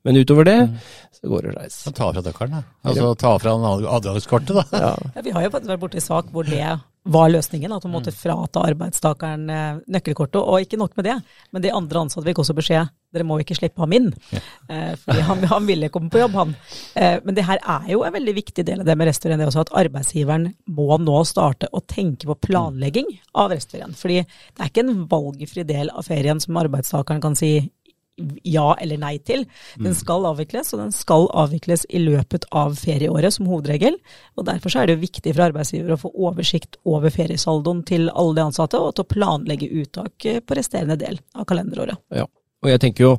Men 0.06 0.16
utover 0.18 0.44
det, 0.44 0.70
så 1.16 1.30
går 1.32 1.42
det 1.44 1.56
reis. 1.58 1.84
Ta 1.96 2.12
fra 2.12 2.22
døkkeren, 2.22 2.52
da. 2.52 2.64
Altså 2.86 3.18
ta 3.18 3.38
fra 3.40 3.52
ad- 3.56 3.86
adgangskortet, 4.04 4.54
da. 4.54 4.64
Ja. 4.78 4.96
Ja, 5.16 5.22
vi 5.24 5.32
har 5.32 5.42
jo 5.44 5.50
faktisk 5.50 5.72
vært 5.72 5.80
borti 5.80 6.02
sak 6.02 6.26
hvor 6.32 6.44
det 6.46 6.60
var 7.04 7.32
løsningen, 7.32 7.72
at 7.72 7.84
man 7.84 7.98
måtte 7.98 8.14
frata 8.16 8.64
arbeidstakeren 8.64 9.50
eh, 9.52 9.80
nøkkelkortet. 9.92 10.40
Og 10.40 10.64
ikke 10.64 10.80
nok 10.80 10.96
med 11.00 11.10
det, 11.10 11.18
men 11.52 11.64
de 11.64 11.74
andre 11.76 12.06
ansatte 12.06 12.28
fikk 12.30 12.44
også 12.44 12.56
beskjed 12.58 12.92
dere 13.14 13.28
må 13.28 13.38
ikke 13.42 13.58
slippe 13.58 13.78
ham 13.84 13.94
inn. 13.94 14.08
Ja. 14.34 14.40
fordi 14.98 15.26
han, 15.28 15.44
han 15.52 15.68
ville 15.70 15.90
komme 15.94 16.10
på 16.10 16.24
jobb, 16.24 16.34
han. 16.40 16.56
Eh, 16.98 17.20
men 17.26 17.38
det 17.38 17.46
her 17.46 17.62
er 17.62 17.92
jo 17.94 18.02
en 18.08 18.16
veldig 18.16 18.34
viktig 18.40 18.66
del 18.66 18.82
av 18.82 18.90
det 18.90 18.96
med 18.98 19.10
restaurant, 19.12 19.42
det 19.42 19.50
også 19.52 19.66
at 19.68 19.74
arbeidsgiveren 19.84 20.50
må 20.74 20.98
nå 20.98 21.20
starte 21.30 21.70
å 21.70 21.84
tenke 21.86 22.30
på 22.32 22.40
planlegging 22.50 23.12
av 23.38 23.54
restaurant. 23.54 23.96
Fordi 24.00 24.24
det 24.24 24.64
er 24.64 24.72
ikke 24.72 24.86
en 24.88 25.06
valgfri 25.12 25.68
del 25.70 25.94
av 25.94 26.10
ferien 26.10 26.42
som 26.42 26.58
arbeidstakeren 26.64 27.22
kan 27.24 27.38
si 27.38 27.54
ja 28.46 28.66
eller 28.82 29.00
nei 29.02 29.16
til. 29.26 29.46
Den 29.82 29.96
skal 29.98 30.28
avvikles, 30.30 30.74
og 30.76 30.84
den 30.84 30.94
skal 30.94 31.26
avvikles 31.34 31.86
i 31.90 32.02
løpet 32.04 32.46
av 32.54 32.76
ferieåret 32.78 33.34
som 33.36 33.50
hovedregel. 33.50 33.98
Og 34.38 34.48
Derfor 34.50 34.74
så 34.74 34.84
er 34.84 34.92
det 34.92 35.02
viktig 35.02 35.34
for 35.34 35.48
arbeidsgiver 35.48 35.96
å 35.96 36.02
få 36.04 36.14
oversikt 36.14 36.78
over 36.86 37.14
feriesaldoen 37.14 37.82
til 37.90 38.10
alle 38.14 38.38
de 38.38 38.46
ansatte, 38.46 38.78
og 38.80 38.94
til 38.96 39.08
å 39.08 39.12
planlegge 39.16 39.72
uttak 39.82 40.30
eh, 40.30 40.40
på 40.44 40.60
resterende 40.60 41.00
del 41.00 41.20
av 41.34 41.48
kalenderåret. 41.50 42.00
Ja, 42.14 42.28
og 42.28 42.72
jeg 42.72 42.84
tenker 42.84 43.08
jo 43.10 43.18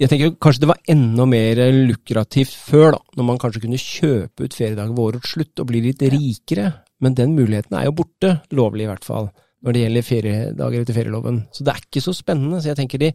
jeg 0.00 0.08
tenker 0.08 0.32
kanskje 0.40 0.64
det 0.64 0.70
var 0.72 0.80
enda 0.90 1.24
mer 1.28 1.58
lukrativt 1.76 2.54
før, 2.56 2.96
da, 2.96 3.00
når 3.18 3.26
man 3.28 3.38
kanskje 3.38 3.60
kunne 3.62 3.78
kjøpe 3.78 4.48
ut 4.48 4.56
feriedager 4.56 4.96
ved 4.96 5.04
årets 5.04 5.34
slutt 5.36 5.62
og 5.62 5.68
bli 5.68 5.82
litt 5.84 6.02
rikere. 6.02 6.72
Men 7.04 7.14
den 7.18 7.36
muligheten 7.36 7.76
er 7.78 7.86
jo 7.86 7.94
borte, 8.00 8.32
lovlig 8.56 8.86
i 8.86 8.90
hvert 8.90 9.06
fall, 9.06 9.28
når 9.62 9.76
det 9.76 9.84
gjelder 9.84 10.06
feriedager 10.06 10.82
etter 10.82 10.96
ferieloven. 10.96 11.42
Så 11.54 11.66
det 11.66 11.74
er 11.74 11.84
ikke 11.84 12.02
så 12.02 12.16
spennende. 12.16 12.58
Så 12.62 12.72
jeg 12.72 12.80
tenker 12.80 13.02
de 13.02 13.12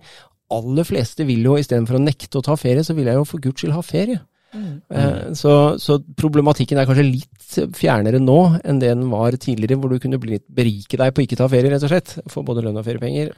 aller 0.54 0.84
fleste 0.88 1.26
vil 1.28 1.44
jo 1.44 1.58
istedenfor 1.60 1.98
å 1.98 2.04
nekte 2.04 2.40
å 2.40 2.44
ta 2.46 2.56
ferie, 2.60 2.84
så 2.84 2.96
vil 2.96 3.06
jeg 3.10 3.16
jo 3.20 3.26
for 3.28 3.40
guds 3.44 3.62
skyld 3.62 3.74
ha 3.76 3.82
ferie. 3.86 4.20
Eh, 4.58 5.34
Så, 5.36 5.52
så 5.84 5.98
problematikken 6.18 6.80
er 6.80 6.88
kanskje 6.88 7.04
litt 7.04 7.76
fjernere 7.76 8.20
nå 8.24 8.38
enn 8.64 8.80
det 8.80 8.94
den 8.94 9.10
var 9.12 9.36
tidligere, 9.36 9.78
hvor 9.80 9.92
du 9.92 10.00
kunne 10.00 10.20
bli 10.22 10.40
berike 10.48 10.98
deg 10.98 11.14
på 11.14 11.26
ikke 11.26 11.38
ta 11.38 11.48
ferie, 11.52 11.70
rett 11.74 11.84
og 11.84 11.92
slett. 11.92 12.16
Få 12.32 12.44
både 12.48 12.64
lønn 12.66 12.80
og 12.80 12.86
feriepenger. 12.88 13.34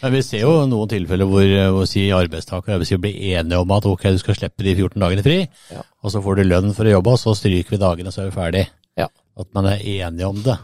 Men 0.00 0.12
vi 0.14 0.22
ser 0.24 0.40
jo 0.46 0.52
noen 0.70 0.88
tilfeller 0.88 1.28
hvor, 1.28 1.44
hvor 1.74 1.84
si 1.90 2.06
arbeidstaker 2.14 2.70
og 2.70 2.76
arbeidsgiver 2.78 3.02
blir 3.02 3.18
enige 3.36 3.58
om 3.60 3.74
at 3.76 3.84
ok, 3.90 4.06
du 4.14 4.20
skal 4.22 4.38
slippe 4.38 4.64
de 4.64 4.72
14 4.78 5.02
dagene 5.02 5.24
fri, 5.26 5.40
Ja. 5.74 5.82
og 6.02 6.14
så 6.14 6.22
får 6.24 6.38
du 6.38 6.44
lønn 6.48 6.72
for 6.72 6.88
å 6.88 6.94
jobbe, 6.94 7.12
og 7.12 7.20
så 7.20 7.34
stryker 7.36 7.74
vi 7.74 7.80
dagene, 7.82 8.12
så 8.14 8.22
er 8.22 8.30
vi 8.30 8.36
ferdig. 8.38 8.62
Ja. 8.96 9.08
At 9.36 9.50
man 9.52 9.66
er 9.66 9.82
enige 9.82 10.30
om 10.30 10.40
det, 10.46 10.56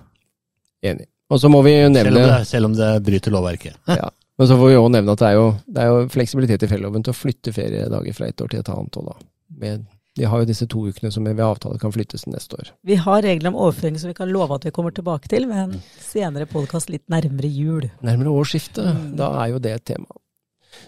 Enig. 0.89 1.09
Og 1.29 1.41
så 1.43 1.51
må 1.53 1.61
vi 1.66 1.75
jo 1.75 1.89
selv 1.91 1.97
nevne 1.99 2.23
om 2.23 2.31
det, 2.31 2.47
selv 2.49 2.64
om 2.70 2.75
det 2.79 2.89
bryter 3.05 3.35
lovverket. 3.35 3.75
ja. 3.91 4.09
Men 4.39 4.47
så 4.47 4.57
får 4.59 4.70
vi 4.70 4.78
også 4.78 4.95
nevne 4.95 5.14
at 5.14 5.22
det 5.22 5.28
er 5.28 5.36
jo, 5.36 5.47
det 5.66 5.82
er 5.82 5.89
jo 5.91 6.11
fleksibilitet 6.14 6.64
i 6.64 6.70
ferieloven 6.70 7.05
til 7.05 7.14
å 7.14 7.18
flytte 7.18 7.55
feriedager 7.55 8.14
fra 8.14 8.28
et 8.30 8.43
år 8.45 8.53
til 8.53 8.61
et 8.61 8.70
annet. 8.70 8.99
År. 9.03 9.24
Med, 9.59 9.89
vi 10.18 10.28
har 10.30 10.43
jo 10.43 10.49
disse 10.49 10.68
to 10.70 10.84
ukene 10.86 11.11
som 11.14 11.26
ved 11.26 11.43
avtale 11.43 11.80
kan 11.82 11.95
flyttes 11.95 12.22
til 12.22 12.36
neste 12.36 12.61
år. 12.61 12.70
Vi 12.86 13.01
har 13.03 13.24
regler 13.26 13.51
om 13.51 13.59
overføring 13.59 13.99
som 13.99 14.12
vi 14.12 14.18
kan 14.18 14.30
love 14.30 14.55
at 14.55 14.68
vi 14.68 14.74
kommer 14.74 14.95
tilbake 14.95 15.30
til 15.32 15.49
ved 15.51 15.64
en 15.64 15.82
senere 16.05 16.47
podkast 16.51 16.93
litt 16.95 17.07
nærmere 17.11 17.51
jul. 17.51 17.91
Nærmere 18.07 18.36
årsskiftet, 18.39 19.03
da 19.18 19.32
er 19.43 19.57
jo 19.57 19.61
det 19.62 19.74
et 19.74 19.86
tema. 19.91 20.22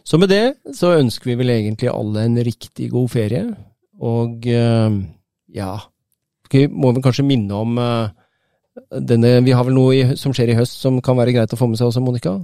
Så 0.07 0.20
med 0.20 0.30
det 0.30 0.44
så 0.76 0.94
ønsker 1.01 1.32
vi 1.32 1.38
vel 1.40 1.51
egentlig 1.57 1.90
alle 1.90 2.28
en 2.28 2.38
riktig 2.46 2.90
god 2.94 3.11
ferie. 3.11 3.44
Og 4.01 4.46
eh, 4.48 5.01
ja 5.53 5.74
Vi 6.51 6.62
må 6.70 6.94
vel 6.94 7.03
kanskje 7.05 7.26
minne 7.26 7.53
om 7.53 7.76
eh, 7.82 8.14
denne 8.96 9.34
Vi 9.44 9.53
har 9.53 9.66
vel 9.66 9.76
noe 9.76 10.16
som 10.16 10.32
skjer 10.32 10.55
i 10.55 10.57
høst 10.57 10.78
som 10.80 11.03
kan 11.05 11.18
være 11.18 11.34
greit 11.36 11.53
å 11.53 11.59
få 11.59 11.68
med 11.68 11.80
seg 11.80 11.90
også, 11.90 12.03
Monica? 12.05 12.38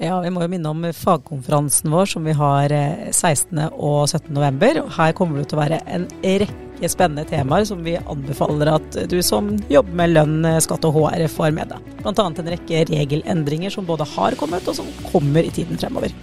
Ja, 0.00 0.14
vi 0.24 0.30
må 0.32 0.40
jo 0.40 0.48
minne 0.48 0.70
om 0.72 0.84
fagkonferansen 0.96 1.92
vår 1.92 2.06
som 2.08 2.24
vi 2.24 2.32
har 2.32 2.72
eh, 2.72 3.10
16. 3.12 3.58
og 3.68 4.06
17. 4.08 4.30
november. 4.32 4.78
Her 4.96 5.12
kommer 5.16 5.42
det 5.42 5.50
til 5.50 5.58
å 5.58 5.60
være 5.60 5.80
en 5.92 6.06
rekke 6.24 6.88
spennende 6.88 7.26
temaer 7.28 7.66
som 7.68 7.82
vi 7.84 7.98
anbefaler 8.00 8.70
at 8.78 8.96
du 9.12 9.18
som 9.20 9.50
jobber 9.68 9.98
med 10.00 10.14
lønn, 10.14 10.38
eh, 10.48 10.56
skatt 10.64 10.88
og 10.88 10.96
HR 10.96 11.26
får 11.28 11.52
med 11.52 11.74
deg. 11.74 11.90
Annet 12.08 12.40
en 12.40 12.48
rekke 12.54 12.86
regelendringer 12.88 13.76
som 13.76 13.84
både 13.84 14.08
har 14.14 14.38
kommet 14.40 14.72
og 14.72 14.78
som 14.80 14.88
kommer 15.10 15.44
i 15.44 15.52
tiden 15.52 15.76
fremover. 15.76 16.16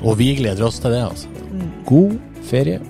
Og 0.00 0.16
vi 0.16 0.32
gleder 0.40 0.64
oss 0.64 0.80
til 0.80 0.96
det, 0.96 1.04
altså. 1.04 1.28
God 1.84 2.16
ferie 2.48 2.80